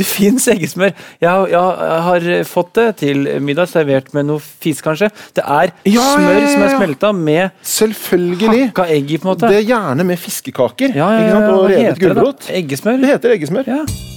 det 0.00 0.06
fins 0.06 0.48
eggesmør. 0.52 0.92
Jeg, 1.24 1.48
jeg 1.52 2.02
har 2.08 2.28
fått 2.48 2.72
det 2.78 2.86
til 3.02 3.24
middag, 3.44 3.70
servert 3.72 4.12
med 4.16 4.28
noe 4.30 4.42
fisk, 4.42 4.84
kanskje. 4.86 5.10
Det 5.36 5.44
er 5.44 5.72
Ja, 5.88 5.92
ja, 5.98 6.06
smør 6.14 6.38
ja, 6.38 6.52
som 6.52 6.62
er 6.62 6.70
ja. 6.70 6.76
smelta 6.76 7.12
med 7.16 7.64
Selvfølgelig! 7.74 8.68
hakka 8.70 8.86
egg 8.94 9.10
i, 9.10 9.18
på 9.18 9.28
en 9.28 9.34
måte. 9.34 9.50
Det 9.50 9.62
er 9.64 9.66
gjerne 9.72 10.06
med 10.08 10.22
fiskekaker 10.22 10.94
ja, 10.94 11.10
ja, 11.18 11.26
ja, 11.32 11.42
og 11.52 11.66
hva 11.66 11.74
heter 11.74 12.14
det 12.14 12.22
da? 12.22 12.30
Eggesmør? 12.62 13.02
Det 13.02 13.12
heter 13.16 13.36
eggesmør. 13.38 13.74
Ja. 13.74 14.16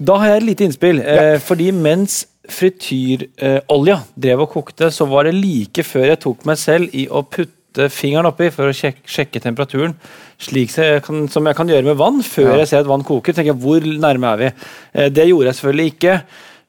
Da 0.00 0.16
har 0.20 0.28
jeg 0.32 0.36
et 0.42 0.46
lite 0.46 0.64
innspill. 0.68 1.00
Eh, 1.02 1.38
fordi 1.42 1.70
mens 1.74 2.20
frityrolja 2.48 3.98
drev 4.16 4.44
og 4.44 4.52
kokte, 4.54 4.90
så 4.94 5.06
var 5.10 5.26
det 5.28 5.34
like 5.36 5.84
før 5.84 6.06
jeg 6.12 6.20
tok 6.22 6.44
meg 6.48 6.58
selv 6.60 6.94
i 6.96 7.06
å 7.10 7.22
putte 7.26 7.88
fingeren 7.92 8.26
oppi 8.30 8.48
for 8.54 8.70
å 8.70 8.74
sjekke, 8.74 9.04
sjekke 9.10 9.42
temperaturen. 9.44 9.94
Slik 10.40 10.72
jeg, 10.78 11.02
kan, 11.04 11.26
som 11.30 11.46
jeg 11.46 11.58
kan 11.58 11.68
gjøre 11.70 11.84
med 11.90 11.98
vann 12.00 12.22
før 12.24 12.52
Ja. 12.54 12.56
jeg 12.62 12.68
ser 12.68 12.80
at 12.80 12.86
vann 12.90 13.04
koker. 13.04 13.32
tenker 13.34 13.52
jeg, 13.52 13.60
Hvor 13.62 13.80
nærme 13.80 14.32
er 14.32 14.36
vi? 14.36 14.50
Eh, 14.94 15.08
det 15.10 15.26
gjorde 15.28 15.46
jeg 15.50 15.54
selvfølgelig 15.58 15.92
ikke, 15.94 16.22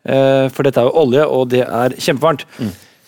eh, 0.06 0.50
for 0.50 0.64
dette 0.64 0.78
er 0.82 0.90
jo 0.90 0.98
olje, 1.04 1.26
og 1.28 1.50
det 1.50 1.62
er 1.68 1.90
kjempevarmt. 1.98 2.46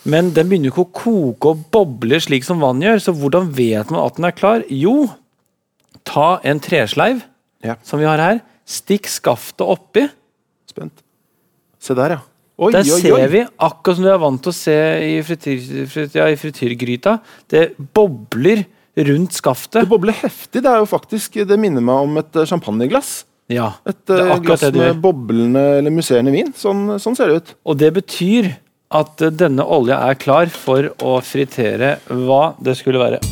Men 0.05 0.31
den 0.33 0.49
begynner 0.49 0.71
ikke 0.71 0.85
å 0.85 0.93
koke 0.93 1.45
og 1.49 1.65
boble 1.71 2.19
slik 2.21 2.43
som 2.43 2.59
vann 2.59 2.79
gjør, 2.81 2.97
så 3.01 3.13
hvordan 3.13 3.51
vet 3.53 3.91
man 3.91 4.05
at 4.05 4.15
den 4.15 4.25
er 4.25 4.31
klar? 4.31 4.63
Jo, 4.69 5.09
ta 6.05 6.39
en 6.43 6.59
tresleiv, 6.59 7.21
Ja. 7.63 7.75
som 7.83 7.99
vi 7.99 8.05
har 8.05 8.17
her, 8.17 8.41
stikk 8.71 9.09
skaftet 9.11 9.63
oppi. 9.65 10.07
Spent. 10.69 11.03
Se 11.81 11.95
der, 11.97 12.17
ja. 12.17 12.21
Oi, 12.61 12.69
Der 12.75 12.85
oi, 12.85 12.99
ser 13.01 13.31
vi, 13.31 13.41
akkurat 13.57 13.97
som 13.97 14.05
du 14.05 14.11
er 14.11 14.19
vant 14.21 14.41
til 14.43 14.51
å 14.51 14.53
se 14.53 14.75
i, 15.01 15.15
frityr, 15.25 15.63
frityr, 15.89 16.19
ja, 16.19 16.27
i 16.29 16.37
frityrgryta, 16.37 17.15
det 17.49 17.71
bobler 17.95 18.61
rundt 19.07 19.33
skaftet. 19.33 19.79
Det 19.79 19.89
bobler 19.89 20.17
heftig. 20.19 20.61
Det 20.61 20.69
er 20.69 20.83
jo 20.83 20.89
faktisk, 20.89 21.39
det 21.47 21.57
minner 21.57 21.81
meg 21.81 22.05
om 22.05 22.21
et 22.21 22.37
eh, 22.37 22.47
champagneglass. 22.49 23.23
Ja, 23.51 23.73
Et 23.89 23.97
det 24.07 24.19
akkurat 24.21 24.61
glass 24.61 24.77
med 24.77 25.01
boblende 25.03 25.63
eller 25.81 25.91
musserende 25.91 26.31
vin. 26.31 26.53
Sånn, 26.55 26.99
sånn 27.01 27.17
ser 27.17 27.31
det 27.31 27.41
ut. 27.41 27.53
Og 27.65 27.81
det 27.81 27.91
betyr 27.97 28.53
at 29.01 29.23
denne 29.35 29.65
olja 29.65 29.97
er 30.07 30.19
klar 30.19 30.51
for 30.53 30.93
å 31.03 31.17
fritere 31.25 31.97
hva 32.07 32.51
det 32.63 32.77
skulle 32.79 33.01
være. 33.01 33.23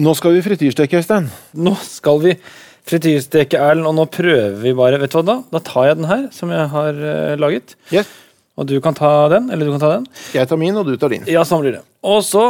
Nå 0.00 0.14
skal 0.16 0.32
vi 0.32 0.40
frityrsteke, 0.44 0.96
Øystein. 0.96 1.26
Nå 1.60 1.74
skal 1.84 2.20
vi 2.22 2.32
frityrsteke 2.88 3.58
Erlend, 3.60 3.88
og 3.90 3.98
nå 3.98 4.06
prøver 4.08 4.56
vi 4.62 4.72
bare 4.76 5.00
Vet 5.02 5.12
du 5.12 5.18
hva 5.18 5.24
da? 5.28 5.36
Da 5.52 5.60
tar 5.66 5.90
jeg 5.90 5.98
den 5.98 6.08
her, 6.08 6.22
som 6.32 6.52
jeg 6.54 6.70
har 6.72 7.00
uh, 7.04 7.34
laget. 7.36 7.74
Yes. 7.92 8.08
Og 8.56 8.68
du 8.70 8.78
kan 8.80 8.96
ta 8.96 9.10
den, 9.32 9.50
eller 9.52 9.68
du 9.68 9.74
kan 9.74 9.82
ta 9.82 9.90
den. 9.98 10.06
Jeg 10.36 10.48
tar 10.48 10.60
min, 10.60 10.78
og 10.80 10.88
du 10.88 10.96
tar 11.00 11.12
din. 11.12 11.28
Ja, 11.28 11.44
sånn 11.48 11.60
blir 11.64 11.76
det. 11.76 11.82
Og 12.00 12.22
så 12.24 12.46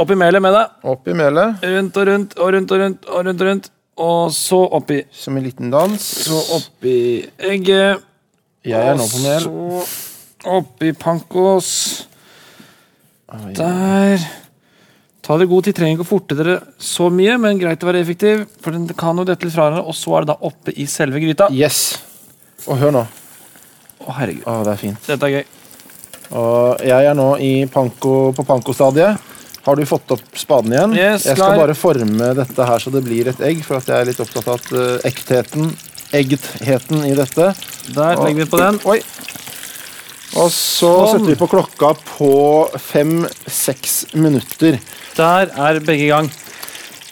opp 0.00 0.10
i 0.10 0.18
melet 0.18 0.42
med 0.42 0.56
deg. 0.56 0.74
Opp 0.90 1.06
i 1.06 1.14
melet, 1.14 1.62
Rundt 1.76 2.00
og 2.02 2.10
rundt 2.10 2.36
og 2.38 2.52
rundt 2.56 2.74
og 2.74 2.82
rundt. 2.82 3.06
Og 3.06 3.24
rundt 3.28 3.46
og 3.46 3.50
rundt. 3.52 3.70
Og 4.00 4.34
så 4.34 4.60
oppi 4.80 5.02
som 5.14 5.36
en 5.36 5.46
liten 5.46 5.70
dans. 5.70 6.10
Så 6.26 6.42
oppi 6.56 6.98
egget. 7.38 8.02
Jeg 8.66 8.92
er 8.92 8.98
nå 8.98 9.06
på 9.06 9.22
mel. 9.22 9.46
Og 9.46 9.82
så 9.86 10.54
oppi 10.58 10.94
pankos. 10.96 11.72
Der. 13.54 14.24
Ta 15.30 15.36
dere 15.38 15.46
god 15.46 15.62
tid, 15.62 15.76
trenger 15.78 15.94
ikke 15.94 16.02
å 16.02 16.08
forte 16.08 16.34
dere 16.34 16.56
så 16.82 17.04
mye, 17.14 17.36
men 17.38 17.58
greit 17.60 17.84
å 17.84 17.86
være 17.86 18.00
effektiv. 18.02 18.40
For 18.64 18.74
den 18.74 18.88
kan 18.98 19.14
jo 19.14 19.22
dette 19.28 19.46
litt 19.46 19.54
fra 19.54 19.68
hverandre, 19.68 19.84
og 19.86 19.94
så 19.94 20.16
er 20.18 20.24
det 20.24 20.32
da 20.32 20.48
oppe 20.48 20.72
i 20.74 20.86
selve 20.90 21.20
gryta. 21.22 21.46
Yes. 21.54 22.00
Og 22.66 22.80
hør 22.80 22.96
nå. 22.96 23.02
Å, 24.02 24.08
herregud. 24.16 24.42
Å, 24.42 24.56
det 24.66 24.72
er 24.72 24.80
fint. 24.80 24.98
Dette 25.06 25.28
er 25.28 25.36
gøy. 25.36 25.44
Og 26.40 26.82
jeg 26.90 27.06
er 27.12 27.14
nå 27.14 27.28
i 27.46 27.52
panko, 27.70 28.16
på 28.34 28.46
pankostadiet. 28.48 29.30
Har 29.68 29.78
du 29.78 29.84
fått 29.86 30.16
opp 30.16 30.34
spaden 30.34 30.74
igjen? 30.74 30.98
Yes, 30.98 31.28
jeg 31.28 31.38
skal 31.38 31.54
klar. 31.54 31.62
bare 31.62 31.78
forme 31.78 32.32
dette 32.40 32.66
her 32.72 32.82
så 32.82 32.90
det 32.90 33.06
blir 33.06 33.30
et 33.30 33.46
egg, 33.52 33.62
for 33.62 33.78
at 33.78 33.86
jeg 33.86 34.02
er 34.02 34.10
litt 34.10 34.26
opptatt 34.26 34.50
av 34.50 34.58
at 34.58 34.74
uh, 34.74 35.06
ektheten, 35.06 35.70
eggtheten 36.24 37.06
i 37.06 37.14
dette. 37.14 37.52
Der 37.94 38.18
Og- 38.18 38.26
legger 38.26 38.42
vi 38.42 38.50
på 38.50 38.64
den. 38.66 38.82
Oi. 38.82 38.98
Og 40.38 40.50
så 40.54 40.90
Sånn. 40.90 41.08
setter 41.16 41.32
vi 41.32 41.38
på 41.40 41.48
klokka 41.50 41.94
på 42.06 42.32
fem-seks 42.78 44.14
minutter. 44.14 44.78
Der 45.16 45.50
er 45.50 45.80
begge 45.82 46.06
i 46.06 46.12
gang. 46.12 46.30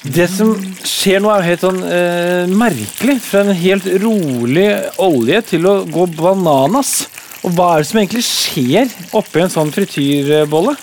Det 0.07 0.29
som 0.31 0.53
skjer 0.87 1.19
nå, 1.21 1.31
er 1.35 1.43
helt 1.49 1.65
sånn 1.65 1.81
eh, 1.83 2.47
merkelig. 2.47 3.19
Fra 3.25 3.43
en 3.43 3.57
helt 3.59 3.89
rolig 4.05 4.69
olje 5.03 5.43
til 5.51 5.67
å 5.67 5.81
gå 5.91 6.07
bananas. 6.15 7.09
Og 7.43 7.55
hva 7.57 7.73
er 7.75 7.83
det 7.83 7.91
som 7.91 8.01
egentlig 8.01 8.25
skjer 8.27 8.95
oppi 9.19 9.43
en 9.43 9.53
sånn 9.53 9.75
frityrbolle? 9.75 10.77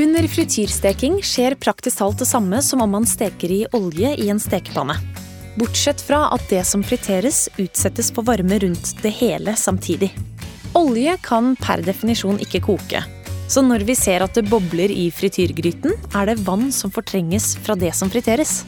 Under 0.00 0.24
frityrsteking 0.32 1.18
skjer 1.26 1.58
praktisk 1.60 2.00
talt 2.00 2.22
det 2.22 2.28
samme 2.30 2.62
som 2.64 2.80
om 2.80 2.96
man 2.96 3.08
steker 3.08 3.52
i 3.52 3.62
olje 3.76 4.14
i 4.16 4.30
en 4.32 4.40
stekepanne. 4.40 4.96
Bortsett 5.60 6.00
fra 6.00 6.30
at 6.32 6.46
det 6.48 6.62
som 6.64 6.80
friteres, 6.86 7.48
utsettes 7.60 8.08
for 8.14 8.24
varme 8.24 8.62
rundt 8.62 8.94
det 9.02 9.12
hele 9.20 9.52
samtidig. 9.60 10.08
Olje 10.78 11.16
kan 11.24 11.56
per 11.58 11.82
definisjon 11.82 12.38
ikke 12.42 12.60
koke. 12.62 13.00
Så 13.50 13.62
når 13.66 13.82
vi 13.88 13.96
ser 13.98 14.22
at 14.22 14.36
det 14.38 14.46
bobler 14.46 14.92
i 14.94 15.08
frityrgryten, 15.10 15.96
er 16.14 16.30
det 16.30 16.42
vann 16.46 16.68
som 16.70 16.92
fortrenges 16.94 17.56
fra 17.64 17.74
det 17.74 17.90
som 17.98 18.12
friteres. 18.12 18.60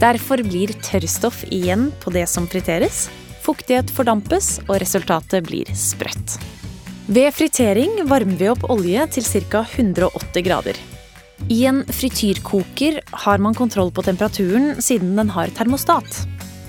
Derfor 0.00 0.40
blir 0.46 0.72
tørrstoff 0.80 1.42
igjen 1.52 1.90
på 2.00 2.14
det 2.14 2.24
som 2.32 2.48
friteres, 2.48 3.10
fuktighet 3.44 3.92
fordampes, 3.92 4.56
og 4.64 4.80
resultatet 4.80 5.44
blir 5.44 5.68
sprøtt. 5.76 6.38
Ved 7.12 7.28
fritering 7.36 8.00
varmer 8.08 8.40
vi 8.40 8.48
opp 8.48 8.64
olje 8.72 9.04
til 9.18 9.28
ca. 9.52 9.66
180 9.68 10.48
grader. 10.48 10.80
I 11.52 11.66
en 11.68 11.84
frityrkoker 11.84 13.02
har 13.26 13.44
man 13.44 13.52
kontroll 13.54 13.92
på 13.92 14.06
temperaturen 14.06 14.80
siden 14.80 15.12
den 15.20 15.36
har 15.36 15.52
termostat. 15.52 16.24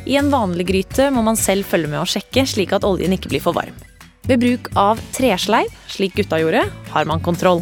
I 0.05 0.19
en 0.19 0.27
vanlig 0.33 0.67
gryte 0.67 1.07
må 1.15 1.23
man 1.23 1.39
selv 1.39 1.63
følge 1.63 1.87
med 1.87 2.03
og 2.03 2.11
sjekke, 2.11 2.43
slik 2.43 2.75
at 2.75 2.83
oljen 2.83 3.15
ikke 3.15 3.31
blir 3.31 3.45
for 3.45 3.55
varm. 3.55 3.94
Ved 4.25 4.41
bruk 4.41 4.71
av 4.73 4.99
tresleiv, 5.13 5.69
slik 5.87 6.15
gutta 6.17 6.39
gjorde, 6.41 6.63
har 6.89 7.05
man 7.05 7.21
kontroll. 7.21 7.61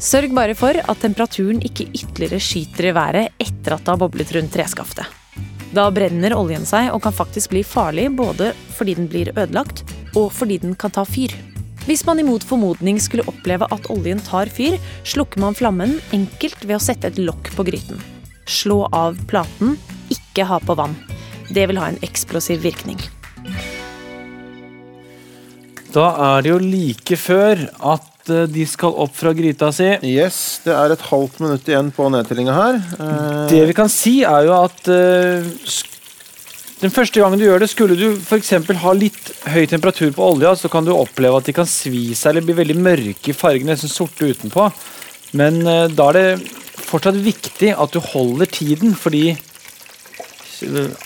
Sørg 0.00 0.32
bare 0.36 0.56
for 0.56 0.76
at 0.76 1.00
temperaturen 1.00 1.60
ikke 1.64 1.86
ytterligere 1.92 2.40
skyter 2.42 2.88
i 2.88 2.94
været 2.96 3.36
etter 3.40 3.76
at 3.76 3.84
det 3.84 3.92
har 3.92 4.00
boblet 4.00 4.32
rundt 4.34 4.52
treskaftet. 4.52 5.06
Da 5.74 5.88
brenner 5.90 6.34
oljen 6.36 6.64
seg 6.68 6.90
og 6.94 7.02
kan 7.04 7.14
faktisk 7.14 7.52
bli 7.52 7.64
farlig 7.66 8.06
både 8.16 8.52
fordi 8.76 8.94
den 8.98 9.08
blir 9.10 9.32
ødelagt, 9.34 9.82
og 10.14 10.30
fordi 10.32 10.60
den 10.62 10.76
kan 10.78 10.92
ta 10.94 11.04
fyr. 11.08 11.34
Hvis 11.84 12.04
man 12.08 12.20
imot 12.22 12.46
formodning 12.48 13.00
skulle 13.02 13.26
oppleve 13.28 13.68
at 13.74 13.90
oljen 13.92 14.22
tar 14.24 14.48
fyr, 14.48 14.78
slukker 15.04 15.42
man 15.42 15.56
flammen 15.58 15.98
enkelt 16.16 16.64
ved 16.64 16.78
å 16.78 16.84
sette 16.84 17.10
et 17.10 17.20
lokk 17.20 17.50
på 17.56 17.66
gryten. 17.68 18.00
Slå 18.48 18.86
av 18.92 19.18
platen, 19.28 19.76
ikke 20.12 20.46
ha 20.48 20.60
på 20.64 20.78
vann. 20.78 20.96
Det 21.52 21.66
vil 21.68 21.80
ha 21.80 21.90
en 21.90 22.00
eksplosiv 22.06 22.64
virkning. 22.64 23.00
Da 25.94 26.08
er 26.34 26.42
det 26.42 26.50
jo 26.50 26.58
like 26.62 27.16
før 27.20 27.60
at 27.94 28.30
eh, 28.34 28.46
de 28.50 28.64
skal 28.66 28.96
opp 29.04 29.14
fra 29.14 29.30
gryta 29.36 29.68
si. 29.74 29.86
Yes, 30.08 30.60
det 30.64 30.74
er 30.74 30.94
et 30.96 31.04
halvt 31.10 31.38
minutt 31.44 31.68
igjen 31.70 31.92
på 31.94 32.08
nedtellinga 32.10 32.54
her. 32.56 32.78
Eh, 32.98 33.42
Det 33.52 33.60
vi 33.70 33.76
kan 33.78 33.90
si, 33.92 34.16
er 34.26 34.48
jo 34.48 34.56
at 34.64 34.88
eh, 34.90 35.46
sk- 35.70 35.90
den 36.82 36.90
første 36.92 37.20
gangen 37.22 37.38
du 37.40 37.46
gjør 37.46 37.62
det, 37.62 37.70
skulle 37.70 37.94
du 37.96 38.16
f.eks. 38.18 38.50
ha 38.82 38.92
litt 38.98 39.30
høy 39.54 39.62
temperatur 39.70 40.10
på 40.12 40.26
olja, 40.34 40.50
så 40.58 40.68
kan 40.68 40.84
du 40.84 40.90
oppleve 40.92 41.38
at 41.38 41.46
de 41.48 41.54
kan 41.56 41.68
svi 41.70 42.10
seg 42.18 42.32
eller 42.34 42.44
bli 42.48 42.56
veldig 42.58 42.76
mørke 42.82 43.30
i 43.30 43.36
fargen, 43.36 43.70
nesten 43.70 43.88
sorte 43.92 44.26
utenpå. 44.34 44.66
Men 45.38 45.62
eh, 45.62 45.86
da 45.94 46.10
er 46.10 46.18
det 46.18 46.50
fortsatt 46.84 47.16
viktig 47.24 47.70
at 47.78 47.94
du 47.94 48.02
holder 48.02 48.50
tiden, 48.50 48.92
fordi 48.98 49.36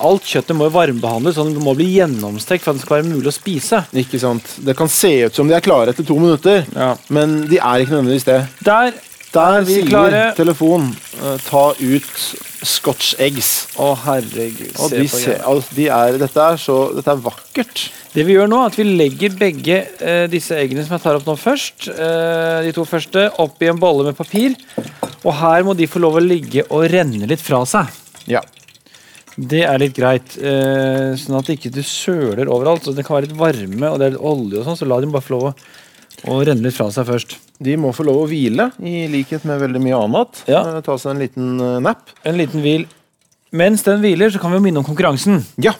alt 0.04 0.22
kjøttet 0.28 0.56
må 0.56 0.68
jo 0.68 0.74
varmebehandles, 0.76 1.36
sånn 1.38 1.54
det 1.56 1.62
må 1.64 1.74
bli 1.78 1.90
gjennomstekt 1.98 2.64
for 2.64 2.72
at 2.74 2.78
det 2.80 2.84
skal 2.86 3.00
være 3.02 3.10
mulig 3.12 3.30
å 3.32 3.36
spise. 3.36 3.82
Ikke 3.94 4.20
sant. 4.22 4.54
Det 4.64 4.76
kan 4.78 4.88
se 4.92 5.12
ut 5.26 5.34
som 5.38 5.48
de 5.50 5.54
er 5.58 5.64
klare 5.64 5.94
etter 5.94 6.06
to 6.08 6.18
minutter, 6.18 6.64
Ja. 6.74 6.94
men 7.08 7.46
de 7.48 7.58
er 7.58 7.84
ikke 7.84 7.96
nødvendigvis 7.98 8.24
det. 8.28 8.40
Der 8.64 8.92
Der 9.30 9.58
er 9.58 9.62
vi 9.62 9.74
sier 9.82 9.86
klare. 9.90 10.20
telefon 10.34 10.96
eh, 11.20 11.36
ta 11.44 11.74
ut 11.76 12.14
scotch 12.64 13.14
eggs. 13.20 13.66
Å, 13.76 13.90
herregud. 14.06 14.72
Og 14.80 14.88
se 14.90 14.96
de 15.02 15.04
på 15.08 15.18
ser, 15.20 15.42
altså, 15.44 15.74
de 15.76 15.86
er, 15.92 16.16
dette, 16.18 16.40
er 16.40 16.56
så, 16.56 16.76
dette 16.96 17.12
er 17.12 17.20
vakkert. 17.22 17.82
Det 18.14 18.24
vi 18.24 18.32
gjør 18.38 18.48
nå, 18.48 18.62
er 18.64 18.72
at 18.72 18.78
vi 18.80 18.86
legger 18.88 19.36
begge 19.38 19.76
eh, 20.00 20.24
disse 20.32 20.56
eggene 20.56 20.82
som 20.86 20.96
jeg 20.96 21.02
tar 21.04 21.18
opp 21.20 21.28
nå 21.28 21.36
først, 21.38 21.90
eh, 21.92 22.62
de 22.64 22.72
to 22.72 22.86
første, 22.88 23.28
opp 23.38 23.60
i 23.62 23.68
en 23.68 23.78
bolle 23.78 24.08
med 24.08 24.16
papir. 24.16 24.56
Og 25.26 25.34
her 25.34 25.62
må 25.62 25.76
de 25.76 25.86
få 25.86 26.00
lov 26.00 26.16
å 26.16 26.24
ligge 26.24 26.64
og 26.70 26.88
renne 26.90 27.28
litt 27.28 27.44
fra 27.44 27.60
seg. 27.68 27.86
Ja. 28.26 28.40
Det 29.38 29.60
er 29.62 29.78
litt 29.78 29.94
greit, 29.94 30.32
eh, 30.42 31.12
sånn 31.20 31.36
at 31.38 31.50
ikke 31.52 31.70
du 31.70 31.78
søler 31.86 32.48
overalt. 32.50 32.82
Så 32.88 32.94
det 32.96 33.04
kan 33.06 33.18
være 33.18 33.28
litt 33.28 33.38
varme 33.38 33.90
og 33.92 34.00
det 34.00 34.08
er 34.08 34.16
litt 34.16 34.24
olje, 34.26 34.58
og 34.58 34.64
sånn, 34.66 34.78
så 34.80 34.88
la 34.88 34.98
dem 35.00 35.12
bare 35.14 35.22
få 35.22 35.36
lov 35.36 35.44
å, 35.50 35.52
å 36.32 36.38
renne 36.48 36.64
litt 36.66 36.74
fra 36.74 36.88
seg 36.90 37.06
først. 37.06 37.36
De 37.62 37.76
må 37.78 37.92
få 37.94 38.06
lov 38.06 38.24
å 38.24 38.28
hvile, 38.30 38.70
i 38.82 39.06
likhet 39.10 39.46
med 39.46 39.60
veldig 39.62 39.82
mye 39.84 40.00
annet. 40.04 40.40
Ja. 40.50 40.64
Eh, 40.74 40.80
Ta 40.86 40.96
seg 40.98 41.14
en 41.14 41.22
liten 41.22 41.52
eh, 41.62 41.76
nap. 41.86 42.10
En 42.26 42.38
liten 42.40 42.64
hvil. 42.64 42.88
Mens 43.54 43.86
den 43.86 44.02
hviler, 44.02 44.30
så 44.34 44.42
kan 44.42 44.52
vi 44.52 44.58
jo 44.58 44.64
minne 44.66 44.82
om 44.82 44.86
konkurransen. 44.86 45.38
Ja, 45.62 45.72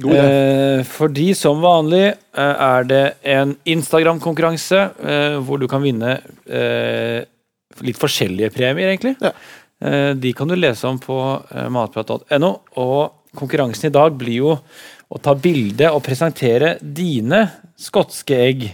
god 0.00 0.16
idé. 0.16 0.24
Eh, 0.24 0.80
fordi 0.88 1.28
som 1.38 1.60
vanlig 1.62 2.06
eh, 2.08 2.64
er 2.70 2.88
det 2.88 3.02
en 3.36 3.52
Instagram-konkurranse 3.76 4.80
eh, 5.04 5.36
hvor 5.44 5.60
du 5.62 5.68
kan 5.70 5.84
vinne 5.84 6.16
eh, 6.48 7.20
litt 7.84 8.00
forskjellige 8.00 8.50
premier, 8.56 8.90
egentlig. 8.94 9.14
Ja. 9.22 9.30
Eh, 9.84 10.10
de 10.16 10.32
kan 10.32 10.48
du 10.48 10.56
lese 10.56 10.88
om 10.88 10.98
på 10.98 11.18
eh, 11.50 11.68
matprat.no. 11.72 12.52
Og 12.80 13.36
konkurransen 13.36 13.90
i 13.90 13.94
dag 13.94 14.16
blir 14.16 14.40
jo 14.40 14.54
å 15.08 15.20
ta 15.22 15.34
bilde 15.36 15.90
og 15.92 16.02
presentere 16.06 16.76
dine 16.80 17.44
skotske 17.80 18.38
egg. 18.46 18.64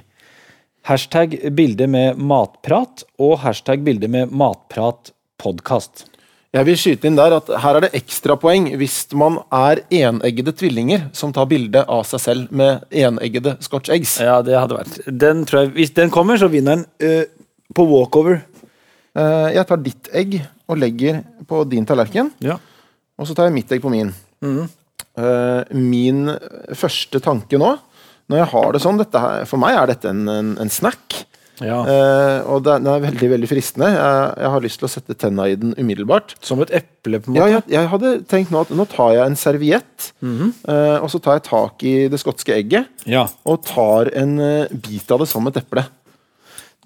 Hashtag 0.86 1.34
bilde 1.56 1.88
med 1.90 2.20
matprat 2.20 3.04
og 3.20 3.40
hashtag 3.42 3.82
bilde 3.84 4.08
med 4.08 4.32
matpratpodkast. 4.32 6.06
Jeg 6.50 6.66
vil 6.66 6.78
skyte 6.82 7.06
inn 7.06 7.18
der 7.18 7.36
at 7.36 7.50
her 7.62 7.76
er 7.78 7.84
det 7.84 7.92
ekstrapoeng 7.94 8.72
hvis 8.80 9.04
man 9.14 9.36
er 9.54 9.84
eneggede 9.94 10.54
tvillinger 10.58 11.04
som 11.14 11.30
tar 11.34 11.46
bilde 11.50 11.84
av 11.84 12.02
seg 12.08 12.22
selv 12.24 12.54
med 12.54 12.88
eneggede 12.90 13.54
scotch 13.62 13.92
eggs. 13.94 14.16
Ja, 14.18 14.40
det 14.42 14.56
hadde 14.58 14.80
vært 14.80 14.98
den 15.06 15.44
tror 15.46 15.62
jeg, 15.62 15.74
Hvis 15.76 15.94
den 15.94 16.10
kommer, 16.10 16.40
så 16.40 16.50
vinner 16.50 16.80
den 16.80 16.88
uh, 17.06 17.46
på 17.76 17.86
walkover. 17.86 18.40
Eh, 19.16 19.48
Jeg 19.56 19.66
tar 19.66 19.76
ditt 19.82 20.08
egg 20.12 20.36
og 20.68 20.78
legger 20.78 21.22
på 21.46 21.64
din 21.68 21.86
tallerken, 21.86 22.30
Ja. 22.40 22.58
og 23.18 23.26
så 23.26 23.34
tar 23.34 23.44
jeg 23.48 23.54
mitt 23.54 23.72
egg 23.72 23.82
på 23.82 23.90
min. 23.90 24.12
Mm. 24.42 24.68
Eh, 25.18 25.64
Min 25.74 26.26
første 26.74 27.20
tanke 27.20 27.58
nå, 27.58 27.78
når 28.30 28.36
jeg 28.38 28.46
har 28.52 28.72
det 28.72 28.80
sånn 28.82 28.98
her, 29.12 29.44
For 29.44 29.58
meg 29.58 29.74
er 29.76 29.86
dette 29.86 30.08
en, 30.08 30.28
en, 30.28 30.56
en 30.58 30.70
snack. 30.70 31.26
Ja. 31.60 31.82
Uh, 31.84 32.54
og 32.54 32.62
den 32.64 32.86
er 32.88 33.02
veldig 33.04 33.28
veldig 33.34 33.48
fristende. 33.50 33.90
Jeg, 33.92 34.28
jeg 34.40 34.52
har 34.54 34.62
lyst 34.64 34.80
til 34.80 34.86
å 34.88 34.92
sette 34.94 35.16
tenna 35.20 35.44
i 35.50 35.58
den 35.60 35.74
umiddelbart. 35.76 36.32
Som 36.40 36.62
et 36.64 36.72
eple, 36.72 37.20
på 37.20 37.28
en 37.28 37.36
Ja, 37.36 37.44
måte? 37.44 37.52
jeg, 37.52 37.74
jeg 37.76 37.90
hadde 37.92 38.12
tenkt 38.30 38.54
nå 38.54 38.62
at 38.64 38.72
nå 38.72 38.86
tar 38.88 39.12
jeg 39.18 39.26
en 39.26 39.36
serviett, 39.36 40.06
mm 40.22 40.38
-hmm. 40.38 40.52
uh, 40.68 41.02
og 41.04 41.10
så 41.12 41.20
tar 41.20 41.32
jeg 41.36 41.42
tak 41.50 41.82
i 41.84 42.08
det 42.08 42.20
skotske 42.20 42.54
egget 42.56 42.86
Ja. 43.06 43.26
og 43.44 43.62
tar 43.64 44.08
en 44.16 44.38
uh, 44.40 44.66
bit 44.72 45.10
av 45.10 45.18
det 45.20 45.28
som 45.28 45.46
et 45.46 45.56
eple. 45.56 45.84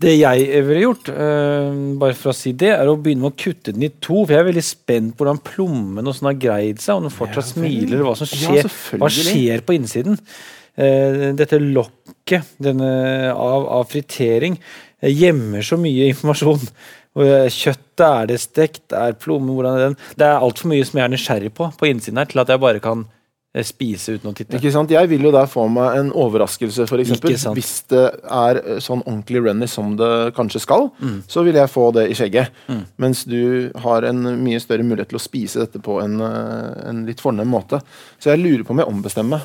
Det 0.02 0.10
jeg 0.16 0.62
ville 0.66 0.80
gjort, 0.88 1.08
uh, 1.14 1.70
bare 2.00 2.16
for 2.18 2.32
å 2.32 2.34
si 2.34 2.50
det, 2.58 2.72
er 2.74 2.88
å 2.90 2.96
begynne 2.98 3.22
med 3.22 3.34
å 3.36 3.38
kutte 3.38 3.74
den 3.74 3.86
i 3.86 3.92
to. 3.92 4.24
For 4.24 4.34
jeg 4.34 4.42
er 4.42 4.48
veldig 4.48 4.64
spent 4.66 5.14
på 5.14 5.22
hvordan 5.22 5.38
plommen 5.46 6.10
og 6.10 6.16
sånn 6.16 6.32
har 6.32 6.40
greid 6.42 6.82
seg, 6.82 6.98
om 6.98 7.06
den 7.06 7.14
fortsatt 7.14 7.44
Ja, 7.44 7.52
smiler, 7.52 7.92
eller 7.92 8.08
hva 8.08 8.16
som 8.18 8.30
skjer. 8.30 8.58
Ja, 8.64 8.98
hva 8.98 9.10
skjer 9.14 9.62
på 9.66 9.76
innsiden? 9.78 10.18
Uh, 10.74 11.30
dette 11.38 11.62
lokket 11.62 12.56
denne, 12.58 12.90
av, 13.30 13.68
av 13.78 13.86
fritering 13.92 14.58
uh, 14.58 15.10
gjemmer 15.12 15.62
så 15.62 15.78
mye 15.78 16.10
informasjon. 16.10 16.66
Kjøttet? 17.14 18.02
Er 18.02 18.26
det 18.26 18.40
stekt? 18.42 18.88
Er 18.90 19.14
plommen 19.14 19.54
hvordan 19.54 19.76
er 19.78 19.84
den? 19.84 20.00
Det 20.18 20.26
er 20.26 20.42
altfor 20.42 20.72
mye 20.72 20.82
som 20.82 20.98
jeg 20.98 21.06
er 21.06 21.12
nysgjerrig 21.12 21.52
på 21.54 21.68
på 21.78 21.86
innsiden 21.86 22.18
her, 22.18 22.26
til 22.26 22.42
at 22.42 22.50
jeg 22.50 22.62
bare 22.64 22.82
kan 22.82 23.04
spise 23.62 24.16
uten 24.16 24.32
å 24.32 24.34
titte. 24.34 24.56
Ikke 24.58 24.72
sant? 24.74 24.90
Jeg 24.90 25.06
vil 25.08 25.22
jo 25.22 25.30
der 25.30 25.46
få 25.46 25.68
meg 25.70 25.98
en 26.00 26.10
overraskelse, 26.10 26.88
eksempel. 26.90 27.36
Hvis 27.54 27.84
det 27.92 28.02
er 28.26 28.58
eh, 28.64 28.80
sånn 28.82 29.04
ordentlig 29.06 29.44
runny 29.46 29.68
som 29.70 29.94
det 29.96 30.34
kanskje 30.34 30.60
skal, 30.60 30.90
Mm. 31.00 31.22
så 31.28 31.44
vil 31.44 31.54
jeg 31.54 31.70
få 31.70 31.92
det 31.94 32.08
i 32.10 32.14
skjegget. 32.14 32.50
Mens 32.98 33.24
du 33.24 33.70
har 33.76 34.02
en 34.02 34.22
mye 34.42 34.58
større 34.60 34.82
mulighet 34.82 35.08
til 35.08 35.18
å 35.18 35.22
spise 35.22 35.60
dette 35.60 35.78
på 35.78 36.00
en, 36.02 36.20
eh, 36.20 36.88
en 36.88 37.06
litt 37.06 37.20
fornem 37.20 37.46
måte. 37.46 37.80
Så 38.18 38.30
jeg 38.34 38.40
lurer 38.42 38.64
på 38.64 38.70
om 38.70 38.78
jeg 38.78 38.88
ombestemmer 38.88 39.38
meg. 39.38 39.40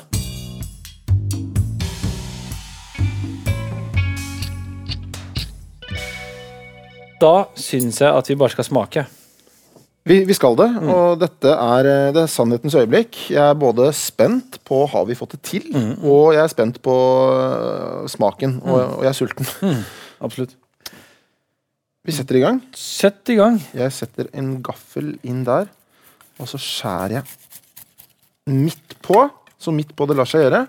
Da 7.20 7.32
syns 7.58 8.00
jeg 8.00 8.08
at 8.16 8.30
vi 8.30 8.36
bare 8.40 8.54
skal 8.54 8.64
smake. 8.64 9.06
Vi, 10.08 10.22
vi 10.24 10.32
skal 10.34 10.54
det, 10.56 10.66
Mm. 10.80 10.88
og 10.88 11.18
dette 11.20 11.50
er, 11.52 11.86
eh, 11.86 12.12
det 12.16 12.22
er 12.22 12.30
sannhetens 12.32 12.74
øyeblikk. 12.74 13.18
Jeg 13.30 13.42
er 13.50 13.54
både 13.54 13.90
spent 13.94 14.56
på 14.64 14.86
har 14.88 15.04
vi 15.06 15.14
fått 15.14 15.32
det 15.36 15.42
til, 15.42 15.66
Mm. 15.74 16.02
og 16.04 16.32
jeg 16.32 16.42
er 16.42 16.48
spent 16.48 16.80
på 16.82 16.94
eh, 17.36 18.06
smaken, 18.08 18.62
og, 18.64 18.78
og 18.98 19.02
jeg 19.04 19.10
er 19.12 19.18
sulten. 19.18 19.46
Absolutt. 20.20 20.56
Vi 22.04 22.12
setter 22.16 22.36
i 22.36 22.40
gang. 22.40 22.62
Sett 22.74 23.28
i 23.28 23.36
gang. 23.36 23.60
Jeg 23.76 23.92
setter 23.92 24.30
en 24.32 24.62
gaffel 24.64 25.18
inn 25.22 25.44
der, 25.44 25.68
og 26.40 26.48
så 26.48 26.56
skjærer 26.56 27.18
jeg 27.20 27.24
midt 28.48 28.96
på, 29.04 29.26
så 29.60 29.70
midt 29.76 29.92
på 29.94 30.06
det 30.08 30.16
lar 30.16 30.24
seg 30.28 30.46
gjøre. 30.46 30.62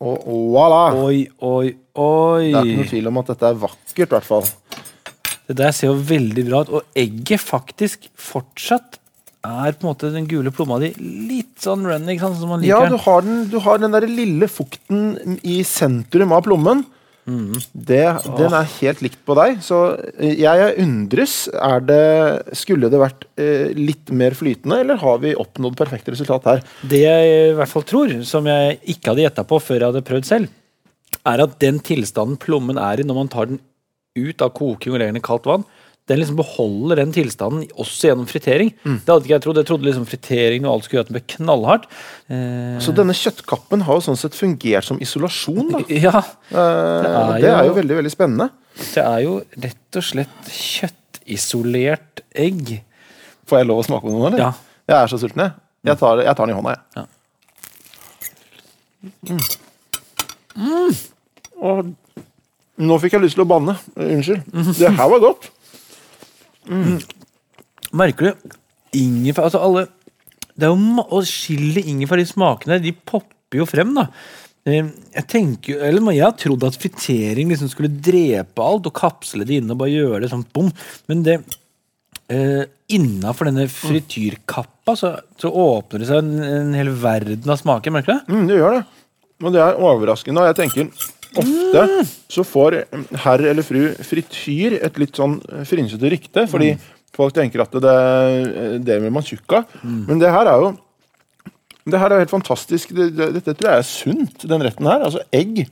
Og 0.00 0.26
voilà! 0.56 0.82
Oi, 0.96 1.28
oi, 1.44 1.70
oi. 1.94 2.50
Det 2.50 2.56
er 2.56 2.64
ikke 2.66 2.80
noe 2.82 2.90
tvil 2.90 3.06
om 3.12 3.18
at 3.20 3.26
dette 3.30 3.46
er 3.52 3.58
vakkert, 3.62 4.08
i 4.08 4.14
hvert 4.16 4.24
fall. 4.26 4.46
Det 5.50 5.56
der 5.58 5.74
ser 5.74 5.90
jo 5.90 5.98
veldig 6.06 6.44
bra 6.46 6.60
ut, 6.62 6.70
og 6.78 6.98
egget 6.98 7.42
faktisk 7.42 8.06
fortsatt 8.14 9.00
er 9.40 9.72
på 9.72 9.86
en 9.86 9.88
måte 9.90 10.10
den 10.12 10.26
gule 10.28 10.52
plomma 10.52 10.76
di 10.82 10.90
litt 11.00 11.56
sånn 11.64 11.82
runny, 11.88 12.12
ikke 12.14 12.26
sant, 12.28 12.38
som 12.42 12.50
man 12.52 12.62
Ja, 12.66 12.82
liker. 12.84 12.92
du 12.92 13.04
har 13.06 13.22
den, 13.26 13.38
du 13.50 13.56
har 13.64 13.80
den 13.80 13.94
der 13.96 14.04
lille 14.06 14.46
fukten 14.52 15.38
i 15.42 15.62
sentrum 15.66 16.34
av 16.36 16.44
plommen. 16.46 16.84
Det, 17.30 18.02
den 18.40 18.54
er 18.56 18.66
helt 18.80 19.02
likt 19.04 19.20
på 19.28 19.36
deg, 19.38 19.60
så 19.62 19.76
jeg 20.18 20.72
undres. 20.82 21.34
Er 21.54 21.82
det, 21.86 22.00
skulle 22.58 22.90
det 22.90 22.98
vært 23.00 23.26
eh, 23.38 23.70
litt 23.76 24.10
mer 24.10 24.34
flytende, 24.34 24.80
eller 24.82 24.98
har 24.98 25.20
vi 25.22 25.36
oppnådd 25.38 25.76
perfekt 25.78 26.10
resultat 26.10 26.48
her? 26.50 26.62
Det 26.90 27.02
jeg 27.04 27.30
i 27.52 27.54
hvert 27.58 27.70
fall 27.70 27.86
tror, 27.86 28.16
som 28.26 28.48
jeg 28.50 28.80
ikke 28.96 29.12
hadde 29.12 29.26
gjetta 29.28 29.46
på 29.46 29.60
før 29.62 29.78
jeg 29.78 29.92
hadde 29.92 30.06
prøvd 30.10 30.26
selv, 30.30 30.50
er 31.30 31.44
at 31.44 31.54
den 31.62 31.78
tilstanden 31.84 32.38
plommen 32.40 32.80
er 32.82 33.00
i 33.02 33.06
når 33.06 33.20
man 33.22 33.30
tar 33.30 33.50
den 33.52 33.60
ut 34.18 34.42
av 34.42 34.50
koking 34.56 34.94
og 34.96 35.02
i 35.02 35.20
kaldt 35.22 35.46
vann, 35.46 35.64
den 36.10 36.18
liksom 36.18 36.36
beholder 36.40 36.96
den 36.98 37.12
tilstanden 37.14 37.68
også 37.78 38.08
gjennom 38.10 38.26
fritering. 38.26 38.72
Det 38.82 39.06
hadde 39.06 39.22
ikke 39.28 39.34
jeg 39.36 39.42
trodd. 39.44 39.58
Jeg 39.60 39.66
trodde 39.68 39.86
liksom 39.86 40.06
fritering 40.10 40.64
og 40.66 40.72
alt 40.72 40.84
skulle 40.88 40.98
gjøre 40.98 41.06
at 41.06 41.12
den 41.12 41.18
ble 41.20 41.34
knallhardt. 41.36 41.84
Eh, 42.26 42.80
Så 42.82 42.94
denne 42.96 43.14
kjøttkappen 43.14 43.84
har 43.86 43.94
jo 43.94 44.02
sånn 44.08 44.18
sett 44.18 44.34
fungert 44.34 44.82
som 44.88 44.98
isolasjon, 44.98 45.70
da. 45.70 45.78
ja, 46.08 46.22
Eh, 46.50 46.56
er 46.58 47.38
det 47.38 47.52
er 47.52 47.62
jo- 47.62 47.70
jo 47.70 47.76
veldig, 47.78 47.96
veldig 48.00 48.10
spennende. 48.10 48.50
det 48.94 49.04
er 49.04 49.20
jo 49.22 49.36
rett 49.62 49.96
og 50.00 50.02
slett 50.02 50.50
kjøttisolert 50.50 52.24
egg. 52.34 52.82
Får 53.46 53.58
jeg 53.62 53.66
lov 53.70 53.78
å 53.84 53.86
smake 53.86 54.02
på 54.02 54.10
noe, 54.10 54.26
eller? 54.32 54.38
Ja. 54.38 54.52
Jeg 54.90 54.96
er 55.04 55.06
så 55.14 55.18
sulten, 55.22 55.44
jeg. 55.46 55.52
Jeg 55.84 55.98
tar, 55.98 56.18
jeg 56.26 56.36
tar 56.36 56.46
den 56.46 56.56
i 56.56 56.58
hånda, 56.58 56.74
jeg. 56.74 56.82
Ja. 56.96 57.06
Mm. 60.56 60.94
Og 61.62 61.94
nå 62.80 62.96
fikk 63.02 63.16
jeg 63.18 63.24
lyst 63.26 63.36
til 63.38 63.44
å 63.44 63.50
banne. 63.50 63.74
Unnskyld. 64.00 64.46
Det 64.78 64.90
her 64.96 65.10
var 65.12 65.22
godt. 65.22 65.50
Merker 67.96 68.30
du 68.30 68.52
ingefær 69.00 69.48
Altså 69.48 69.60
alle 69.64 69.86
Det 70.54 70.66
er 70.68 70.72
jo 70.74 71.02
og 71.06 71.24
chili, 71.26 71.82
ingefær, 71.90 72.20
de 72.20 72.26
smakene 72.28 72.78
de 72.82 72.92
popper 72.94 73.62
jo 73.62 73.66
frem, 73.66 73.94
da. 73.96 74.04
Eh, 74.68 74.90
Jeg 75.16 75.26
tenker 75.30 75.82
Eller 75.88 76.12
jeg 76.14 76.26
har 76.26 76.36
trodd 76.38 76.66
at 76.68 76.78
fritering 76.78 77.50
liksom 77.50 77.70
skulle 77.72 77.90
drepe 77.90 78.62
alt 78.62 78.86
og 78.90 78.94
kapsle 78.98 79.46
det 79.48 79.60
inne 79.60 79.74
og 79.74 79.80
bare 79.82 79.94
gjøre 79.94 80.22
det 80.24 80.30
sånn 80.34 80.44
bom, 80.54 80.68
men 81.10 81.24
det 81.26 81.38
eh, 82.30 82.66
Innafor 82.94 83.46
denne 83.50 83.68
frityrkappa 83.70 84.96
så, 84.98 85.12
så 85.38 85.50
åpner 85.54 86.02
det 86.02 86.08
seg 86.10 86.22
en, 86.24 86.32
en 86.42 86.72
hel 86.74 86.90
verden 87.02 87.50
av 87.54 87.58
smaker, 87.60 87.94
merker 87.94 88.10
du 88.10 88.16
det? 88.18 88.34
Mm, 88.34 88.46
det 88.50 88.56
gjør 88.58 88.76
det. 88.76 88.80
Og 89.40 89.54
det 89.54 89.60
er 89.62 89.78
overraskende. 89.78 90.42
Og 90.42 90.48
jeg 90.50 90.56
tenker 90.58 90.88
ofte 91.38 91.84
så 92.30 92.44
får 92.46 92.80
herr 93.24 93.44
eller 93.52 93.66
fru 93.66 93.82
frityr 94.06 94.78
et 94.80 95.00
litt 95.00 95.18
sånn 95.18 95.38
frynsete 95.68 96.10
rykte, 96.10 96.46
fordi 96.50 96.72
folk 97.14 97.34
tenker 97.36 97.62
at 97.64 97.74
det, 97.82 97.96
det 98.86 99.00
med 99.02 99.14
man 99.14 99.26
tjukk. 99.26 99.60
Men 99.82 100.22
det 100.22 100.32
her 100.34 100.50
er 100.50 100.64
jo 100.66 100.72
det 101.90 101.98
her 101.98 102.12
er 102.12 102.18
jo 102.20 102.24
helt 102.26 102.34
fantastisk. 102.34 102.92
Det, 102.94 103.08
det, 103.16 103.30
dette 103.38 103.54
tror 103.56 103.72
jeg 103.72 103.82
er 103.82 103.88
sunt, 103.88 104.44
den 104.48 104.64
retten 104.64 104.88
her. 104.88 105.04
Altså 105.06 105.22
egg 105.34 105.64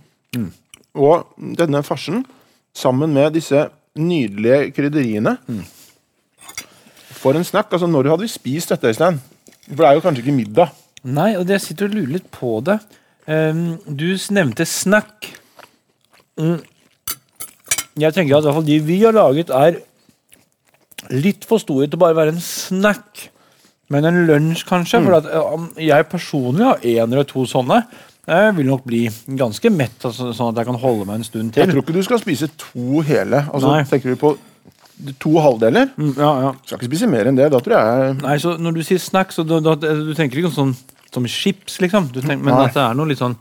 og 0.99 1.29
denne 1.59 1.83
farsen 1.87 2.25
sammen 2.77 3.13
med 3.15 3.37
disse 3.37 3.67
nydelige 3.99 4.73
krydderiene. 4.77 5.37
For 7.19 7.37
en 7.37 7.47
snack. 7.47 7.73
Altså, 7.73 7.87
når 7.91 8.13
hadde 8.13 8.27
vi 8.27 8.33
spist 8.33 8.73
dette, 8.73 8.93
Øystein? 8.93 9.21
For 9.69 9.83
det 9.83 9.91
er 9.91 9.99
jo 9.99 10.05
kanskje 10.05 10.25
ikke 10.25 10.37
middag. 10.37 10.73
Nei, 11.09 11.33
og 11.39 11.51
jeg 11.51 11.63
sitter 11.63 11.89
og 11.89 11.99
lurer 11.99 12.15
litt 12.17 12.31
på 12.35 12.59
det. 12.67 12.79
Um, 13.29 13.77
du 13.87 14.09
nevnte 14.35 14.67
snack. 14.67 15.29
Mm. 16.39 16.59
Jeg 17.99 18.15
tenker 18.15 18.37
at 18.39 18.45
i 18.45 18.47
hvert 18.47 18.59
fall 18.61 18.69
de 18.69 18.79
vi 18.87 19.01
har 19.03 19.17
laget, 19.17 19.51
er 19.51 19.81
litt 21.15 21.47
for 21.49 21.63
store 21.63 21.89
til 21.89 21.99
å 21.99 22.05
bare 22.05 22.19
være 22.19 22.35
en 22.37 22.43
snack. 22.43 23.29
Men 23.93 24.05
en 24.05 24.21
lunsj, 24.29 24.67
kanskje. 24.69 25.01
For 25.05 25.17
at, 25.19 25.27
eh, 25.33 25.85
jeg 25.89 26.09
personlig 26.11 26.67
har 26.67 26.85
én 26.85 27.13
eller 27.13 27.25
to 27.25 27.47
sånne. 27.49 27.83
Jeg 28.29 28.57
vil 28.59 28.67
nok 28.69 28.85
bli 28.85 29.07
ganske 29.09 29.71
mett, 29.73 30.05
altså, 30.05 30.35
sånn 30.37 30.51
at 30.53 30.61
jeg 30.61 30.69
kan 30.69 30.81
holde 30.83 31.07
meg 31.09 31.17
en 31.17 31.25
stund 31.25 31.55
til. 31.55 31.63
Jeg 31.63 31.73
tror 31.73 31.83
ikke 31.83 31.97
du 31.97 32.03
skal 32.05 32.21
spise 32.21 32.51
to 32.61 33.01
hele. 33.01 33.41
Altså, 33.49 33.73
Nei. 33.73 33.85
tenker 33.89 34.13
du 34.13 34.17
på 34.21 34.35
to 35.23 35.33
halvdeler? 35.41 35.89
Mm, 35.97 36.13
ja, 36.19 36.33
ja. 36.43 36.53
Skal 36.67 36.79
ikke 36.79 36.91
spise 36.91 37.09
mer 37.09 37.31
enn 37.31 37.39
det. 37.39 37.51
Da 37.55 37.61
tror 37.63 37.79
jeg 37.79 38.21
Nei, 38.21 38.37
så 38.43 38.59
Når 38.59 38.75
du 38.75 38.83
sier 38.83 38.99
snack, 38.99 39.33
så 39.33 39.47
da, 39.47 39.61
da, 39.61 39.75
du 39.77 40.13
tenker 40.15 40.43
ikke 40.43 40.53
sånn 40.53 40.75
som 41.11 41.25
chips, 41.25 41.79
liksom. 41.81 42.13
Du 42.13 42.21
tenker, 42.21 42.45
men 42.45 42.53
Nei. 42.53 42.67
at 42.67 42.75
det 42.75 42.85
er 42.85 42.99
noe 42.99 43.09
litt 43.09 43.23
sånn 43.23 43.39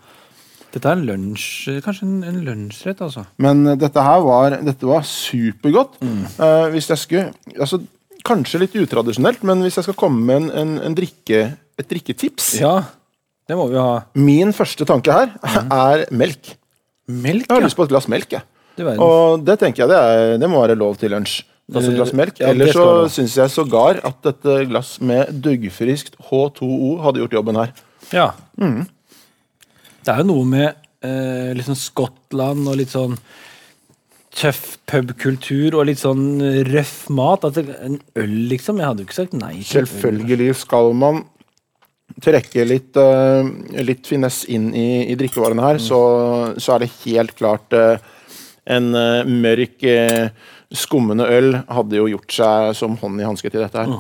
Dette 0.73 0.89
er 0.89 0.97
en 0.97 1.05
lunsj 1.07 1.77
Kanskje 1.85 2.05
en, 2.07 2.17
en 2.27 2.39
lunsjrett, 2.43 2.99
altså. 3.05 3.23
Men 3.41 3.63
eh, 3.71 3.77
dette 3.79 4.03
her 4.03 4.23
var, 4.25 4.57
dette 4.67 4.89
var 4.89 5.05
supergodt. 5.07 5.95
Mm. 6.03 6.25
Eh, 6.27 6.65
hvis 6.75 6.89
jeg 6.91 7.01
skulle 7.03 7.55
altså, 7.55 7.79
Kanskje 8.27 8.59
litt 8.65 8.75
utradisjonelt, 8.75 9.43
men 9.47 9.63
hvis 9.63 9.77
jeg 9.79 9.87
skal 9.87 9.95
komme 9.95 10.19
med 10.27 10.41
en, 10.41 10.47
en, 10.61 10.71
en 10.89 10.95
drikke, 10.97 11.43
et 11.79 11.87
drikketips 11.87 12.57
Ja, 12.59 12.81
det 13.47 13.55
må 13.55 13.69
vi 13.71 13.79
ha. 13.79 14.01
Min 14.19 14.51
første 14.55 14.83
tanke 14.89 15.13
her 15.15 15.31
er 15.71 16.03
melk. 16.11 16.55
Melk, 17.07 17.45
Jeg 17.47 17.53
har 17.53 17.63
ja. 17.63 17.69
lyst 17.69 17.79
på 17.79 17.85
et 17.87 17.93
glass 17.93 18.09
melk. 18.11 18.33
Jeg. 18.35 18.43
Og 18.99 19.45
det 19.47 19.55
tenker 19.61 19.85
jeg 19.85 19.93
det, 19.93 20.01
er, 20.01 20.33
det 20.41 20.49
må 20.51 20.59
være 20.65 20.75
lov 20.77 20.97
til 20.99 21.15
lunsj. 21.15 21.39
Altså 21.71 21.93
glass 21.95 22.11
melk. 22.15 22.37
Eller 22.43 22.71
så 22.75 22.83
syns 23.11 23.37
jeg 23.39 23.51
sågar 23.51 24.01
at 24.07 24.19
dette 24.23 24.57
glass 24.69 24.97
med 25.03 25.31
duggfriskt 25.43 26.19
H2O 26.29 26.93
hadde 27.03 27.23
gjort 27.23 27.39
jobben 27.39 27.59
her. 27.59 27.73
Ja. 28.15 28.27
Det 30.07 30.13
er 30.13 30.23
jo 30.23 30.29
noe 30.29 30.47
med 30.47 30.67
eh, 31.03 31.51
litt 31.57 31.67
sånn 31.67 31.79
Skottland 31.79 32.67
og 32.71 32.77
litt 32.79 32.93
sånn 32.93 33.17
tøff 34.37 34.77
pubkultur 34.87 35.75
og 35.75 35.87
litt 35.89 35.99
sånn 35.99 36.39
røff 36.69 37.07
mat. 37.11 37.47
At 37.47 37.57
en 37.59 37.97
øl, 38.15 38.35
liksom. 38.53 38.79
Jeg 38.79 38.87
hadde 38.87 39.03
jo 39.03 39.09
ikke 39.09 39.17
sagt 39.17 39.35
nei 39.35 39.57
til 39.57 39.81
øl. 39.83 39.89
Selvfølgelig 39.89 40.53
skal 40.61 40.93
man 40.95 41.25
trekke 42.23 42.63
litt, 42.65 42.97
uh, 42.97 43.45
litt 43.83 44.07
finesse 44.07 44.47
inn 44.53 44.69
i, 44.71 45.09
i 45.11 45.17
drikkevarene 45.19 45.65
her, 45.65 45.81
så, 45.83 45.99
så 46.55 46.77
er 46.77 46.85
det 46.85 46.93
helt 47.03 47.33
klart 47.37 47.75
uh, 47.75 47.97
en 48.67 48.93
uh, 48.95 49.27
mørk, 49.27 49.83
skummende 50.75 51.27
øl 51.31 51.53
hadde 51.71 51.99
jo 51.99 52.07
gjort 52.11 52.33
seg 52.39 52.71
som 52.75 52.95
hånd 52.99 53.21
i 53.21 53.27
hanske 53.27 53.51
til 53.51 53.61
dette 53.63 53.83
her. 53.83 53.99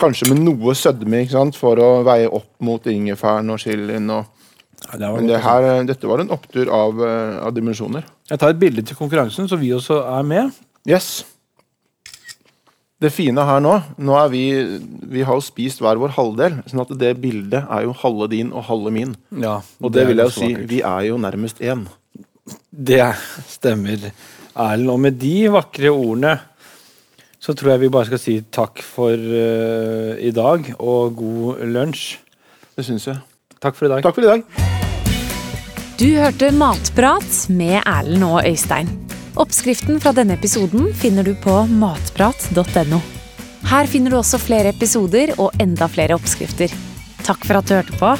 Kanskje 0.00 0.30
med 0.30 0.42
noe 0.44 0.74
sødme 0.78 1.24
ikke 1.24 1.34
sant, 1.34 1.56
for 1.58 1.80
å 1.82 1.88
veie 2.06 2.28
opp 2.30 2.52
mot 2.64 2.84
ingefæren 2.90 3.50
og 3.52 3.58
chilien. 3.62 4.06
Og, 4.14 4.39
det 4.80 5.10
men 5.12 5.28
det 5.28 5.40
her, 5.44 5.66
eh, 5.68 5.82
dette 5.84 6.08
var 6.08 6.22
en 6.22 6.32
opptur 6.32 6.70
av, 6.72 7.02
eh, 7.04 7.36
av 7.46 7.52
dimensjoner. 7.54 8.04
Jeg 8.30 8.38
tar 8.38 8.54
et 8.54 8.58
bilde 8.58 8.82
til 8.82 8.96
konkurransen, 8.96 9.48
så 9.48 9.58
vi 9.58 9.70
også 9.76 10.00
er 10.18 10.22
med. 10.22 10.52
Yes. 10.88 11.24
Det 13.00 13.12
fine 13.12 13.40
her 13.44 13.60
nå 13.60 13.82
Nå 13.98 14.16
er 14.16 14.28
vi 14.28 14.42
Vi 15.08 15.22
har 15.24 15.34
jo 15.34 15.40
spist 15.40 15.80
hver 15.80 15.96
vår 16.00 16.12
halvdel, 16.16 16.58
sånn 16.68 16.82
at 16.84 16.92
det 17.00 17.14
bildet 17.20 17.64
er 17.64 17.86
jo 17.86 17.94
halve 17.96 18.28
din 18.28 18.52
og 18.52 18.64
halve 18.64 18.92
min. 18.92 19.16
Ja, 19.32 19.60
Og 19.80 19.92
det, 19.92 20.06
vil 20.06 20.20
er 20.20 20.28
jeg 20.28 20.32
jo 20.32 20.40
si, 20.40 20.66
vi 20.68 20.80
er 20.80 21.08
jo 21.08 21.16
nærmest 21.16 21.60
én. 21.60 21.86
Det 22.72 23.14
stemmer, 23.48 24.12
Erlend. 24.56 24.90
Og 24.90 25.00
med 25.00 25.18
de 25.18 25.48
vakre 25.48 25.92
ordene 25.92 26.38
så 27.40 27.54
tror 27.56 27.72
jeg 27.72 27.80
vi 27.86 27.92
bare 27.92 28.08
skal 28.10 28.20
si 28.20 28.34
takk 28.52 28.82
for 28.84 29.16
uh, 29.16 30.12
i 30.20 30.32
dag, 30.36 30.74
og 30.78 31.16
god 31.16 31.64
lunsj. 31.72 32.18
Det 32.76 32.84
syns 32.84 33.08
jeg. 33.08 33.16
Takk 33.60 33.80
for 33.80 33.88
i 33.88 33.94
dag. 33.94 34.04
Takk 34.04 34.14
for 34.20 34.28
i 34.28 34.34
dag. 34.34 34.69
Du 36.00 36.06
hørte 36.16 36.48
Matprat 36.56 37.34
med 37.52 37.82
Erlend 37.84 38.24
og 38.24 38.38
Øystein. 38.48 38.88
Oppskriften 39.36 39.98
fra 40.00 40.14
denne 40.16 40.38
episoden 40.38 40.86
finner 40.96 41.26
du 41.28 41.34
på 41.44 41.58
matprat.no. 41.68 43.02
Her 43.68 43.90
finner 43.92 44.14
du 44.14 44.16
også 44.22 44.40
flere 44.40 44.72
episoder 44.72 45.34
og 45.36 45.52
enda 45.60 45.92
flere 45.92 46.16
oppskrifter. 46.16 46.72
Takk 47.20 47.44
for 47.44 47.60
at 47.60 47.68
du 47.68 47.76
hørte 47.76 48.00
på. 48.00 48.16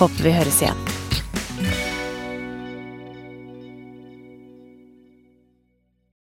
Håper 0.00 0.26
vi 0.26 0.38
høres 0.40 0.58
igjen. 0.64 0.89